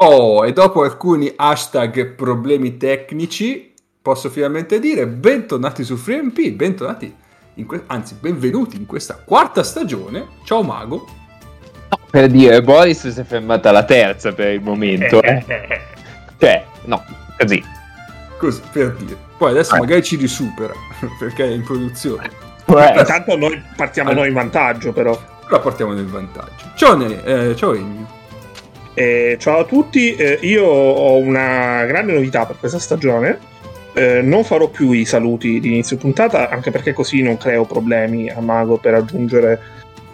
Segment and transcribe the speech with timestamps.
[0.00, 7.12] Oh, e dopo alcuni hashtag problemi tecnici, posso finalmente dire bentornati su FreeMP, bentornati,
[7.66, 10.28] que- anzi benvenuti in questa quarta stagione.
[10.44, 11.04] Ciao Mago.
[11.90, 15.20] No, per dire, Boris si è fermata alla terza per il momento.
[15.20, 15.44] Eh.
[16.38, 17.04] cioè, no,
[17.36, 17.60] così.
[18.38, 19.16] Così, per dire.
[19.36, 19.80] Poi adesso eh.
[19.80, 20.74] magari ci risupera,
[21.18, 22.30] perché è in produzione.
[22.66, 24.26] Intanto noi partiamo allora.
[24.26, 25.20] noi in vantaggio, però.
[25.44, 26.70] Però partiamo nel vantaggio.
[26.76, 28.07] Ciao, ne- eh, ciao Ennio.
[28.98, 33.38] Eh, ciao a tutti, eh, io ho una grande novità per questa stagione.
[33.94, 38.28] Eh, non farò più i saluti di inizio puntata, anche perché così non creo problemi
[38.28, 39.60] a Mago per aggiungere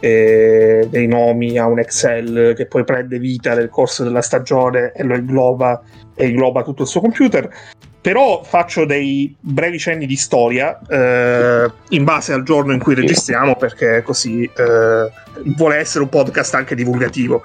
[0.01, 5.03] eh, dei nomi a un Excel che poi prende vita nel corso della stagione e
[5.03, 5.83] lo ingloba
[6.15, 7.49] e ingloba tutto il suo computer.
[8.03, 13.57] Però faccio dei brevi cenni di storia eh, in base al giorno in cui registriamo,
[13.57, 15.11] perché così eh,
[15.57, 17.43] vuole essere un podcast anche divulgativo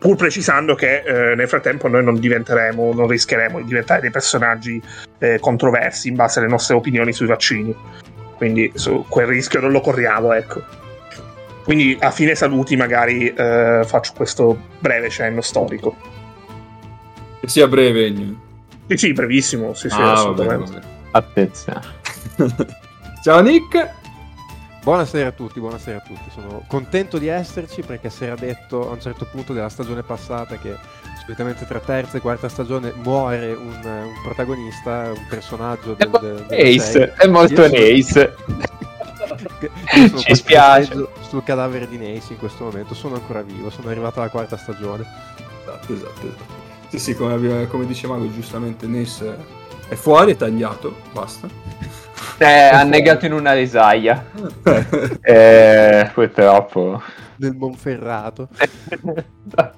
[0.00, 4.82] pur precisando che eh, nel frattempo noi non diventeremo, non rischieremo di diventare dei personaggi
[5.18, 7.76] eh, controversi in base alle nostre opinioni sui vaccini.
[8.36, 10.62] Quindi su quel rischio non lo corriamo, ecco.
[11.64, 15.94] Quindi a fine saluti magari eh, faccio questo breve cenno storico.
[17.38, 18.40] Che sia breve, Egno.
[18.88, 20.72] Sì, sì, brevissimo, sì, sì, ah, assolutamente.
[20.72, 20.86] Vabbè, vabbè.
[21.10, 21.80] Attenzione.
[23.22, 23.99] Ciao Nick.
[24.82, 26.30] Buonasera a tutti, buonasera a tutti.
[26.32, 30.56] Sono contento di esserci perché si era detto a un certo punto della stagione passata
[30.56, 30.74] che
[31.20, 36.76] solitamente tra terza e quarta stagione muore un, un protagonista, un personaggio del, del, del
[36.76, 38.34] Ace, è molto io Ace.
[40.08, 41.08] Sono, Ci spiace.
[41.28, 45.04] Sul cadavere di Nace in questo momento, sono ancora vivo, sono arrivato alla quarta stagione.
[45.62, 46.58] Esatto, esatto, esatto.
[46.88, 49.36] Sì, sì, come, come dice Mago, giustamente Nace
[49.88, 51.48] è fuori, è tagliato, basta.
[52.38, 54.26] Eh, annegato in una risaia.
[55.22, 57.02] eh, purtroppo.
[57.36, 58.48] Nel Monferrato.
[59.48, 59.74] Tra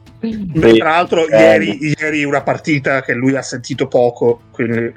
[0.79, 1.37] l'altro, eh.
[1.37, 4.95] ieri, ieri, una partita che lui ha sentito poco, quindi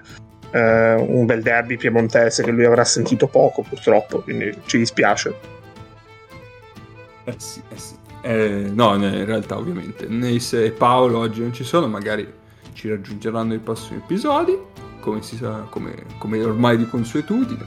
[0.51, 5.33] eh, un bel derby piemontese che lui avrà sentito poco, purtroppo, quindi ci dispiace.
[7.23, 7.95] Eh sì, eh sì.
[8.21, 12.27] Eh, no, in realtà, ovviamente, Neis e Paolo oggi non ci sono, magari
[12.73, 14.57] ci raggiungeranno nei prossimi episodi
[15.05, 17.63] come, si sa, come, come ormai di consuetudine.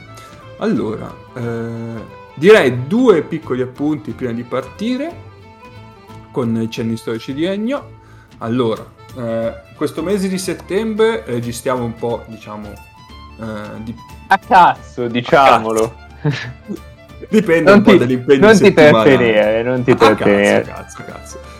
[0.59, 2.04] Allora, eh,
[2.34, 5.26] direi due piccoli appunti prima di partire
[6.32, 7.97] con i cenni storici di Ennio.
[8.38, 8.84] Allora,
[9.16, 13.94] eh, questo mese di settembre registriamo un po', diciamo, eh, di...
[14.26, 15.84] A cazzo, diciamolo.
[15.84, 16.87] A cazzo.
[17.31, 20.62] Dipende non un ti, po' dall'impegno Non ti trattenere, non ti trattenere.
[20.62, 21.58] Cazzo, cazzo, cazzo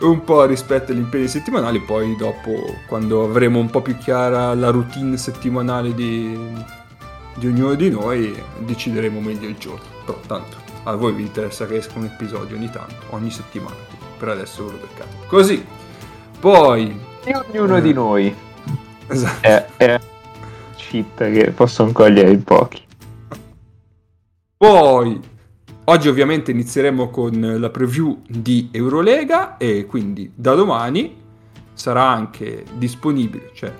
[0.00, 4.70] un po' rispetto agli impegni settimanali, poi dopo, quando avremo un po' più chiara la
[4.70, 6.38] routine settimanale di,
[7.36, 9.84] di ognuno di noi, decideremo meglio il giorno.
[10.04, 13.76] Però tanto a voi vi interessa che esca un episodio ogni tanto, ogni settimana.
[14.18, 15.16] Per adesso ve lo beccate.
[15.26, 15.64] Così,
[16.40, 16.98] poi...
[17.24, 18.34] E ognuno eh, di noi.
[19.06, 19.46] Esatto.
[19.46, 20.00] È, è
[20.76, 22.82] cheat che possono cogliere in pochi.
[24.56, 25.20] Poi
[25.90, 31.16] Oggi ovviamente inizieremo con la preview di Eurolega e quindi da domani
[31.72, 33.72] sarà anche disponibile, cioè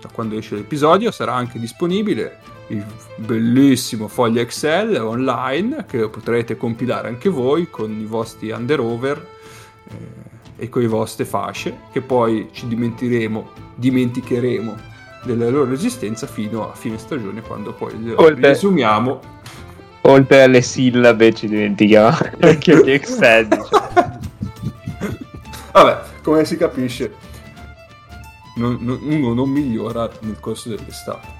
[0.00, 2.84] da quando esce l'episodio sarà anche disponibile il
[3.14, 9.26] bellissimo foglio Excel online che potrete compilare anche voi con i vostri under-over
[9.88, 14.74] eh, e con le vostre fasce che poi ci dimenticheremo, dimenticheremo
[15.22, 19.34] della loro esistenza fino a fine stagione quando poi le riesumiamo
[20.06, 23.48] oltre alle sillabe ci dimentichiamo anche di Excel.
[23.48, 24.18] Diciamo.
[25.72, 27.14] Vabbè, come si capisce,
[28.56, 31.34] non, non, uno non migliora nel corso dell'estate.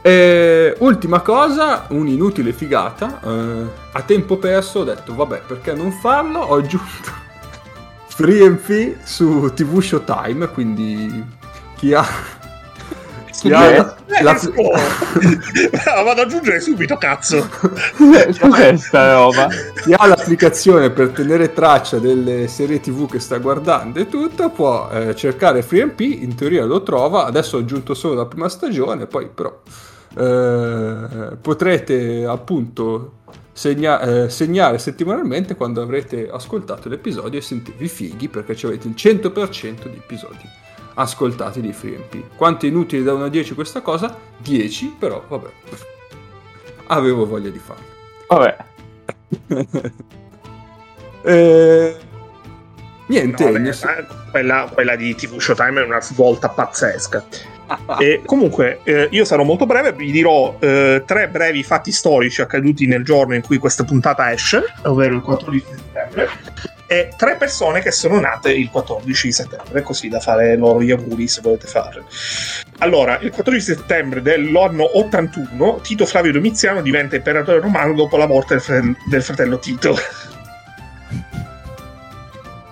[0.00, 3.20] E, ultima cosa, un'inutile figata.
[3.24, 6.40] Eh, a tempo perso ho detto, vabbè, perché non farlo?
[6.40, 7.20] Ho aggiunto
[8.06, 11.24] Free and su TV Showtime, quindi
[11.76, 12.06] chi ha
[13.48, 14.32] la, eh, la...
[16.02, 17.48] vado ad aggiungere subito cazzo.
[17.96, 19.48] Cos'è sta roba.
[19.82, 24.88] Chi ha l'applicazione per tenere traccia delle serie tv che sta guardando e tutto può
[24.90, 29.28] eh, cercare FreeMP in teoria lo trova adesso ho aggiunto solo la prima stagione poi
[29.28, 29.60] però
[30.16, 33.14] eh, potrete appunto
[33.52, 38.94] segna- eh, segnare settimanalmente quando avrete ascoltato l'episodio e sentirvi fighi perché ci avete il
[38.96, 40.61] 100% di episodi
[40.94, 42.36] ascoltati di FreeMP.
[42.36, 44.16] Quanto è inutile da 1 a 10 questa cosa?
[44.38, 45.50] 10, però vabbè.
[46.86, 47.84] Avevo voglia di farlo.
[48.28, 48.56] Vabbè.
[51.22, 51.96] eh...
[53.06, 57.24] Niente, no, beh, quella, quella, di TV Showtime è una svolta pazzesca.
[57.98, 62.86] E comunque, eh, io sarò molto breve, vi dirò eh, tre brevi fatti storici accaduti
[62.86, 66.28] nel giorno in cui questa puntata esce, ovvero il 4 di settembre
[66.92, 71.26] e tre persone che sono nate il 14 settembre, così da fare loro gli auguri
[71.26, 72.04] se volete fare.
[72.78, 78.54] Allora, il 14 settembre dell'anno 81, Tito Flavio Domiziano diventa imperatore romano dopo la morte
[78.54, 79.96] del, fratello, del fratello Tito.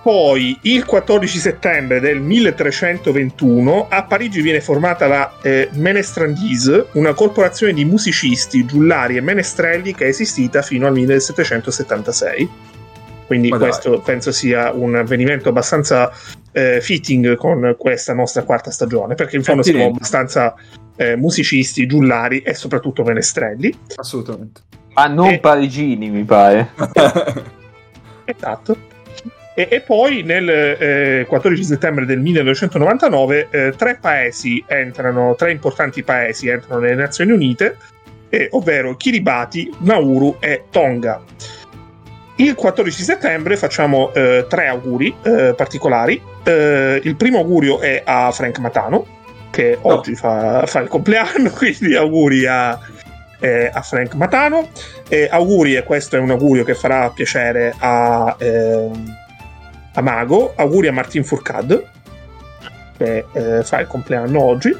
[0.03, 7.73] Poi, il 14 settembre del 1321, a Parigi viene formata la eh, Menestrandise, una corporazione
[7.73, 12.49] di musicisti, giullari e menestrelli che è esistita fino al 1776.
[13.27, 14.01] Quindi Ma questo dai.
[14.03, 16.11] penso sia un avvenimento abbastanza
[16.51, 20.55] eh, fitting con questa nostra quarta stagione, perché in fondo siamo abbastanza
[20.95, 23.71] eh, musicisti, giullari e soprattutto menestrelli.
[23.95, 24.61] Assolutamente.
[24.93, 26.71] Ma non E- parigini, mi pare.
[28.25, 28.90] Esatto.
[29.53, 36.03] E, e poi nel eh, 14 settembre del 1999 eh, tre paesi entrano, tre importanti
[36.03, 37.77] paesi entrano nelle Nazioni Unite,
[38.29, 41.21] eh, ovvero Kiribati, Nauru e Tonga.
[42.37, 46.19] Il 14 settembre facciamo eh, tre auguri eh, particolari.
[46.43, 49.05] Eh, il primo augurio è a Frank Matano,
[49.51, 49.95] che No.
[49.95, 52.79] oggi fa, fa il compleanno, quindi auguri a,
[53.39, 54.69] eh, a Frank Matano.
[55.29, 59.20] Auguri, e questo è un augurio che farà piacere a, ehm,
[59.93, 60.53] a Mago.
[60.55, 61.87] Auguri a Martin Fourcade,
[62.97, 64.75] che eh, fa il compleanno oggi.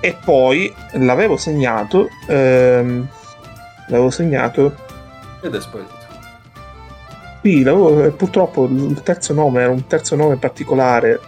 [0.00, 2.08] E poi l'avevo segnato.
[2.28, 3.06] ehm,
[3.88, 4.74] l'avevo segnato.
[5.42, 5.92] Ed è sparito.
[7.42, 11.20] Sì, l'avevo- eh, purtroppo il terzo nome era un terzo nome particolare.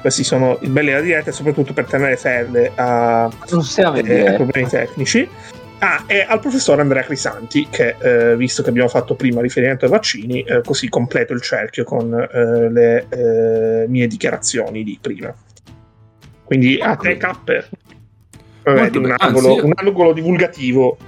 [0.00, 3.28] Questi sono i belli della diretta, soprattutto per tenere fede a,
[3.98, 4.32] eh, diretta.
[4.36, 5.28] problemi tecnici.
[5.82, 9.90] Ah, e al professor Andrea Crisanti, che eh, visto che abbiamo fatto prima riferimento ai
[9.90, 15.34] vaccini, eh, così completo il cerchio con eh, le eh, mie dichiarazioni di prima.
[16.44, 17.70] Quindi a te, Capper.
[18.62, 20.98] Vabbè, di un, angolo, io- un angolo divulgativo.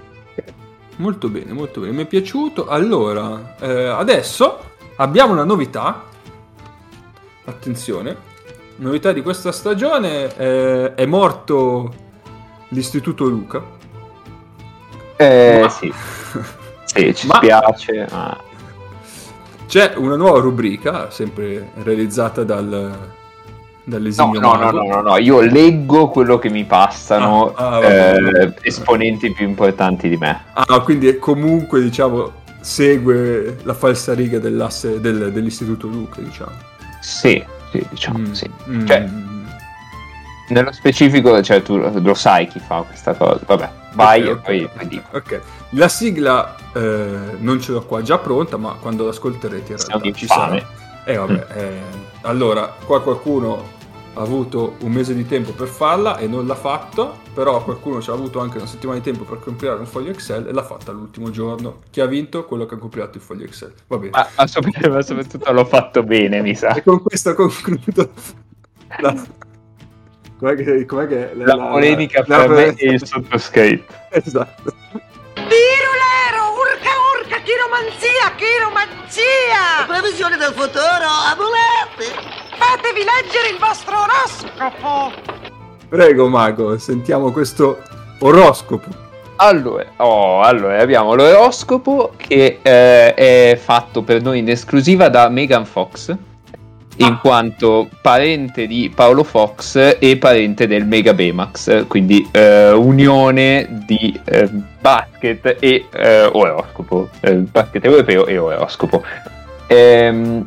[0.97, 1.93] Molto bene, molto bene.
[1.93, 2.67] Mi è piaciuto.
[2.69, 4.59] Allora, eh, adesso
[4.97, 6.05] abbiamo una novità.
[7.45, 8.17] Attenzione.
[8.77, 10.35] Novità di questa stagione.
[10.35, 11.93] eh, è morto
[12.69, 13.81] l'Istituto Luca.
[15.23, 15.93] Eh, Ma- sì.
[16.85, 18.07] Sì, ci Ma- spiace.
[18.11, 18.37] ma-
[19.67, 22.99] C'è una nuova rubrica, sempre realizzata dal, No,
[23.85, 28.55] dall'esimio no, no, no, no, no, io leggo quello che mi passano Ah, ah, eh,
[28.61, 30.45] esponenti più importanti di me.
[30.53, 36.53] Ah, quindi è comunque, diciamo, segue la falsariga dell'asse del- dell'Istituto Luca, diciamo.
[37.01, 38.51] Sì, sì, diciamo, Mm, sì.
[38.69, 38.87] mm.
[38.87, 39.09] Cioè,
[40.49, 43.41] Nello specifico, cioè, tu lo sai chi fa questa cosa.
[43.47, 44.73] Vabbè, vai Ok, e poi, ok.
[44.75, 45.17] poi dico.
[45.17, 45.41] Ok,
[45.71, 50.27] la sigla eh, non ce l'ho qua già pronta, ma quando l'ascolterete in realtà ci
[50.27, 50.81] sarà.
[51.05, 51.59] Eh vabbè, Mm.
[51.59, 51.81] eh,
[52.23, 53.81] allora, qua qualcuno
[54.15, 58.11] ha avuto un mese di tempo per farla e non l'ha fatto, però qualcuno ci
[58.11, 60.93] ha avuto anche una settimana di tempo per compilare un foglio Excel e l'ha fatta
[60.93, 61.81] l'ultimo giorno.
[61.91, 62.45] Chi ha vinto?
[62.45, 63.73] Quello che ha compilato il foglio Excel.
[63.87, 64.11] Va bene.
[64.11, 64.47] Ma, ma
[65.03, 66.75] soprattutto l'ho fatto bene, mi sa.
[66.75, 68.11] E con questo concludo
[69.01, 69.15] la...
[70.43, 73.95] Com'è che, com'è che La polemica la- fra me e il sottoscritto.
[74.11, 74.75] Esatto.
[75.35, 79.87] Pirulero, urca urca, chiromanzia, chiromanzia!
[79.87, 82.11] Previsione del futuro, amuleti!
[82.59, 85.13] Fatevi leggere il vostro oroscopo!
[85.89, 87.81] Prego, Mago, sentiamo questo
[88.19, 88.89] oroscopo.
[89.37, 95.65] Allora, oh, allora, abbiamo l'oroscopo che eh, è fatto per noi in esclusiva da Megan
[95.67, 96.13] Fox,
[96.97, 104.19] in quanto parente di Paolo Fox e parente del Mega Bemax, quindi eh, unione di
[104.25, 104.49] eh,
[104.81, 109.03] basket e eh, oroscopo, eh, basket europeo e oroscopo.
[109.67, 110.47] Ehm,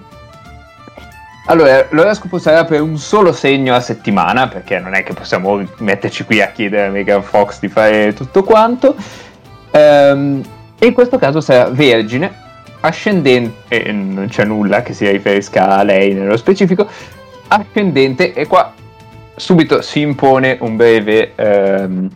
[1.48, 6.24] allora, l'oroscopo sarà per un solo segno a settimana, perché non è che possiamo metterci
[6.24, 8.96] qui a chiedere a Megan Fox di fare tutto quanto.
[9.72, 10.44] Ehm,
[10.78, 12.45] e in questo caso sarà Vergine,
[12.86, 16.88] ascendente, e non c'è nulla che si riferisca a lei nello specifico,
[17.48, 18.74] ascendente, e qua
[19.36, 22.10] subito si impone un breve, ehm,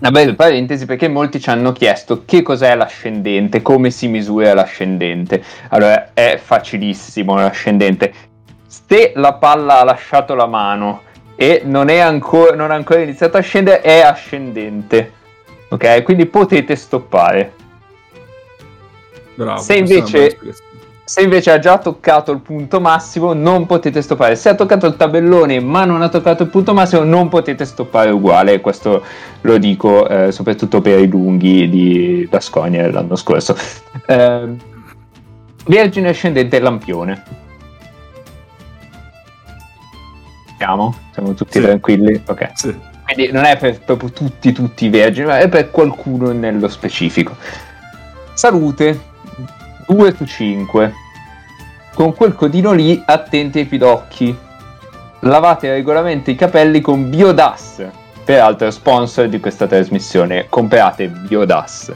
[0.00, 5.42] una breve parentesi perché molti ci hanno chiesto che cos'è l'ascendente, come si misura l'ascendente.
[5.70, 8.12] Allora, è facilissimo l'ascendente.
[8.66, 11.02] Se la palla ha lasciato la mano
[11.34, 15.12] e non, è ancora, non ha ancora iniziato a scendere, è ascendente.
[15.68, 16.02] Ok?
[16.04, 17.54] Quindi potete stoppare.
[19.38, 19.60] Bravo.
[19.60, 20.36] Se invece-.
[21.04, 24.36] Se invece ha già toccato il punto massimo, non potete stoppare.
[24.36, 28.10] Se ha toccato il tabellone ma non ha toccato il punto massimo, non potete stoppare
[28.10, 28.60] uguale.
[28.60, 29.02] Questo
[29.40, 33.56] lo dico eh, soprattutto per i lunghi di Basconia dell'anno scorso.
[34.06, 34.58] Ehm,
[35.64, 37.22] Vergine ascendente lampione.
[40.58, 40.94] Siamo?
[41.12, 41.60] Siamo tutti Sì.
[41.62, 42.22] tranquilli?
[42.26, 42.50] Ok.
[42.54, 42.76] Sì.
[43.04, 47.34] Quindi non è per proprio tutti, tutti i vergini, ma è per qualcuno nello specifico.
[48.34, 49.00] Salute,
[49.88, 50.94] 2 su 5.
[51.94, 54.36] con quel codino lì attenti ai pidocchi.
[55.20, 57.82] Lavate regolarmente i capelli con Biodas,
[58.22, 60.46] peraltro sponsor di questa trasmissione.
[60.50, 61.90] Comprate Biodas,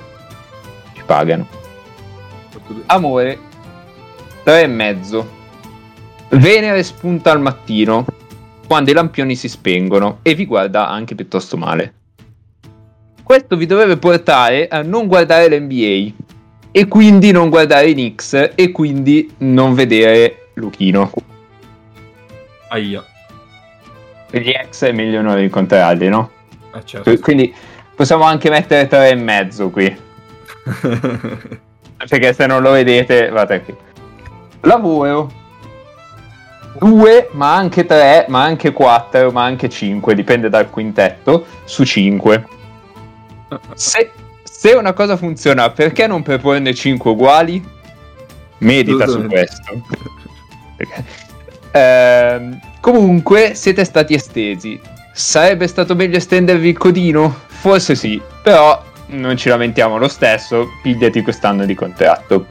[0.94, 1.46] ci pagano.
[2.86, 3.38] Amore,
[4.42, 5.40] tre e mezzo.
[6.30, 8.06] Venere spunta al mattino
[8.66, 11.92] quando i lampioni si spengono e vi guarda anche piuttosto male.
[13.22, 16.21] Questo vi dovrebbe portare a non guardare l'NBA
[16.72, 21.12] e quindi non guardare i Knicks e quindi non vedere Luchino.
[22.68, 23.04] Aia.
[24.30, 26.30] Gli ex è meglio non incontrarli, no?
[26.74, 27.14] Eh, certo.
[27.18, 27.54] Quindi
[27.94, 29.94] possiamo anche mettere tre e mezzo qui.
[32.08, 33.76] Perché se non lo vedete, guardate qui.
[34.62, 35.40] Lavoro.
[36.78, 42.46] 2, ma anche 3, ma anche 4, ma anche 5, dipende dal quintetto, su 5.
[43.74, 44.10] Se,
[44.62, 47.60] se una cosa funziona, perché non proporne 5 uguali?
[48.58, 49.82] Medita su questo.
[51.72, 54.80] Ehm, comunque, siete stati estesi.
[55.12, 57.40] Sarebbe stato meglio estendervi il codino?
[57.46, 62.46] Forse sì, però non ci lamentiamo lo stesso, pigliati quest'anno di contratto.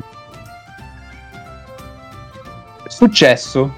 [2.87, 3.73] Successo.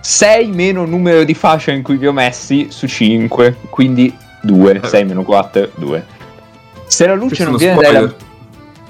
[0.00, 4.12] 6 meno numero di fascia in cui vi ho messi su 5, quindi
[4.42, 6.15] 2, 6 meno 4, 2.
[6.86, 8.08] Se la luce non viene uno dai spoiler.
[8.10, 8.34] lampioni...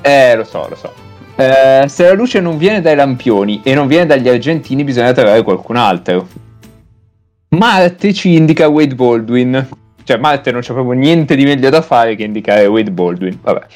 [0.03, 0.93] Eh, lo so, lo so.
[1.37, 5.43] Eh, se la luce non viene dai lampioni e non viene dagli argentini, bisogna trovare
[5.43, 6.27] qualcun altro.
[7.51, 9.69] Marte ci indica Wade Baldwin.
[10.05, 13.39] Cioè, Marte non c'è proprio niente di meglio da fare che indicare Wade Baldwin.
[13.43, 13.67] Vabbè.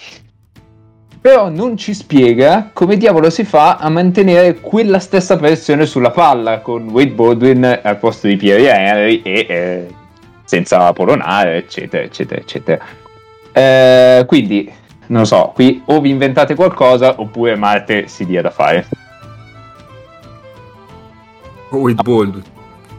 [1.21, 6.61] Però non ci spiega come diavolo si fa a mantenere quella stessa pressione sulla palla
[6.61, 9.87] con Wade Baldwin al posto di Pierre Henry e eh,
[10.45, 12.85] senza polonare, eccetera, eccetera, eccetera.
[13.53, 14.73] Eh, quindi,
[15.07, 18.87] non so, qui o vi inventate qualcosa oppure Marte si dia da fare.
[21.71, 22.45] Wade Baldwin.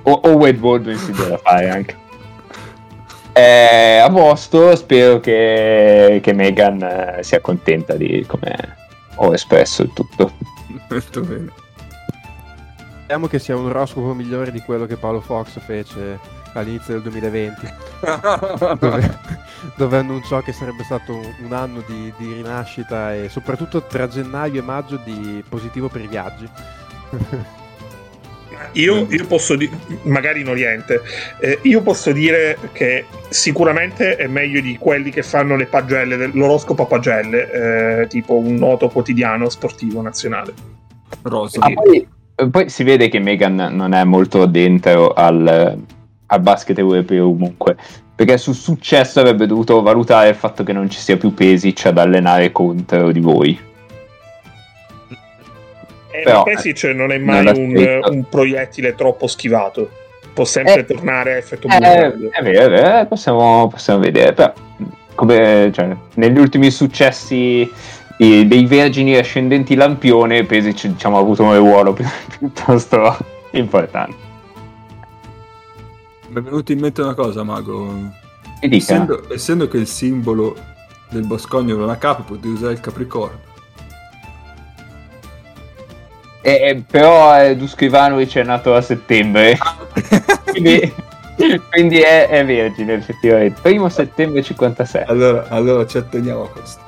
[0.03, 1.95] O, o Wade Baldwin si dia da fare anche.
[3.33, 8.75] Eh, a posto, spero che, che Megan eh, sia contenta di come
[9.15, 10.33] ho espresso il tutto.
[10.89, 11.49] Molto bene.
[13.03, 16.19] Speriamo che sia un oroscopo migliore di quello che Paolo Fox fece
[16.53, 17.73] all'inizio del 2020,
[18.79, 19.19] dove,
[19.75, 24.63] dove annunciò che sarebbe stato un, anno di, di rinascita e soprattutto tra gennaio e
[24.63, 26.49] maggio di positivo per i viaggi.
[28.73, 29.71] Io, io posso dire,
[30.03, 31.01] magari in Oriente,
[31.39, 36.83] eh, io posso dire che sicuramente è meglio di quelli che fanno le pagelle, l'oroscopo
[36.83, 40.53] a pagelle, eh, tipo un noto quotidiano sportivo nazionale.
[41.23, 41.59] Rosa.
[41.61, 42.07] Ah, poi,
[42.49, 45.77] poi si vede che Megan non è molto dentro al,
[46.31, 47.75] al basket europeo comunque.
[48.15, 51.97] Perché sul successo avrebbe dovuto valutare il fatto che non ci sia più Pesic ad
[51.97, 53.59] allenare contro di voi.
[56.11, 59.89] E Però, Pesic non è non mai l'ha un, un proiettile troppo schivato.
[60.33, 62.29] Può sempre Eh, tornare a effetto Eh, boomerang.
[62.31, 64.33] è vero, è vero, eh, possiamo, possiamo vedere.
[64.33, 64.53] Però,
[65.15, 67.69] come, cioè, negli ultimi successi
[68.17, 72.05] i- dei vergini ascendenti lampione, Pesic diciamo, ha avuto un ruolo pi-
[72.39, 73.17] piuttosto
[73.51, 74.29] importante.
[76.31, 77.91] Mi è venuto in mente una cosa, Mago.
[77.91, 78.75] Mi dica.
[78.75, 80.55] Essendo, essendo che il simbolo
[81.09, 83.49] del Boscogno è una capra, potevi usare il Capricorno.
[86.41, 89.57] Eh, eh, però eh, Dusko Ivanovic è nato a settembre,
[90.49, 90.91] quindi,
[91.69, 93.59] quindi è, è vergine effettivamente.
[93.61, 95.03] Primo settembre 56.
[95.07, 96.81] Allora, allora ci atteniamo a questo.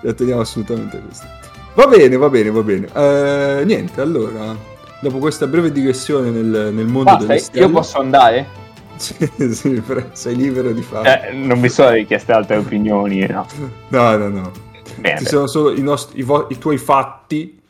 [0.00, 1.26] Ci atteniamo assolutamente a questo.
[1.74, 2.88] Va bene, va bene, va bene.
[2.94, 4.56] Eh, niente, allora,
[5.02, 7.66] dopo questa breve digressione nel, nel mondo Basta, delle stelle...
[7.66, 8.64] io posso andare?
[8.96, 11.08] Sì, sei libero di farlo.
[11.08, 13.46] Eh, non mi sono richieste altre opinioni, no.
[13.88, 14.52] No, no, no.
[14.98, 17.60] Bene, Ci sono solo i, nostri, i, vo- i tuoi fatti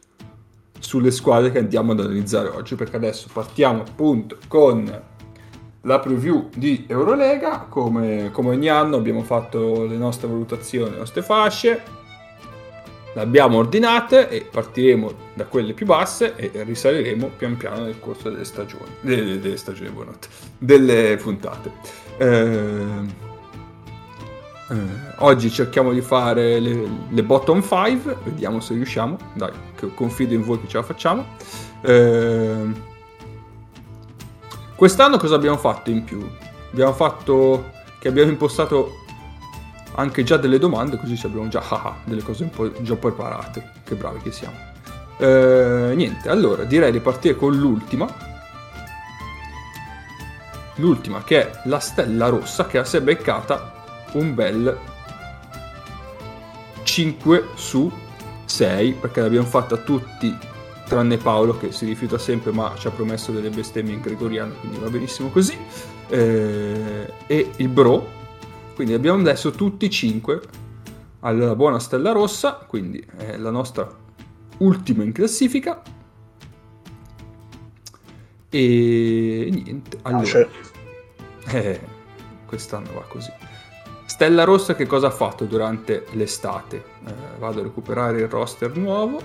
[0.78, 5.02] sulle squadre che andiamo ad analizzare oggi, perché adesso partiamo appunto con
[5.82, 7.66] la preview di Eurolega.
[7.68, 11.82] Come, come ogni anno abbiamo fatto le nostre valutazioni, le nostre fasce,
[13.16, 18.28] le abbiamo ordinate e partiremo da quelle più basse e risaliremo pian piano nel corso
[18.28, 21.72] delle stagioni, delle, delle stagioni, buonanotte, delle puntate.
[22.18, 23.14] Ehm,
[24.68, 24.74] eh,
[25.20, 29.16] oggi cerchiamo di fare le, le bottom 5, vediamo se riusciamo.
[29.32, 29.52] Dai,
[29.94, 31.24] confido in voi che ce la facciamo.
[31.80, 32.66] Eh,
[34.74, 36.22] quest'anno cosa abbiamo fatto in più?
[36.70, 39.04] Abbiamo fatto che abbiamo impostato
[39.96, 43.72] anche già delle domande, così abbiamo già ah, ah, delle cose un po' già preparate.
[43.84, 44.56] Che bravi che siamo.
[45.18, 48.06] Eh, niente, allora direi di partire con l'ultima.
[50.76, 53.72] L'ultima che è la stella rossa che si è beccata
[54.12, 54.78] un bel
[56.82, 57.90] 5 su
[58.44, 60.36] 6 perché l'abbiamo fatta tutti
[60.86, 64.78] tranne Paolo che si rifiuta sempre ma ci ha promesso delle bestemmie in gregoriano, quindi
[64.78, 65.58] va benissimo così,
[66.08, 68.15] eh, e il Bro,
[68.76, 70.40] quindi abbiamo adesso tutti 5
[71.20, 73.88] alla buona stella rossa, quindi è la nostra
[74.58, 75.80] ultima in classifica.
[78.50, 80.48] E niente, allora, Nasce.
[81.48, 81.80] eh,
[82.44, 83.32] quest'anno va così.
[84.04, 86.84] Stella Rossa che cosa ha fatto durante l'estate?
[87.06, 89.20] Eh, vado a recuperare il roster nuovo.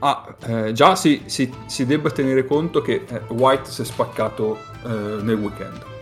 [0.00, 4.58] Ah, eh, già si, si, si debba tenere conto che eh, White si è spaccato
[4.84, 4.88] eh,
[5.22, 5.94] nel weekend.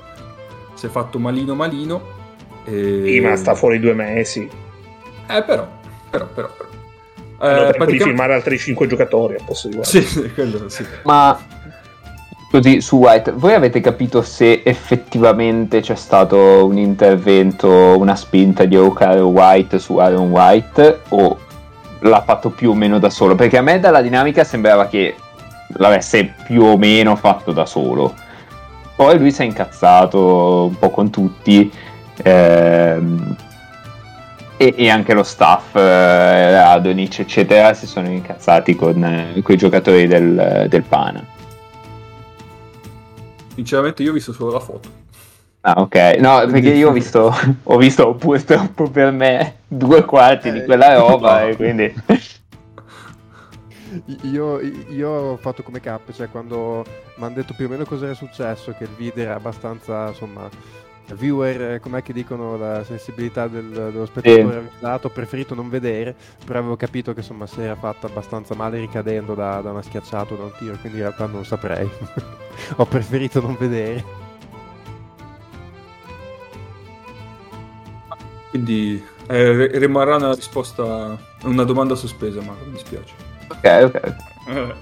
[0.85, 2.03] Si è fatto malino malino.
[2.67, 3.03] E...
[3.07, 4.47] Sì, ma sta fuori due mesi.
[5.27, 5.67] Eh, però,
[6.11, 6.69] però, però, però.
[7.41, 10.03] Eh, di praticamente- filmare altri 5 giocatori al posto di White.
[10.03, 10.85] Sì, quello sì.
[11.05, 11.41] Ma
[12.51, 18.75] così su White, voi avete capito se effettivamente c'è stato un intervento, una spinta di
[18.75, 21.39] evocare White su Aaron White o
[22.01, 23.35] l'ha fatto più o meno da solo?
[23.35, 25.15] Perché a me dalla dinamica sembrava che
[25.79, 28.15] l'avesse più o meno fatto da solo.
[28.97, 31.71] Poi lui si è incazzato un po' con tutti.
[32.23, 33.37] ehm,
[34.57, 35.81] e, e anche lo staff, eh,
[36.55, 41.25] Adonic, eccetera, si sono incazzati con eh, quei giocatori del, del Pana.
[43.55, 44.89] Sinceramente io ho visto solo la foto.
[45.63, 46.17] Ah, ok.
[46.19, 51.41] No, perché io ho visto, ho visto purtroppo per me due quarti di quella roba
[51.41, 51.47] no.
[51.49, 51.95] e quindi...
[54.23, 56.85] Io, io ho fatto come cap, cioè quando
[57.17, 60.49] mi hanno detto più o meno cosa era successo, che il video era abbastanza, insomma,
[61.13, 66.15] viewer, eh, com'è che dicono la sensibilità del- dello spettatore avvisato, ho preferito non vedere,
[66.45, 70.35] però avevo capito che insomma si era fatta abbastanza male ricadendo da, da una schiacciata
[70.35, 71.89] o da un tiro, quindi in realtà non saprei.
[72.77, 74.23] ho preferito non vedere.
[78.51, 83.24] Quindi eh, rimarrà una risposta, una domanda sospesa, ma mi dispiace.
[83.59, 84.15] Ok, ok.
[84.49, 84.75] Eh,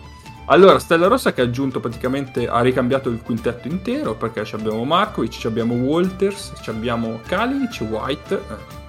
[0.47, 4.85] Allora, Stella Rossa che ha aggiunto praticamente, ha ricambiato il quintetto intero perché ci abbiamo
[4.85, 8.81] Markovic, ci abbiamo Walters, ci abbiamo Kalinic, White, eh,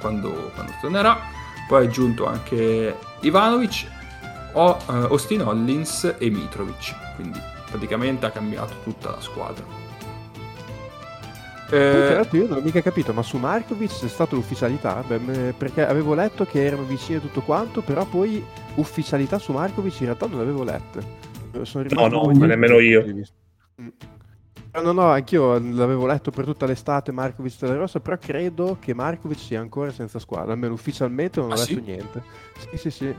[0.00, 1.16] quando, quando tornerà,
[1.68, 3.86] poi ha aggiunto anche Ivanovic,
[4.54, 9.64] o, eh, Austin Hollins e Mitrovic, quindi praticamente ha cambiato tutta la squadra.
[11.68, 15.02] Tra Eh, l'altro io non ho mica capito, ma su Markovic c'è stata l'ufficialità?
[15.06, 18.44] Beh, perché avevo letto che erano vicini a tutto quanto, però poi
[18.76, 21.02] ufficialità su Markovic in realtà non l'avevo lette.
[21.52, 23.04] Eh, Sono rimasto no, un po' ma nemmeno io.
[23.06, 23.88] Mm.
[24.70, 28.92] Eh, No, no, anch'io l'avevo letto per tutta l'estate Markovic della Rossa, però credo che
[28.92, 31.80] Markovic sia ancora senza squadra, almeno ufficialmente non ho Ah, letto sì?
[31.80, 32.22] niente.
[32.58, 33.14] Sì, sì, sì,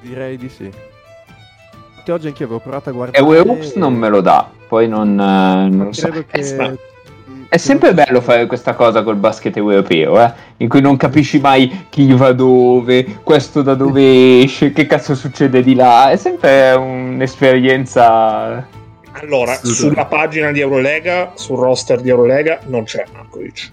[0.00, 0.64] direi di sì.
[0.64, 3.24] Infatti Oggi anch'io avevo provato a E guardare...
[3.24, 6.08] Weups non me lo dà, poi non, eh, non lo so.
[6.08, 6.78] Credo che...
[7.52, 10.32] È sempre bello fare questa cosa col basket europeo, eh?
[10.56, 15.62] in cui non capisci mai chi va dove, questo da dove esce, che cazzo succede
[15.62, 16.10] di là.
[16.10, 18.66] È sempre un'esperienza.
[19.20, 23.70] Allora, sulla pagina di Eurolega, sul roster di Eurolega, non c'è Markovic.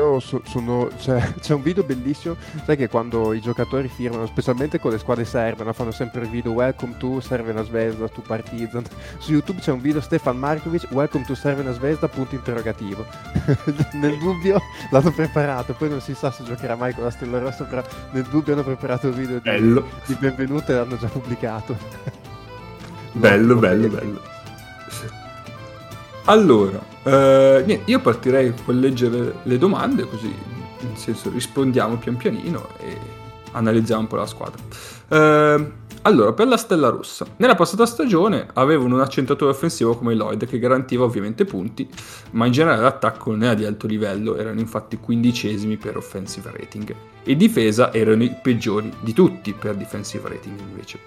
[0.00, 2.34] Io so- sono, c'è, c'è un video bellissimo,
[2.64, 5.74] sai che quando i giocatori firmano, specialmente con le squadre serbe, no?
[5.74, 8.82] fanno sempre il video Welcome to Servena Svezda, to Partizan.
[9.18, 13.04] Su YouTube c'è un video Stefan Markovic, Welcome to Servena Svezda, punto interrogativo.
[14.00, 14.58] nel dubbio
[14.90, 18.24] l'hanno preparato, poi non si sa se giocherà mai con la Stella Rossa, però nel
[18.24, 21.76] dubbio hanno preparato il video di, bello, di benvenuto e l'hanno già pubblicato.
[23.12, 24.30] bello, bello, bello.
[26.30, 30.32] Allora, eh, niente, io partirei con leggere le domande, così
[30.80, 32.96] nel senso rispondiamo pian pianino e
[33.50, 34.62] analizziamo un po' la squadra.
[35.08, 40.46] Eh, allora, per la Stella Rossa, nella passata stagione avevano un accentratore offensivo come Lloyd
[40.46, 41.88] che garantiva ovviamente punti,
[42.30, 46.94] ma in generale l'attacco non era di alto livello, erano infatti quindicesimi per offensive rating
[47.24, 51.00] e difesa erano i peggiori di tutti per defensive rating invece.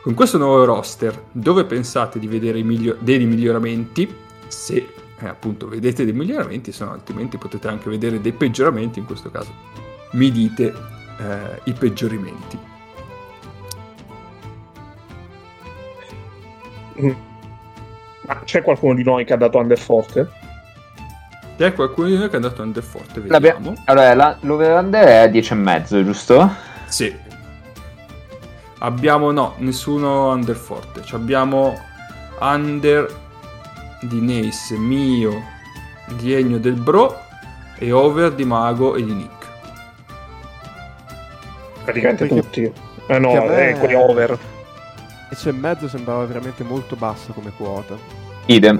[0.00, 4.28] Con questo nuovo roster, dove pensate di vedere i miglio- dei miglioramenti?
[4.50, 9.04] Se eh, appunto vedete dei miglioramenti, se no altrimenti potete anche vedere dei peggioramenti, in
[9.04, 9.52] questo caso
[10.12, 10.74] mi dite
[11.18, 12.58] eh, i peggioramenti.
[17.00, 17.12] Mm.
[18.26, 20.28] Ma c'è qualcuno di noi che ha dato Underforte?
[21.56, 23.74] C'è qualcuno di noi che è andato under forte, vediamo.
[23.84, 26.50] Allora, la- l'over-under è a 10,5, giusto?
[26.86, 27.14] Sì.
[28.78, 31.02] Abbiamo no, nessuno under forte.
[31.02, 31.78] Ci abbiamo
[32.40, 33.14] under
[34.00, 35.42] di Nace, mio,
[36.16, 37.16] di Ennio del Bro
[37.78, 39.48] e over di Mago e di Nick.
[41.84, 42.72] Praticamente Perché- tutti.
[43.06, 44.38] Eh no, a me- eh, quelli over.
[45.30, 47.96] E c'è in mezzo sembrava veramente molto bassa come quota.
[48.46, 48.78] Idem.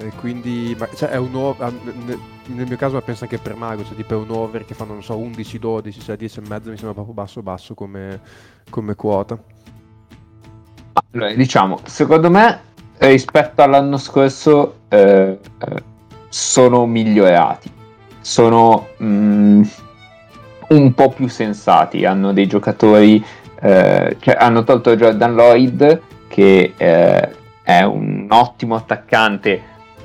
[0.00, 2.20] Eh, e quindi ma- cioè, è un n-
[2.54, 4.92] nel mio caso ma penso anche per Mago, cioè tipo è un over che fanno,
[4.92, 8.20] non so, 11-12, cioè 10 e mezzo mi sembra proprio basso basso come,
[8.70, 9.38] come quota.
[11.12, 12.60] Allora, diciamo, secondo me
[12.98, 15.82] rispetto all'anno scorso eh, eh,
[16.28, 17.70] sono migliorati,
[18.20, 19.62] sono mm,
[20.68, 23.24] un po' più sensati, hanno dei giocatori,
[23.60, 27.30] eh, cioè hanno tolto Jordan Lloyd che eh,
[27.62, 29.62] è un ottimo attaccante,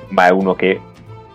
[0.08, 0.80] ma è uno che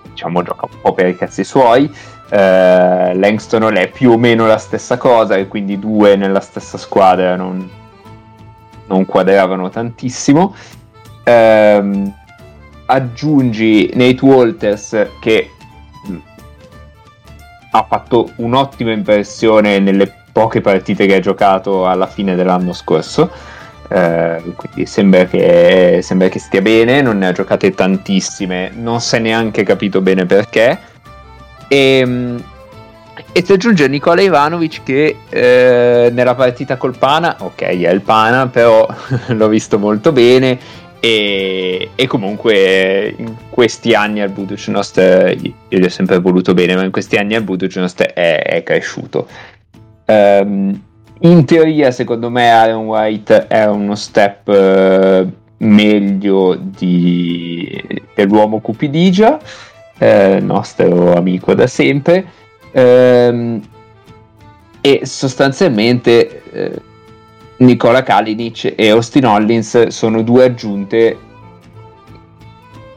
[0.10, 1.91] diciamo gioca un po' per i cazzi suoi.
[2.30, 7.36] Eh, Langston è più o meno la stessa cosa e quindi due nella stessa squadra
[7.36, 7.70] non,
[8.88, 10.56] non quadravano tantissimo.
[11.28, 12.13] Ehm,
[12.86, 15.52] aggiungi Nate Walters che
[16.06, 16.16] mh,
[17.72, 23.30] ha fatto un'ottima impressione nelle poche partite che ha giocato alla fine dell'anno scorso.
[23.90, 29.18] Eh, quindi sembra che, sembra che stia bene, non ne ha giocate tantissime, non si
[29.18, 30.80] è neanche capito bene perché.
[31.68, 32.44] E, mh,
[33.34, 38.48] e si aggiunge Nicola Ivanovic che eh, nella partita col Pana, ok è il Pana,
[38.48, 38.88] però
[39.28, 45.90] l'ho visto molto bene e, e comunque in questi anni al Budućnost, io gli ho
[45.90, 49.28] sempre voluto bene, ma in questi anni al Budućnost è, è cresciuto.
[50.06, 50.82] Um,
[51.22, 57.84] in teoria, secondo me, Aaron White è uno step uh, meglio di,
[58.14, 59.40] dell'uomo Cupidigia,
[59.98, 62.26] eh, nostro amico da sempre.
[62.72, 63.62] Ehm,
[64.82, 66.82] e sostanzialmente eh,
[67.58, 71.17] Nicola Kalinic e Austin Hollins sono due aggiunte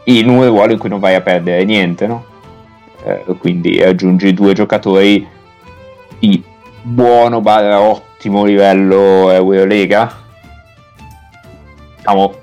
[0.04, 2.24] in un ruolo in cui non vai a perdere niente, no?
[3.04, 5.26] Eh, quindi aggiungi due giocatori
[6.18, 6.42] di
[6.82, 10.18] buono barra ottimo livello Eurolega.
[11.96, 12.34] Diciamo,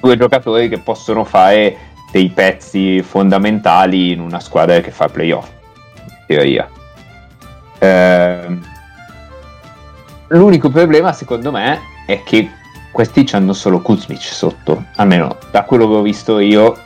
[0.00, 1.76] due giocatori che possono fare
[2.12, 5.48] dei pezzi fondamentali in una squadra che fa playoff
[6.26, 6.68] teoria.
[7.78, 8.58] Eh,
[10.28, 12.50] l'unico problema, secondo me, è che
[12.90, 16.76] questi hanno solo Kuzmic sotto, almeno da quello che ho visto io,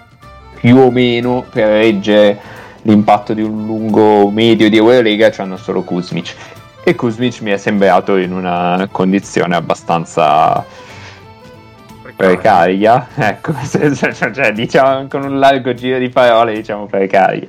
[0.60, 2.38] più o meno per reggere
[2.82, 6.34] l'impatto di un lungo medio di Eurolega hanno solo Kuzmic.
[6.84, 10.64] E Kuzmic mi è sembrato in una condizione abbastanza
[12.16, 17.48] precaria, ecco, cioè, diciamo con un largo giro di parole, diciamo precaria.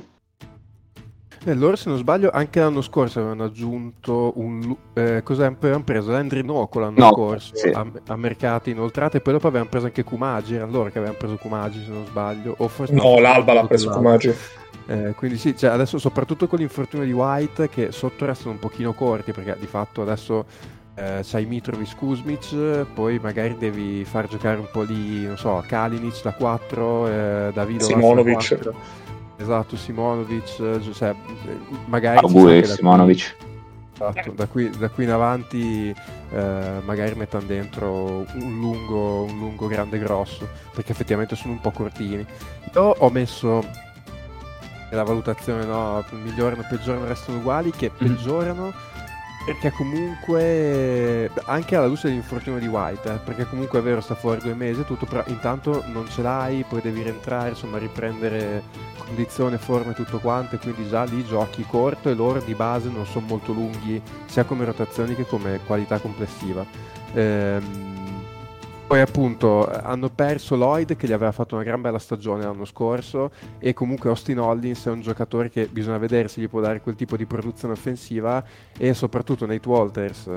[1.46, 4.74] Eh, loro, se non sbaglio, anche l'anno scorso avevano aggiunto un.
[4.94, 6.10] Eh, cosa avevano preso?
[6.10, 7.68] Landry Noco l'anno No, scorso sì.
[7.68, 9.18] a, a mercati inoltrati.
[9.18, 10.54] E poi dopo avevano preso anche Kumagi.
[10.54, 12.54] Era loro che avevano preso Kumagi, se non sbaglio.
[12.58, 14.32] O forse No, l'Alba l'ha preso Kumagi.
[14.86, 18.92] Eh, quindi sì, cioè adesso soprattutto con l'infortunio di White che sotto restano un pochino
[18.92, 20.44] corti perché di fatto adesso
[20.96, 26.22] eh, c'hai Mitrovic Kuzmic, poi magari devi far giocare un po' lì, non so, Kalinic
[26.22, 28.48] da 4, eh, Davido Simonovic.
[28.56, 29.02] da 4.
[29.36, 32.18] Esatto, Simonovic, eh, cioè, eh, magari...
[32.18, 33.36] sa Auguri che da qui- Simonovic.
[33.94, 35.94] Esatto, da qui, da qui in avanti
[36.30, 41.70] eh, magari mettano dentro un lungo, un lungo grande grosso, perché effettivamente sono un po'
[41.70, 42.26] cortini.
[42.74, 43.64] Io ho messo
[44.90, 48.72] nella valutazione, no, migliorano, peggiorano, restano uguali, che peggiorano
[49.44, 54.40] perché comunque, anche alla luce dell'infortunio di White, eh, perché comunque è vero sta fuori
[54.40, 58.62] due mesi e tutto, però intanto non ce l'hai, poi devi rientrare, insomma riprendere
[59.04, 62.88] condizione, forme e tutto quanto, e quindi già lì giochi corto e loro di base
[62.88, 66.64] non sono molto lunghi, sia come rotazioni che come qualità complessiva.
[67.12, 68.03] Ehm,
[68.94, 73.32] poi appunto hanno perso Lloyd che gli aveva fatto una gran bella stagione l'anno scorso
[73.58, 76.94] e comunque Austin Hollins è un giocatore che bisogna vedere se gli può dare quel
[76.94, 78.44] tipo di produzione offensiva
[78.78, 80.30] e soprattutto Nate Walters,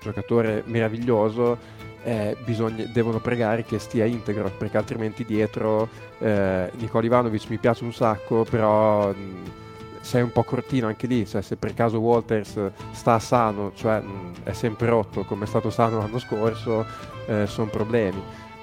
[0.00, 1.58] giocatore meraviglioso,
[2.04, 5.88] eh, bisogna- devono pregare che stia integro perché altrimenti dietro
[6.20, 9.67] eh, Nicola Ivanovic mi piace un sacco però mh,
[10.08, 14.44] sei un po' cortino anche lì, cioè se per caso Walters sta sano, cioè mh,
[14.44, 16.86] è sempre rotto come è stato sano l'anno scorso,
[17.26, 18.18] eh, sono problemi.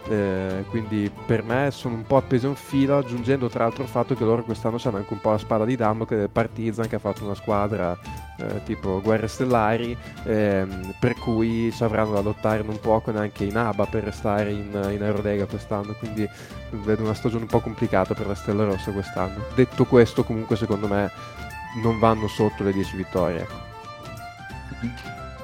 [0.08, 3.90] Eh, quindi per me sono un po' appesi a un filo, aggiungendo tra l'altro il
[3.90, 6.96] fatto che loro quest'anno hanno anche un po' la spada di Damocle del Partizan che
[6.96, 7.98] ha fatto una squadra
[8.38, 13.86] eh, tipo Guerre Stellari, ehm, per cui avranno da lottare non poco neanche in ABA
[13.88, 16.30] per restare in, in Eurolega quest'anno, quindi
[16.70, 19.44] vedo una stagione un po' complicata per la Stella Rossa quest'anno.
[19.56, 21.10] Detto questo, comunque secondo me
[21.82, 23.42] non vanno sotto le 10 vittorie.
[23.42, 23.64] ecco.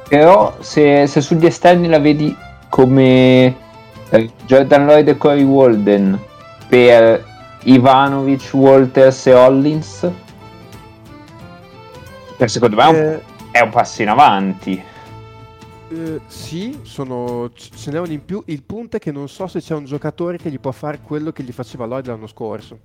[0.07, 2.35] Però se, se sugli esterni la vedi
[2.69, 3.69] come
[4.45, 6.19] Jordan Lloyd e Corey Walden
[6.67, 7.23] per
[7.63, 10.09] Ivanovic, Walters e Hollins,
[12.37, 13.21] per secondo me è un, Eh,
[13.51, 14.83] è un passo in avanti.
[15.93, 18.41] Eh, sì, sono, ce n'è uno in più.
[18.47, 21.31] Il punto è che non so se c'è un giocatore che gli può fare quello
[21.31, 22.79] che gli faceva Lloyd l'anno scorso.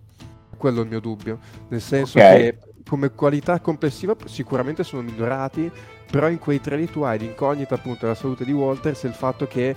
[0.57, 1.39] quello è il mio dubbio.
[1.69, 2.25] Nel senso Ok.
[2.25, 2.59] che
[2.89, 5.71] come qualità complessiva sicuramente sono migliorati,
[6.11, 9.15] però in quei tre lì tu hai l'incognita appunto della salute di Walters e il
[9.15, 9.75] fatto che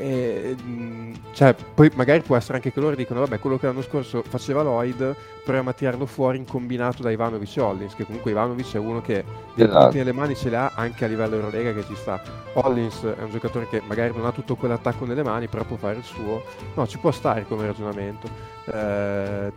[0.00, 3.82] eh, mh, cioè, poi magari può essere anche che loro dicono vabbè quello che l'anno
[3.82, 8.30] scorso faceva Lloyd proviamo a tirarlo fuori in combinato da Ivanovic e Hollins che comunque
[8.30, 9.24] Ivanovic è uno che
[9.56, 9.96] Esatto.
[9.96, 12.22] nelle mani ce le ha anche a livello Eurolega che ci sta.
[12.54, 15.96] Hollins è un giocatore che magari non ha tutto quell'attacco nelle mani però può fare
[15.96, 16.44] il suo.
[16.74, 18.28] No ci può stare come ragionamento.
[18.66, 19.52] Eh,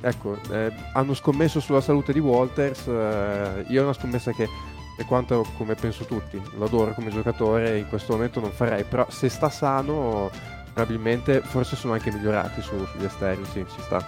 [0.00, 4.48] ecco eh, hanno scommesso sulla salute di Walters eh, io ho una scommessa che
[4.96, 6.40] è quanto come penso tutti.
[6.56, 10.30] Lo adoro come giocatore in questo momento non farei però se sta sano
[10.72, 14.06] probabilmente forse sono anche migliorati su- sugli esterni sì ci sta.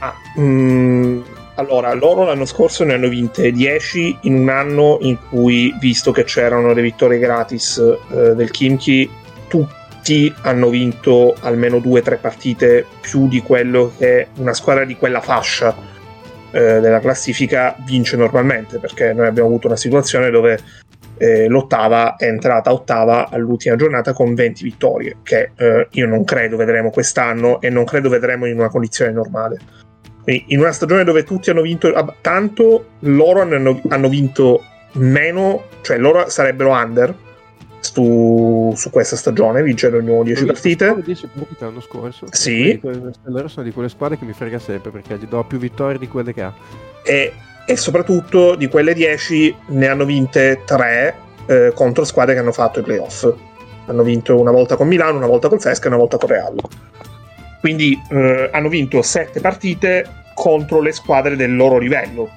[0.00, 1.20] Ma, mm,
[1.56, 6.24] allora, loro l'anno scorso ne hanno vinte 10 in un anno in cui, visto che
[6.24, 9.08] c'erano le vittorie gratis eh, del Kimchi,
[9.48, 15.76] tutti hanno vinto almeno 2-3 partite più di quello che una squadra di quella fascia
[16.52, 20.58] eh, della classifica vince normalmente, perché noi abbiamo avuto una situazione dove
[21.18, 26.56] eh, l'ottava è entrata ottava all'ultima giornata con 20 vittorie, che eh, io non credo
[26.56, 29.58] vedremo quest'anno e non credo vedremo in una condizione normale.
[30.22, 34.62] Quindi in una stagione dove tutti hanno vinto tanto, loro hanno, hanno vinto
[34.92, 37.14] meno, cioè loro sarebbero under
[37.82, 40.96] su, su questa stagione, vincere ognuno 10 partite.
[41.04, 42.80] 10 partite l'anno scorso Sì.
[43.24, 46.08] Loro sono di quelle squadre che mi frega sempre perché gli do più vittorie di
[46.08, 46.54] quelle che ha
[47.04, 47.32] e,
[47.66, 51.14] e soprattutto di quelle 10 ne hanno vinte 3
[51.74, 53.30] contro squadre che hanno fatto i playoff.
[53.86, 56.54] Hanno vinto una volta con Milano, una volta col Sesca e una volta con Real.
[57.60, 62.30] Quindi eh, hanno vinto 7 partite contro le squadre del loro livello,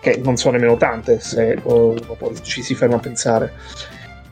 [0.00, 1.98] che non sono nemmeno tante se poi
[2.42, 3.52] ci si ferma a pensare.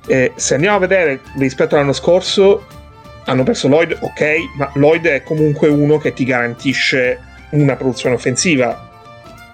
[0.09, 2.67] E se andiamo a vedere rispetto all'anno scorso,
[3.27, 4.23] hanno perso Lloyd, ok,
[4.57, 8.89] ma Lloyd è comunque uno che ti garantisce una produzione offensiva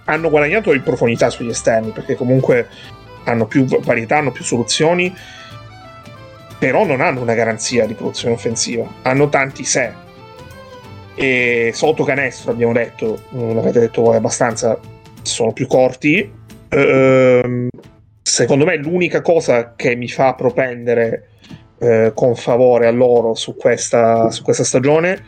[0.05, 2.69] hanno guadagnato in profondità sugli esterni perché comunque
[3.25, 5.14] hanno più varietà, hanno più soluzioni,
[6.59, 10.03] però non hanno una garanzia di produzione offensiva, hanno tanti se.
[11.14, 14.79] E sotto canestro abbiamo detto, mm, l'avete detto voi abbastanza,
[15.23, 16.31] sono più corti.
[16.69, 17.69] Ehm,
[18.35, 21.29] secondo me l'unica cosa che mi fa propendere
[21.79, 25.25] eh, con favore a loro su questa, su questa stagione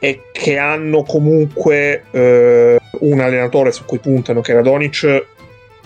[0.00, 5.26] è che hanno comunque eh, un allenatore su cui puntano che è Radonic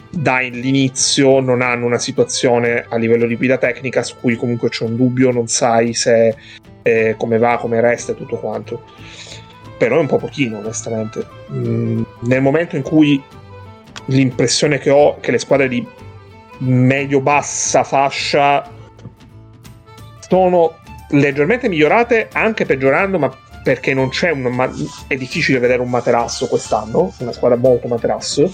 [0.08, 4.96] dall'inizio non hanno una situazione a livello di guida tecnica su cui comunque c'è un
[4.96, 6.34] dubbio non sai se
[6.80, 8.84] eh, come va, come resta e tutto quanto.
[9.76, 11.26] Però è un po' pochino onestamente.
[11.52, 13.22] Mm, nel momento in cui
[14.06, 15.86] l'impressione che ho è che le squadre di
[16.58, 18.68] medio-bassa fascia
[20.28, 20.76] sono
[21.10, 24.70] leggermente migliorate anche peggiorando ma perché non c'è un ma-
[25.06, 28.50] è difficile vedere un materasso quest'anno una squadra molto materasso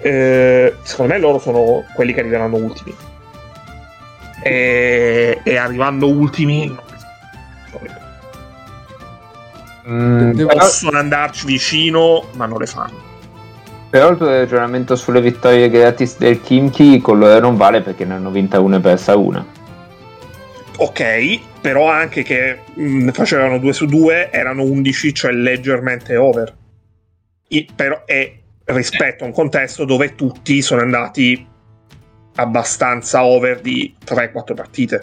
[0.00, 2.94] Eh, secondo me loro sono quelli che arriveranno ultimi.
[4.44, 6.86] E, e arrivando ultimi
[9.88, 13.07] Mm, Devo- però, possono andarci vicino ma non le fanno
[13.90, 18.14] però il tuo ragionamento sulle vittorie gratis del Kimchi con loro non vale perché ne
[18.14, 19.44] hanno vinta una e persa una.
[20.76, 26.56] ok, però anche che mh, facevano 2 su 2 erano 11, cioè leggermente over.
[27.48, 28.32] I- però è
[28.64, 31.46] rispetto a un contesto dove tutti sono andati
[32.36, 35.02] abbastanza over di 3-4 partite.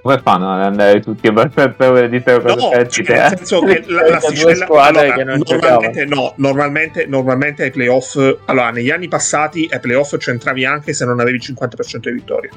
[0.00, 3.82] Come fanno ad andare tutti abbastanza ore di tre No, cose cioè, nel senso che
[3.88, 9.08] la, l'asticella squadre allora, che non normalmente, no, normalmente, normalmente ai playoff allora negli anni
[9.08, 12.50] passati ai playoff c'entravi anche se non avevi il 50% di vittorie.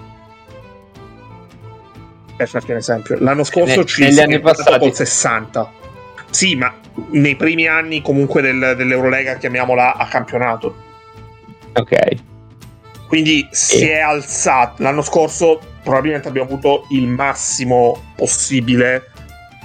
[2.37, 5.71] Per farti un esempio l'anno scorso Ne- ci negli si è anni passati- col 60
[6.29, 6.73] sì ma
[7.09, 10.75] nei primi anni comunque del- dell'Eurolega chiamiamola a campionato.
[11.73, 11.97] Ok.
[13.07, 13.93] quindi si Eh.
[13.97, 19.09] è alzato l'anno scorso probabilmente abbiamo avuto il massimo possibile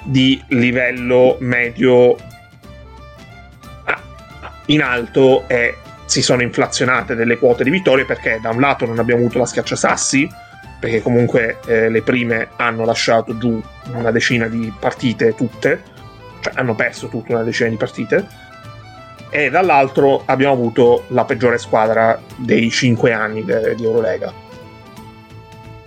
[0.02, 2.16] di livello medio
[4.66, 8.98] in alto e si sono inflazionate delle quote di vittorie perché da un lato non
[8.98, 10.28] abbiamo avuto la schiacciasassi
[10.78, 13.60] perché comunque eh, le prime hanno lasciato giù
[13.92, 15.82] una decina di partite tutte
[16.40, 18.26] cioè hanno perso tutta una decina di partite
[19.30, 24.45] e dall'altro abbiamo avuto la peggiore squadra dei 5 anni de- di Eurolega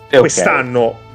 [0.09, 0.19] E ok.
[0.19, 1.07] Quest'anno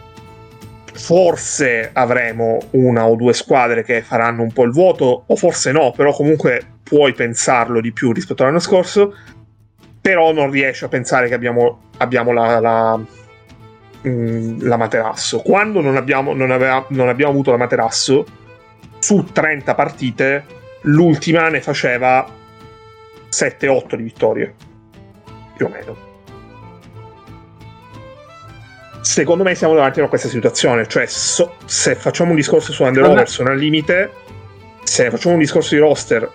[0.95, 5.91] forse avremo una o due squadre che faranno un po' il vuoto, o forse no,
[5.91, 9.15] però comunque puoi pensarlo di più rispetto all'anno scorso.
[10.01, 13.01] Però non riesci a pensare che abbiamo, abbiamo la, la,
[14.07, 15.41] mm, la materasso.
[15.41, 18.25] Quando non abbiamo, non, aveva- non abbiamo avuto la materasso,
[18.99, 20.45] su 30 partite
[20.83, 22.27] l'ultima ne faceva
[23.31, 24.55] 7-8 di vittorie,
[25.57, 26.14] più o meno.
[29.15, 33.05] Secondo me siamo davanti a questa situazione, cioè so- se facciamo un discorso su Under
[33.05, 34.11] Robertson al limite,
[34.83, 36.29] se facciamo un discorso di roster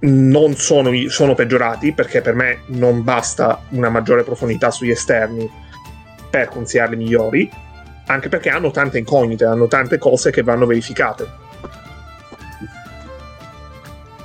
[0.00, 5.50] non sono, sono peggiorati perché per me non basta una maggiore profondità sugli esterni
[6.28, 7.50] per considerarli migliori,
[8.04, 11.26] anche perché hanno tante incognite, hanno tante cose che vanno verificate.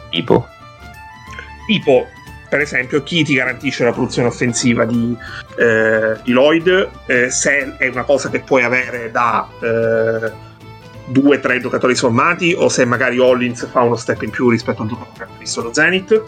[0.10, 0.46] Tipo?
[1.66, 2.08] Tipo,
[2.50, 5.16] per esempio, chi ti garantisce la produzione offensiva di,
[5.58, 10.32] eh, di Lloyd, eh, se è una cosa che puoi avere da eh,
[11.06, 14.82] due o tre giocatori sommati, o se magari Hollins fa uno step in più rispetto
[14.82, 16.24] al giocatore che ha visto lo Zenith.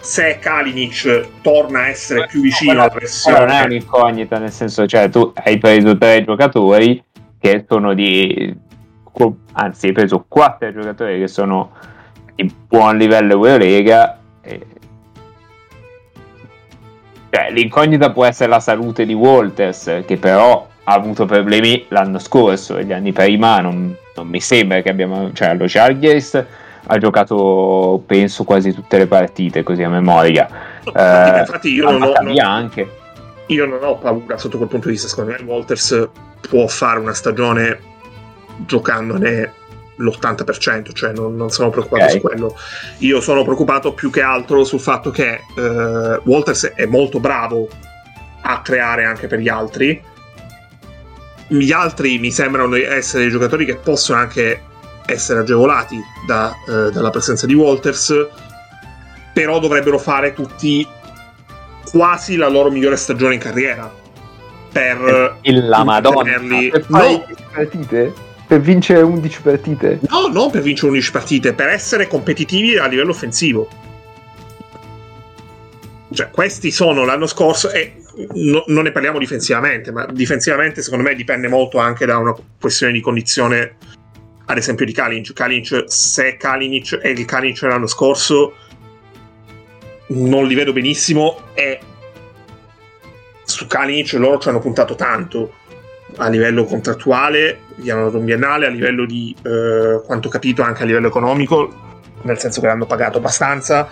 [0.00, 3.38] Se Kalinic torna a essere più vicino alla pressione.
[3.38, 7.02] Non è un'incognita, nel senso, cioè, tu hai preso tre giocatori
[7.38, 8.54] che sono di.
[9.52, 11.72] Anzi, hai preso quattro giocatori che sono
[12.34, 14.18] di buon livello Eurolega.
[14.42, 14.66] E
[17.34, 22.76] cioè, l'incognita può essere la salute di Walters, che però ha avuto problemi l'anno scorso
[22.76, 25.32] e gli anni prima non, non mi sembra che abbiamo...
[25.32, 26.44] Cioè, allo Chargers
[26.86, 30.48] ha giocato, penso, quasi tutte le partite, così a memoria.
[30.94, 32.86] Eh, infatti io non, ho, non, anche.
[33.46, 35.08] io non ho paura sotto quel punto di vista.
[35.08, 36.08] Secondo me Walters
[36.46, 37.80] può fare una stagione
[38.58, 39.50] giocandone
[39.96, 42.16] l'80%, cioè non, non sono preoccupato okay.
[42.16, 42.56] su quello.
[42.98, 47.68] Io sono preoccupato più che altro sul fatto che uh, Walters è molto bravo
[48.42, 50.02] a creare anche per gli altri.
[51.46, 54.62] Gli altri mi sembrano essere giocatori che possono anche
[55.06, 58.26] essere agevolati da, uh, dalla presenza di Walters,
[59.32, 60.86] però dovrebbero fare tutti
[61.90, 64.02] quasi la loro migliore stagione in carriera.
[64.72, 68.32] Per la Madonna, per no, partite?
[68.46, 70.00] Per vincere 11 partite?
[70.08, 73.68] No, non per vincere 11 partite, per essere competitivi a livello offensivo.
[76.12, 77.94] Cioè, questi sono l'anno scorso, e
[78.34, 82.92] no, non ne parliamo difensivamente, ma difensivamente secondo me dipende molto anche da una questione
[82.92, 83.76] di condizione,
[84.44, 85.32] ad esempio di Kalinic.
[85.32, 88.54] Kalinic, se Kalinic è il Kalinic l'anno scorso,
[90.08, 91.80] non li vedo benissimo e
[93.42, 95.54] su Kalinic loro ci hanno puntato tanto
[96.16, 100.82] a livello contrattuale, gli hanno dato un biennale, a livello di eh, quanto capito anche
[100.82, 101.72] a livello economico,
[102.22, 103.88] nel senso che l'hanno pagato abbastanza.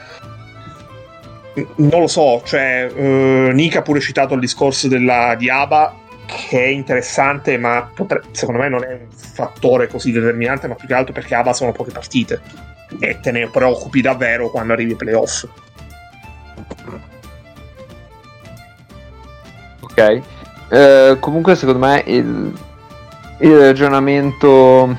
[1.76, 6.58] Non lo so, cioè, eh, Nick ha pure citato il discorso della, di ABA, che
[6.58, 10.94] è interessante, ma potre- secondo me non è un fattore così determinante, ma più che
[10.94, 12.40] altro perché ABA sono poche partite
[13.00, 15.46] e te ne preoccupi davvero quando arrivi ai playoff.
[19.80, 20.22] Ok.
[20.72, 22.50] Eh, comunque, secondo me, il,
[23.40, 24.96] il, ragionamento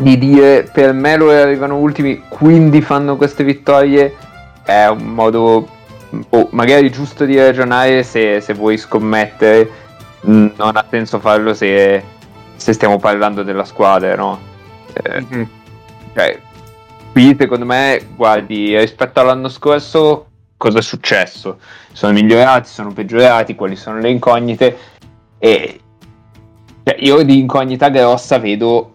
[0.00, 4.16] di dire per me loro arrivano ultimi, quindi fanno queste vittorie,
[4.64, 5.68] è un modo
[6.30, 9.70] oh, magari giusto di ragionare se, se vuoi scommettere.
[10.22, 12.02] Non ha senso farlo se,
[12.56, 14.40] se stiamo parlando della squadra, no?
[14.94, 15.42] Eh, mm-hmm.
[16.12, 16.40] Cioè,
[17.12, 20.26] qui secondo me, guardi, rispetto all'anno scorso,
[20.62, 21.58] cosa è successo?
[21.90, 24.76] Sono migliorati, sono peggiorati, quali sono le incognite
[25.36, 25.80] e
[26.84, 28.92] cioè, io di incognita grossa vedo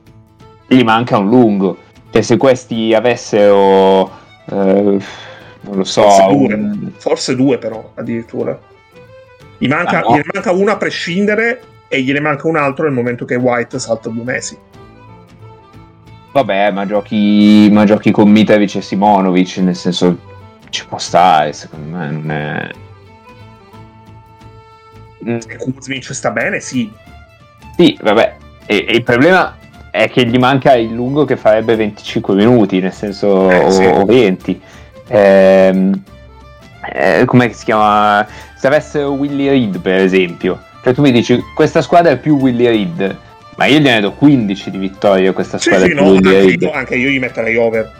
[0.66, 1.78] gli manca un lungo.
[2.10, 4.10] Cioè, se questi avessero
[4.50, 4.98] eh,
[5.60, 6.92] non lo so, forse due, un...
[6.96, 8.58] forse due però addirittura.
[9.58, 10.12] Gli manca, ah, no.
[10.12, 14.08] gliene manca uno a prescindere e gliene manca un altro nel momento che White salta
[14.08, 14.58] due mesi.
[16.32, 20.27] Vabbè, ma giochi, ma giochi con Mitrovic e Simonovic, nel senso
[20.70, 22.70] ci può stare, secondo me non è...
[25.40, 26.92] Se Kuzmic sta bene, sì.
[27.76, 29.58] Sì, vabbè, e, e, il problema
[29.92, 33.86] è che gli manca il lungo che farebbe 25 minuti, nel senso, eh, sì.
[33.86, 34.62] o 20.
[35.08, 36.04] Ehm,
[36.94, 38.26] eh, com'è che si chiama?
[38.56, 42.66] Se avessero Willy Reed, per esempio, cioè tu mi dici, questa squadra è più Willy
[42.66, 43.18] Reed,
[43.58, 46.72] ma io gliene do 15 di vittoria a questa squadra sì, sì, no, anche, io,
[46.72, 47.97] anche io gli metterei over.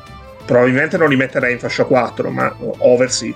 [0.48, 3.36] Probabilmente non li metterei in fascia 4, ma over sì.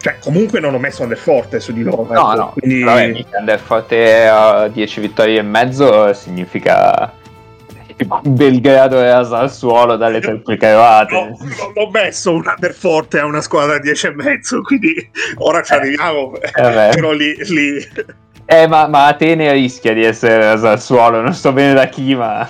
[0.00, 2.06] Cioè, comunque non ho messo Underforte su di loro.
[2.08, 2.82] No, ecco, no, quindi...
[2.82, 7.12] Vabbè, Underforte a 10 vittorie e mezzo significa
[8.22, 11.14] Belgrado era al suolo dalle tempe cavate.
[11.14, 15.72] No, non ho messo un Underforte a una squadra 10 e mezzo, quindi ora ci
[15.72, 16.34] arriviamo.
[16.40, 16.50] Eh,
[16.94, 17.34] però lì...
[17.48, 17.88] lì...
[18.46, 22.48] Eh, ma, ma, Atene rischia di essere al suolo, non so bene da chi, ma...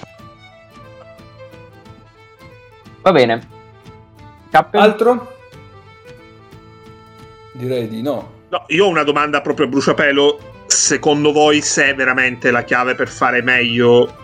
[3.02, 3.48] Va bene.
[4.50, 4.80] Cappel?
[4.80, 5.32] Altro?
[7.52, 8.38] Direi di no.
[8.48, 10.48] No, io ho una domanda proprio a bruciapelo.
[10.66, 14.16] Secondo voi se è veramente la chiave per fare meglio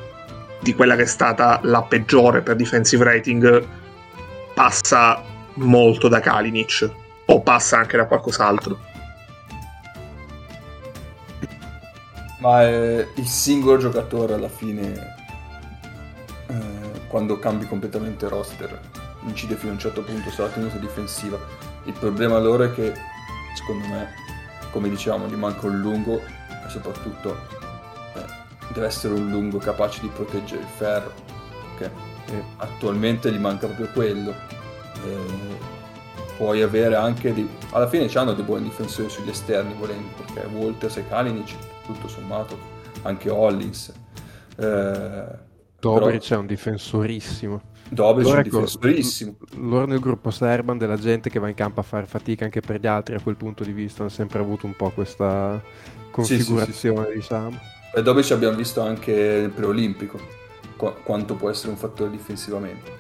[0.60, 3.66] di quella che è stata la peggiore per defensive rating
[4.54, 5.22] passa
[5.54, 6.90] molto da Kalinic
[7.26, 8.78] o passa anche da qualcos'altro.
[12.38, 15.15] Ma è il singolo giocatore alla fine,
[17.16, 18.78] quando cambi completamente roster,
[19.22, 21.38] incide fino a un certo punto sulla tenuta difensiva.
[21.84, 22.92] Il problema loro è che,
[23.54, 24.08] secondo me,
[24.70, 27.34] come dicevamo, gli manca un lungo e soprattutto
[28.16, 28.24] eh,
[28.70, 31.14] deve essere un lungo capace di proteggere il ferro.
[31.76, 31.90] ok?
[32.32, 34.34] E attualmente gli manca proprio quello.
[35.02, 35.16] E
[36.36, 37.48] puoi avere anche dei...
[37.70, 41.54] alla fine hanno dei buoni difensori sugli esterni volendo perché Walters e Kalinic
[41.86, 42.58] tutto sommato
[43.04, 43.90] anche Hollins
[44.58, 45.44] eh,
[45.94, 47.60] Dobric è un difensorissimo.
[47.88, 51.54] Dobric è un Loro, ecco, difensorissimo Loro nel gruppo Serban della gente che va in
[51.54, 54.40] campo a fare fatica anche per gli altri a quel punto di vista hanno sempre
[54.40, 57.58] avuto un po' questa Sì, sì, sì, configurazione, diciamo.
[57.94, 60.18] e Dobric abbiamo visto anche nel preolimpico
[60.76, 62.90] qu- quanto può essere un fattore difensivamente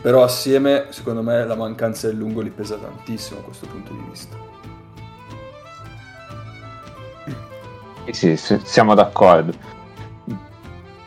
[0.00, 4.02] però assieme secondo me la mancanza del lungo li pesa tantissimo a questo punto di
[4.08, 4.36] vista
[8.12, 9.52] Sì, sì, siamo d'accordo.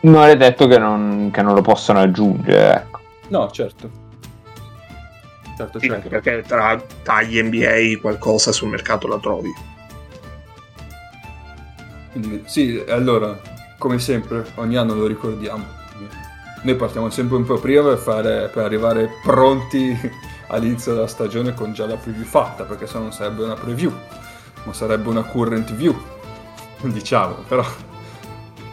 [0.02, 3.00] Non è detto che non, che non lo possano aggiungere, ecco.
[3.30, 4.08] no certo
[5.60, 9.54] certo Sì, certo anche perché tra tagli NBA qualcosa sul mercato la trovi.
[12.12, 13.39] Quindi, sì, allora,
[13.78, 15.78] come sempre, ogni anno lo ricordiamo.
[16.62, 19.97] Noi partiamo sempre un po' prima per, fare, per arrivare pronti
[20.47, 23.93] all'inizio della stagione con già la preview fatta, perché se no non sarebbe una preview,
[24.64, 25.95] ma sarebbe una current view,
[26.82, 27.66] diciamo, però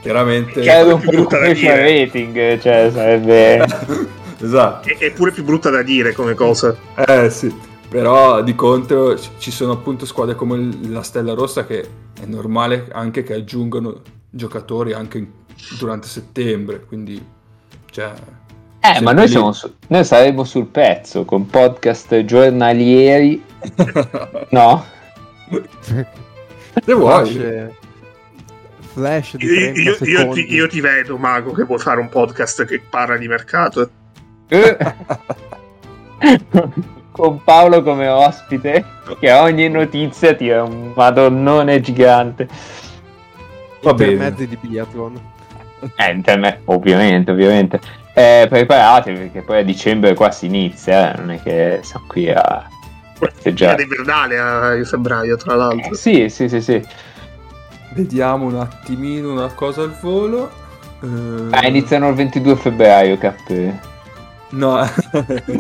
[0.07, 0.61] chiaramente...
[0.61, 2.05] Che è un più po' brutta da dire.
[2.05, 3.65] rating, cioè sarebbe...
[4.41, 4.89] esatto.
[4.89, 6.77] È, è pure più brutta da dire come cosa.
[6.95, 7.55] Eh sì,
[7.89, 11.81] però di contro ci- sono appunto squadre come la Stella Rossa che
[12.21, 14.01] è normale anche che aggiungano
[14.31, 15.29] giocatori anche in-
[15.79, 17.25] durante settembre, quindi
[17.91, 18.13] cioè
[18.81, 23.43] Eh, ma noi, siamo su- noi saremo sul pezzo con podcast giornalieri,
[24.51, 24.85] no?
[26.85, 27.75] Se vuoi.
[28.97, 32.09] Flash, di Io, 30 io- io ti, io ti vedo, Mago, che vuoi fare un
[32.09, 33.91] podcast che parla di mercato.
[34.49, 34.77] Eh.
[37.13, 38.83] con Paolo come ospite,
[39.21, 42.49] che a ogni notizia tira un madonnone gigante.
[43.83, 44.13] Va bene.
[44.13, 45.21] intermezzi di biathlon.
[45.97, 47.81] Eh, internet, ovviamente, ovviamente.
[48.15, 52.31] Eh, preparatevi perché poi a dicembre qua si inizia, eh, non è che siamo qui
[52.31, 52.67] a
[53.13, 53.77] festeggiare.
[53.77, 55.93] È invernale a febbraio, tra l'altro.
[55.93, 57.05] Eh, sì, sì, sì, sì.
[57.97, 60.51] Vediamo un attimino una cosa al volo.
[61.03, 61.07] Eh,
[61.51, 63.73] Ah, iniziano il 22 febbraio, KP.
[64.51, 64.87] No, non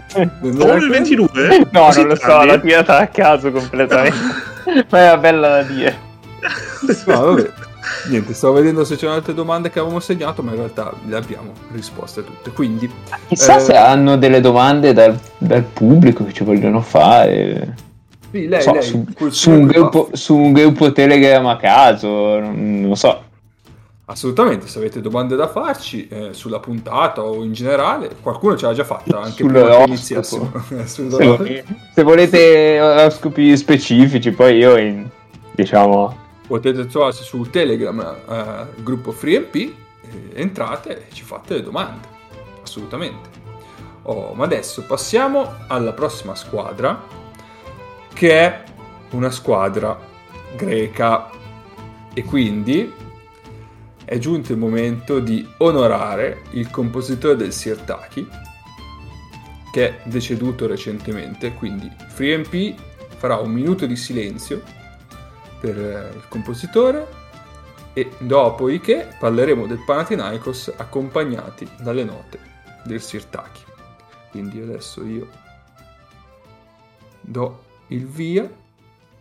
[0.06, 0.92] Solo il quello?
[0.92, 1.68] 22?
[1.72, 4.16] No, Così non lo so, l'ho tirata a caso completamente.
[4.90, 5.96] Ma era bella da dire.
[7.06, 7.50] No, vabbè.
[8.08, 11.52] Niente, stavo vedendo se c'erano altre domande che avevamo segnato, ma in realtà le abbiamo
[11.72, 12.50] risposte tutte.
[12.52, 12.88] Quindi,
[13.28, 13.60] Chissà Eh.
[13.60, 17.74] se hanno delle domande dal, dal pubblico che ci vogliono fare.
[18.36, 22.84] Sì, lei, So, lei, su, su un gruppo, su un gruppo Telegram a caso, non,
[22.88, 23.24] lo so.
[24.08, 28.72] Assolutamente, se avete domande da farci eh, sulla puntata o in generale, qualcuno ce l'ha
[28.72, 30.52] già fatta anche prima che iniziassimo.
[30.84, 35.08] Se, se volete oroscopi specifici, poi io in-
[35.52, 39.70] diciamo Potete trovarsi su Telegram, eh, il gruppo FreeMP, eh,
[40.34, 42.06] entrate e ci fate le domande.
[42.62, 43.28] Assolutamente.
[44.02, 47.02] Oh, ma adesso passiamo alla prossima squadra,
[48.16, 48.62] che è
[49.10, 50.00] una squadra
[50.56, 51.30] greca.
[52.14, 52.90] E quindi
[54.02, 58.26] è giunto il momento di onorare il compositore del Sirtaki,
[59.70, 61.52] che è deceduto recentemente.
[61.52, 62.80] Quindi FreeMP
[63.18, 64.62] farà un minuto di silenzio
[65.60, 67.06] per eh, il compositore
[67.92, 72.38] e dopodiché parleremo del Panathinaikos accompagnati dalle note
[72.84, 73.62] del Sirtaki.
[74.30, 75.28] Quindi adesso io
[77.20, 78.50] do il via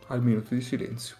[0.07, 1.18] al minuto di silenzio.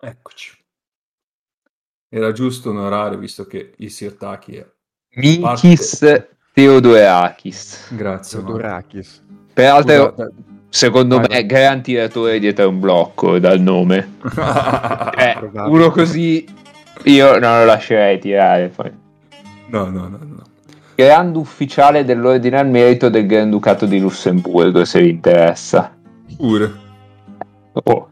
[0.00, 0.56] Eccoci.
[2.08, 4.66] Era giusto onorare, visto che il Sirtaki è...
[5.16, 7.94] Mikis Theodorakis.
[7.94, 8.40] Grazie.
[8.40, 8.52] Mauro.
[8.52, 9.22] Dorakis.
[9.52, 10.30] Peraltro, Scusa,
[10.68, 14.16] secondo vai, me, gran tiratore dietro a un blocco dal nome.
[15.18, 16.46] Eh, uno così
[17.04, 18.68] io non lo lascerei tirare.
[18.68, 18.92] Poi.
[19.66, 20.42] no, no, no, no.
[20.94, 25.96] Grande ufficiale dell'ordine al merito del Granducato di Lussemburgo, se vi interessa.
[26.36, 26.72] Pure.
[27.72, 28.07] Oh.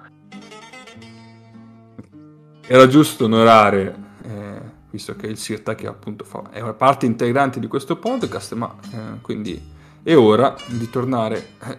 [2.69, 3.95] Era giusto onorare,
[4.25, 4.61] eh,
[4.91, 9.21] visto che il Sirtaki appunto fa, è una parte integrante di questo podcast, ma eh,
[9.21, 11.79] quindi è ora di tornare, eh,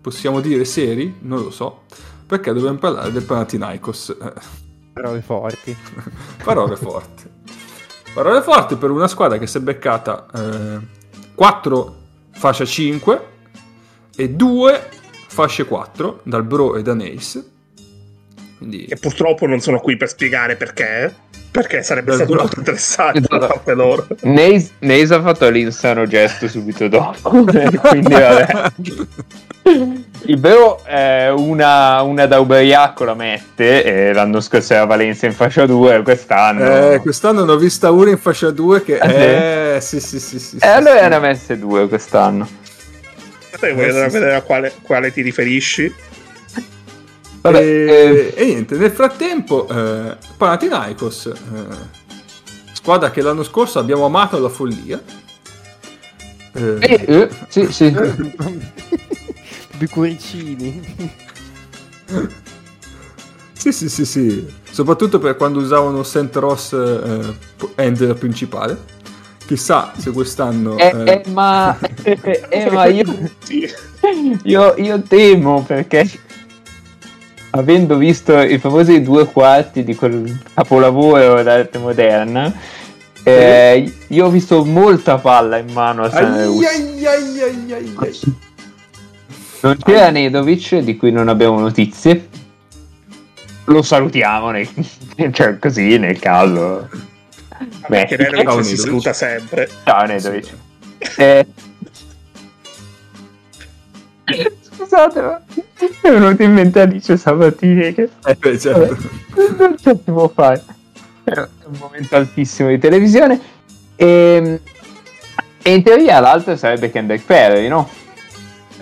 [0.00, 1.18] possiamo dire seri?
[1.20, 1.82] Non lo so,
[2.26, 4.16] perché dobbiamo parlare del Panathinaikos.
[4.20, 4.32] eh.
[4.92, 5.76] Parole forti.
[6.42, 7.30] Parole forti.
[8.12, 10.26] Parole forti per una squadra che si è beccata
[11.34, 11.96] 4
[12.32, 13.26] fascia 5
[14.16, 14.88] e 2
[15.28, 17.50] fasce 4 dal Bro e da Nace.
[18.58, 21.12] Quindi E purtroppo non sono qui per spiegare perché.
[21.50, 22.26] Perché sarebbe Esatto.
[22.28, 23.46] stato molto interessante da Esatto.
[23.46, 24.06] parte loro.
[24.22, 27.30] Nace ha fatto l'insano gesto subito dopo.
[27.88, 28.72] Quindi vabbè.
[30.26, 33.82] Il vero è una, una da ubriaco la mette.
[33.84, 36.92] e l'anno scorso era Valencia in fascia 2, quest'anno.
[36.92, 39.08] Eh, quest'anno ne ho vista una in fascia 2 che sì?
[39.08, 40.56] eh, sì sì sì sì.
[40.56, 41.08] E sì, allora sì.
[41.08, 42.48] ne ha messe due quest'anno.
[43.52, 44.18] Aspetta che voglio Eh, andare a sì, sì.
[44.20, 45.94] vedere a quale, quale ti riferisci.
[47.46, 51.34] Vabbè, e, eh, e niente, nel frattempo eh, Panathinaikos, eh,
[52.72, 55.00] squadra che l'anno scorso abbiamo amato alla follia.
[56.52, 57.84] Eh, eh, eh, sì, sì.
[59.78, 61.14] I cuoricini.
[63.52, 64.46] Sì, sì, sì, sì.
[64.70, 67.34] Soprattutto per quando usavano Saint Ross eh,
[67.76, 68.94] end principale.
[69.46, 70.76] Chissà se quest'anno...
[70.76, 73.04] Eh, eh, eh, ma, eh, ma io,
[74.42, 76.24] io, io temo perché
[77.58, 82.52] avendo visto i famosi due quarti di quel capolavoro d'arte moderna,
[83.22, 86.64] eh, io ho visto molta palla in mano a San ai, Rus.
[86.64, 88.20] ai, ai, ai, ai, ai.
[89.62, 92.28] Non c'era Nedovic, di cui non abbiamo notizie.
[93.64, 94.68] Lo salutiamo, nel-
[95.32, 96.88] cioè così nel caso.
[97.88, 99.68] Beh, Perché Nedovic ciao, si saluta sempre.
[99.84, 100.54] Ciao Nedovic.
[101.16, 101.46] Eh,
[104.76, 105.62] Scusate, ma mi
[106.02, 108.96] è venuto in mente Alice Sabatini che Eh, beh, certo.
[109.58, 110.62] non ce si può fare.
[111.24, 113.40] È un momento altissimo di televisione.
[113.96, 114.60] E,
[115.62, 117.88] e in teoria l'altro sarebbe Kendrick Perry, no?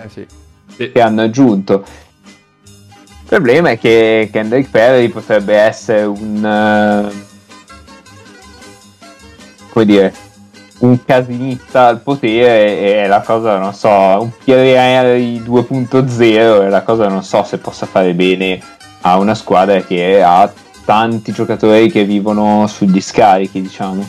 [0.01, 0.27] Eh sì.
[0.75, 1.85] Che hanno aggiunto.
[2.63, 6.45] Il problema è che Kendrick Perry potrebbe essere un...
[6.45, 7.33] eh,
[9.69, 10.13] come dire
[10.79, 16.21] un casinista al potere e la cosa non so un Pierre 2.0
[16.63, 18.61] e la cosa non so se possa fare bene
[19.01, 20.51] a una squadra che ha
[20.83, 24.07] tanti giocatori che vivono sugli scarichi diciamo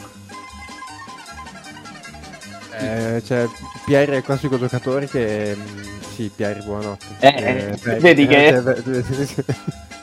[2.79, 3.47] Eh, cioè,
[3.87, 5.57] Pierre è il classico giocatore che...
[5.57, 5.83] mm,
[6.15, 7.07] Sì, Pierre, buonanotte.
[7.21, 8.83] Eh, beh, vedi che- cioè, beh,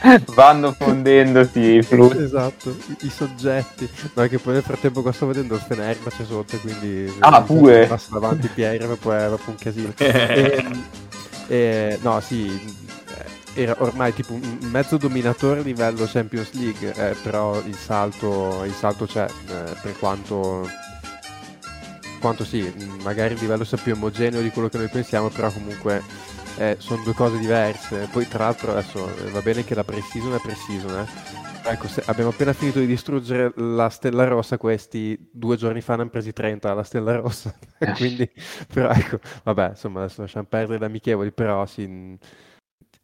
[0.34, 3.88] vanno fondendosi i flussi esatto, i, i soggetti.
[4.14, 7.12] No, è che poi nel frattempo qua sto vedendo il Fenerbahce sotto, quindi...
[7.20, 7.86] Ah, pure?
[7.86, 9.92] Passa davanti Pierre, ma poi è proprio un casino.
[9.98, 10.64] Eh,
[11.48, 11.54] E,
[11.94, 12.46] e- no, sì,
[13.08, 18.64] eh, era ormai tipo un mezzo dominatore a livello Champions League, eh, però il salto,
[18.64, 20.68] il salto c'è, eh, per quanto,
[22.20, 22.72] quanto sì,
[23.02, 26.02] magari il livello sia più omogeneo di quello che noi pensiamo, però comunque
[26.56, 28.08] eh, sono due cose diverse.
[28.10, 31.10] Poi tra l'altro adesso eh, va bene che la pre-season è pre-season, eh.
[31.68, 36.02] Ecco, se- abbiamo appena finito di distruggere la Stella Rossa, questi due giorni fa ne
[36.02, 37.52] hanno presi 30 alla Stella Rossa,
[37.94, 38.30] quindi
[38.72, 42.18] però ecco, vabbè, insomma, adesso lasciamo perdere le amichevoli, però sì, mh,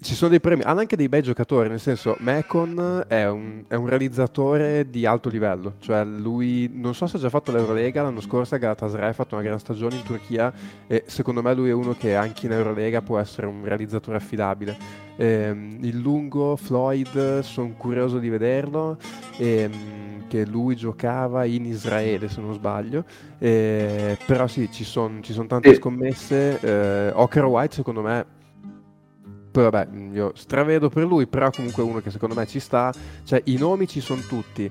[0.02, 3.74] ci sono dei premi, hanno anche dei bei giocatori, nel senso, Mekon è un, è
[3.74, 8.20] un realizzatore di alto livello, cioè lui, non so se ha già fatto l'Eurolega, l'anno
[8.20, 10.52] scorso a Galatasaray ha fatto una gran stagione in Turchia
[10.86, 14.76] e secondo me lui è uno che anche in Eurolega può essere un realizzatore affidabile.
[15.16, 18.98] Ehm, il lungo Floyd, sono curioso di vederlo,
[19.38, 23.04] ehm, che lui giocava in Israele se non sbaglio,
[23.38, 25.74] eh, però sì, ci sono tante Sì.
[25.76, 26.58] scommesse.
[26.60, 28.40] Eh, Ocker White secondo me
[29.52, 32.92] poi vabbè, io stravedo per lui, però comunque uno che secondo me ci sta.
[33.24, 34.70] Cioè, i nomi ci sono tutti.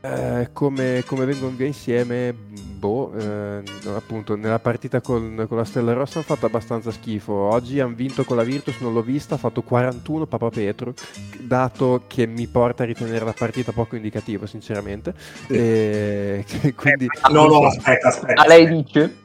[0.00, 3.62] Eh, come, come vengono via insieme, boh, eh,
[3.94, 7.32] appunto, nella partita con, con la Stella Rossa hanno fatto abbastanza schifo.
[7.32, 10.92] Oggi hanno vinto con la Virtus, non l'ho vista, ha fatto 41 Papa Petru,
[11.40, 15.14] dato che mi porta a ritenere la partita poco indicativa, sinceramente.
[15.48, 16.44] E,
[16.76, 18.42] quindi, No, no, aspetta, aspetta.
[18.42, 19.24] a lei dice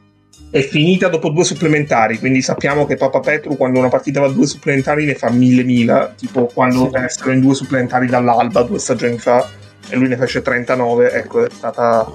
[0.52, 4.32] è finita dopo due supplementari, quindi sappiamo che Papa Petru quando una partita va a
[4.32, 6.98] due supplementari ne fa mille mila, tipo quando Sì.
[7.02, 9.50] essero in due supplementari dall'Alba due stagioni fa
[9.88, 12.12] e lui ne fece 39, ecco, è stata...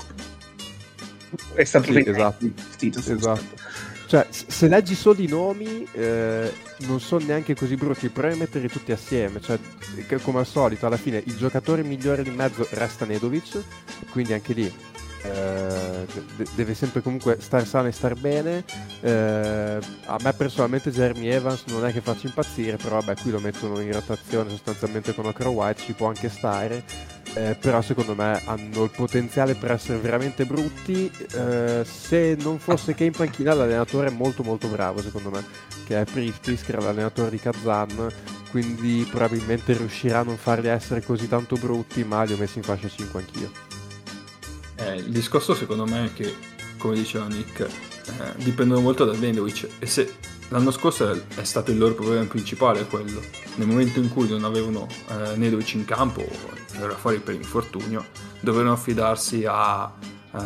[1.54, 2.36] è stato Sì, esatto.
[2.38, 3.64] tempi, Tito, Esatto.
[4.06, 6.52] Cioè, se leggi solo i nomi, eh,
[6.86, 9.40] non sono neanche così brutti, però metterli tutti assieme.
[9.40, 9.58] Cioè,
[10.22, 13.58] come al solito, alla fine il giocatore migliore di mezzo resta Nedovic,
[14.10, 14.72] quindi anche lì
[15.32, 16.06] eh,
[16.36, 18.64] de- deve sempre comunque star sano e star bene.
[19.00, 23.40] Eh, a me personalmente Jeremy Evans non è che faccia impazzire, però vabbè, qui lo
[23.40, 26.84] mettono in rotazione sostanzialmente con Okra White, ci può anche stare.
[27.34, 31.10] Eh, però secondo me hanno il potenziale per essere veramente brutti.
[31.34, 35.44] eh, se non fosse che in panchina l'allenatore è molto molto bravo secondo me,
[35.86, 38.08] che è Priftis, che era l'allenatore di Kazan,
[38.50, 42.64] quindi probabilmente riuscirà a non farli essere così tanto brutti, ma li ho messi in
[42.64, 43.65] fascia 5 anch'io.
[44.96, 46.34] Il discorso secondo me è che,
[46.78, 47.68] come diceva Nick, eh,
[48.36, 50.14] dipendono molto da Nedovic e se
[50.48, 53.20] l'anno scorso è, stato il loro problema principale quello,
[53.56, 56.24] nel momento in cui non avevano eh, Nedovic in campo,
[56.72, 58.04] era fuori per infortunio,
[58.40, 59.92] dovevano affidarsi a
[60.32, 60.38] eh,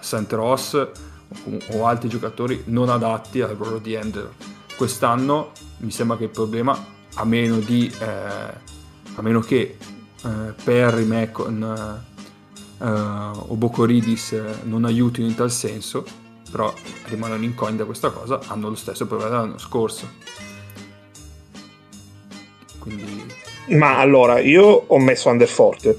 [0.00, 0.32] St.
[0.32, 4.30] Ross o, o altri giocatori non adatti al ruolo di Ender.
[4.76, 6.78] Quest'anno mi sembra che il problema,
[7.14, 9.76] a meno, di, eh, a meno che
[10.24, 11.30] eh, Perry, eh,
[12.86, 16.04] o Bocoridis eh, non aiutino in tal senso,
[16.50, 16.72] però
[17.04, 20.08] rimangono incognita questa cosa, hanno lo stesso problema dell'anno scorso.
[22.78, 23.26] Quindi
[23.68, 25.96] Ma allora, io ho messo Underforte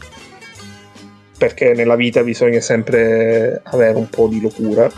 [1.38, 4.92] perché nella vita bisogna sempre avere un po' di locura.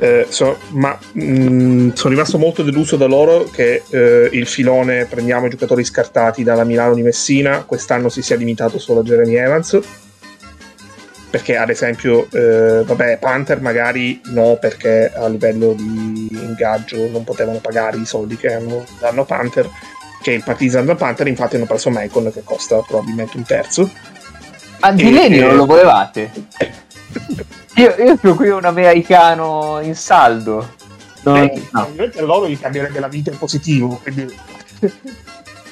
[0.00, 5.46] Eh, so- ma mh, sono rimasto molto deluso da loro che eh, il filone prendiamo
[5.46, 9.80] i giocatori scartati dalla Milano di Messina quest'anno si sia limitato solo a Jeremy Evans
[11.30, 17.58] perché ad esempio eh, vabbè Panther magari no perché a livello di ingaggio non potevano
[17.58, 19.68] pagare i soldi che hanno, danno Panther
[20.22, 23.90] che il Partizan da Panther infatti hanno preso Macon che costa probabilmente un terzo
[24.80, 26.30] Ma di E- Leni e- non lo volevate?
[27.78, 30.74] Io, io ho qui un americano in saldo.
[31.22, 31.60] Non- Eh, no.
[31.70, 34.34] probabilmente a loro gli cambierebbe la vita in positivo quindi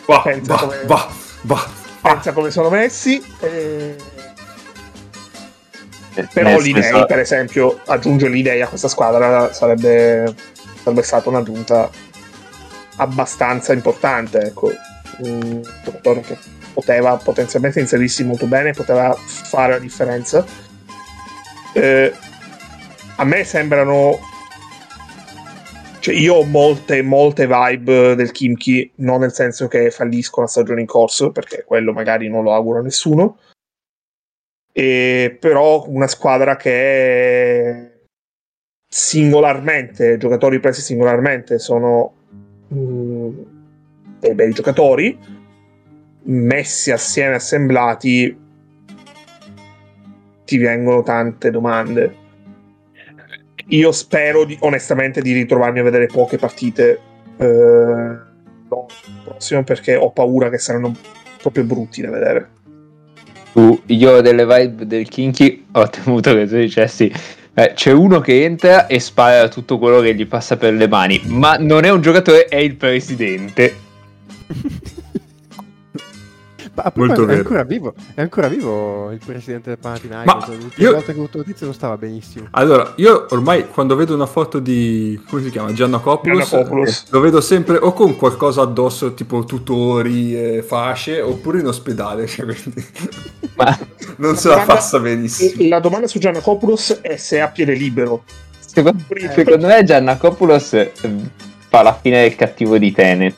[0.06, 1.08] va, Pensa va, come- va,
[1.42, 1.66] va.
[2.02, 3.96] pensa come sono messi eh,
[6.32, 10.34] però Nel l'idea senso- per esempio aggiungere l'idea a questa squadra sarebbe,
[10.82, 11.90] sarebbe stata un'aggiunta
[12.96, 14.72] abbastanza importante ecco.
[15.18, 16.36] Un giocatore che
[16.74, 20.44] poteva potenzialmente inserirsi molto bene poteva fare la differenza.
[21.72, 22.12] Eh,
[23.16, 24.18] a me sembrano
[26.00, 30.80] cioè io ho molte molte vibe del Kimchi non nel senso che fallisco la stagione
[30.80, 33.38] in corso perché quello magari non lo auguro a nessuno
[34.78, 37.92] e però una squadra che
[38.86, 42.12] singolarmente, giocatori presi singolarmente sono
[42.74, 43.38] mm,
[44.20, 45.18] dei bei giocatori,
[46.24, 48.38] messi assieme, assemblati,
[50.44, 52.14] ti vengono tante domande.
[53.68, 57.00] Io spero di- onestamente di ritrovarmi a vedere poche partite
[57.38, 58.86] eh, l'anno
[59.24, 60.94] prossimo perché ho paura che saranno
[61.40, 62.50] proprio brutti da vedere.
[63.56, 67.10] Tu- io delle vibe del Kinky ho temuto che tu dicessi
[67.54, 71.22] eh, c'è uno che entra e spara tutto quello che gli passa per le mani
[71.24, 73.74] ma non è un giocatore è il presidente
[76.76, 80.48] Ma a proposito, Molto è ancora vivo, è ancora vivo il presidente del Ma Panathinaikos.
[80.48, 82.48] L'ultima io- volta che ho avuto notizie non stava benissimo.
[82.50, 87.06] Allora, io ormai quando vedo una foto di come si chiama Giannakopoulos, Giannakopoulos.
[87.10, 92.26] lo vedo sempre o con qualcosa addosso, tipo tutori, e fasce, oppure in ospedale.
[92.28, 92.86] cioè, quindi
[93.54, 93.78] ma
[94.16, 95.66] non se la passa benissimo.
[95.70, 98.22] La domanda su Giannakopoulos è se è a piede libero.
[98.60, 99.30] secondo, Eh.
[99.30, 100.92] secondo me Giannakopoulos eh,
[101.68, 103.34] fa la fine del cattivo di Tenet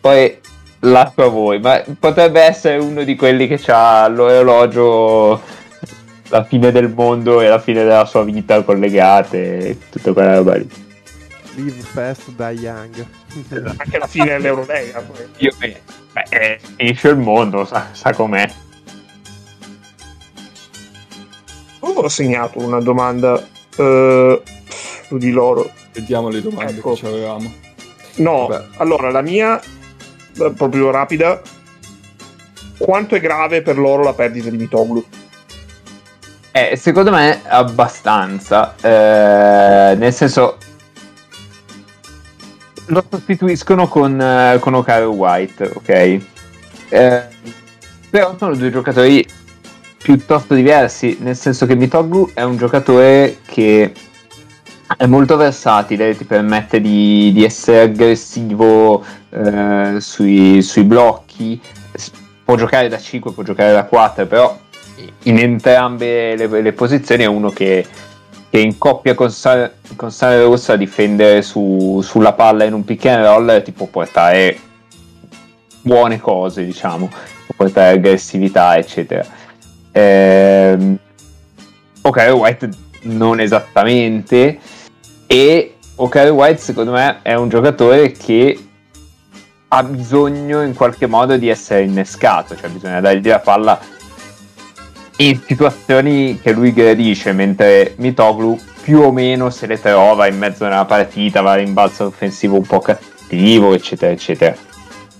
[0.00, 0.38] poi
[0.80, 5.40] lascio a voi ma potrebbe essere uno di quelli che ha l'orologio
[6.28, 10.56] la fine del mondo e la fine della sua vita collegate e tutta quella roba
[10.56, 10.68] lì
[11.56, 13.04] Live fast, die young.
[13.76, 15.00] Anche la fine dell'Eurolega.
[15.00, 15.26] poi.
[15.38, 15.80] Io, eh,
[16.12, 18.48] beh, eh, finisce il mondo, sa, sa com'è.
[21.80, 23.44] Avevo segnato una domanda
[23.76, 24.42] eh,
[25.06, 25.70] su di loro.
[25.92, 26.90] Vediamo le domande Ecco.
[26.90, 27.52] che ci avevamo.
[28.16, 28.64] No, Beh.
[28.76, 29.60] allora la mia,
[30.32, 31.40] proprio rapida.
[32.78, 35.04] Quanto è grave per loro la perdita di Mitoglu?
[36.52, 38.74] Eh, secondo me abbastanza.
[38.80, 40.56] eh, nel senso,
[42.86, 46.20] lo sostituiscono con, eh, con Okaru White, ok?
[46.88, 47.22] Eh,
[48.10, 49.24] però sono due giocatori
[50.02, 53.92] piuttosto diversi, nel senso che Mitoglu è un giocatore che
[54.96, 61.60] È molto versatile, ti permette di, di essere aggressivo eh, sui, sui blocchi,
[62.44, 64.58] può giocare da 5, può giocare da 4, però
[65.24, 67.86] in entrambe le, le posizioni è uno che,
[68.50, 73.06] che in coppia con, Sa- con Sane Rossa difendere su- sulla palla in un pick
[73.06, 74.58] and roll ti può portare
[75.82, 79.24] buone cose, diciamo, può portare aggressività, eccetera.
[79.92, 80.98] Ehm,
[82.02, 82.68] ok, White
[83.02, 84.58] non esattamente.
[85.32, 88.58] E O'Carry White, secondo me, è un giocatore che
[89.68, 93.78] ha bisogno in qualche modo di essere innescato, cioè bisogna dargli la palla
[95.18, 100.64] in situazioni che lui gradisce, mentre Mitoglu più o meno se le trova in mezzo
[100.64, 104.56] a una partita, va in balzo offensivo un po' cattivo, eccetera, eccetera.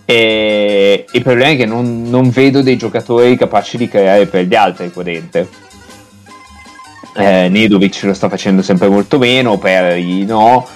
[0.07, 4.57] E il problema è che non, non vedo dei giocatori capaci di creare per gli
[4.57, 5.69] altri qua dentro
[7.21, 10.67] eh, Nedovic lo sta facendo sempre molto meno, Perry no,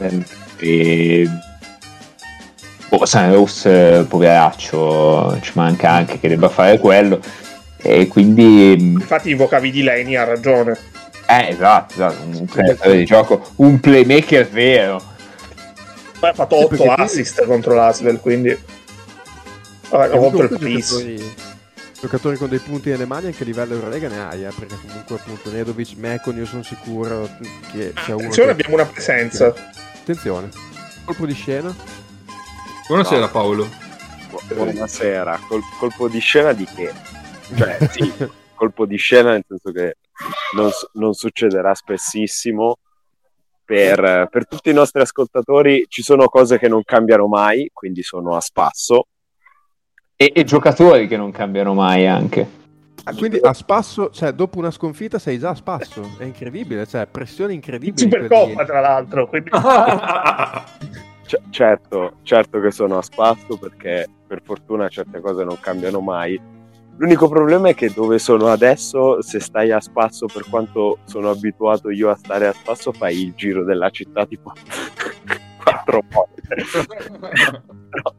[0.00, 0.22] eh,
[0.58, 1.28] e...
[2.88, 3.68] oh, Sanros,
[4.08, 7.20] poveraccio, ci manca anche che debba fare quello,
[7.76, 8.72] e quindi...
[8.72, 10.76] Infatti invocavi di Leni, ha ragione.
[11.26, 15.02] Eh, esatto, esatto, un creatore di gioco, un playmaker vero.
[16.18, 18.56] Poi ha fatto 8 assist contro l'Asvel, quindi...
[19.88, 21.02] Vabbè, contro il Pris.
[22.04, 25.16] Giocatori, con dei punti nelle mani anche a livello Eurolega ne hai, eh, perché comunque
[25.16, 27.26] appunto Nedovic, Mekon, io sono sicuro
[27.72, 28.50] che sia uno Attenzione, che...
[28.50, 29.46] abbiamo una presenza.
[29.46, 30.50] Attenzione.
[31.06, 31.74] Colpo di scena.
[32.88, 33.66] Buonasera Paolo.
[34.28, 36.92] Bu- Buonasera, Col- colpo di scena di che?
[37.56, 38.12] Cioè, sì,
[38.54, 39.96] colpo di scena nel senso che
[40.56, 42.76] non, non succederà spessissimo.
[43.64, 48.36] Per, per tutti i nostri ascoltatori ci sono cose che non cambiano mai, quindi sono
[48.36, 49.06] a spasso.
[50.16, 52.62] E, e giocatori che non cambiano mai anche.
[53.06, 56.16] Ah, quindi a spasso, cioè dopo una sconfitta sei già a spasso.
[56.16, 57.98] È incredibile, cioè pressione incredibile.
[57.98, 59.28] Supercoppa, tra l'altro.
[59.28, 59.50] Quindi...
[61.26, 66.40] C- certo, certo che sono a spasso perché per fortuna certe cose non cambiano mai.
[66.96, 71.90] L'unico problema è che dove sono adesso, se stai a spasso per quanto sono abituato
[71.90, 74.52] io a stare a spasso, fai il giro della città tipo
[75.62, 76.54] quattro volte.
[77.90, 78.14] Però,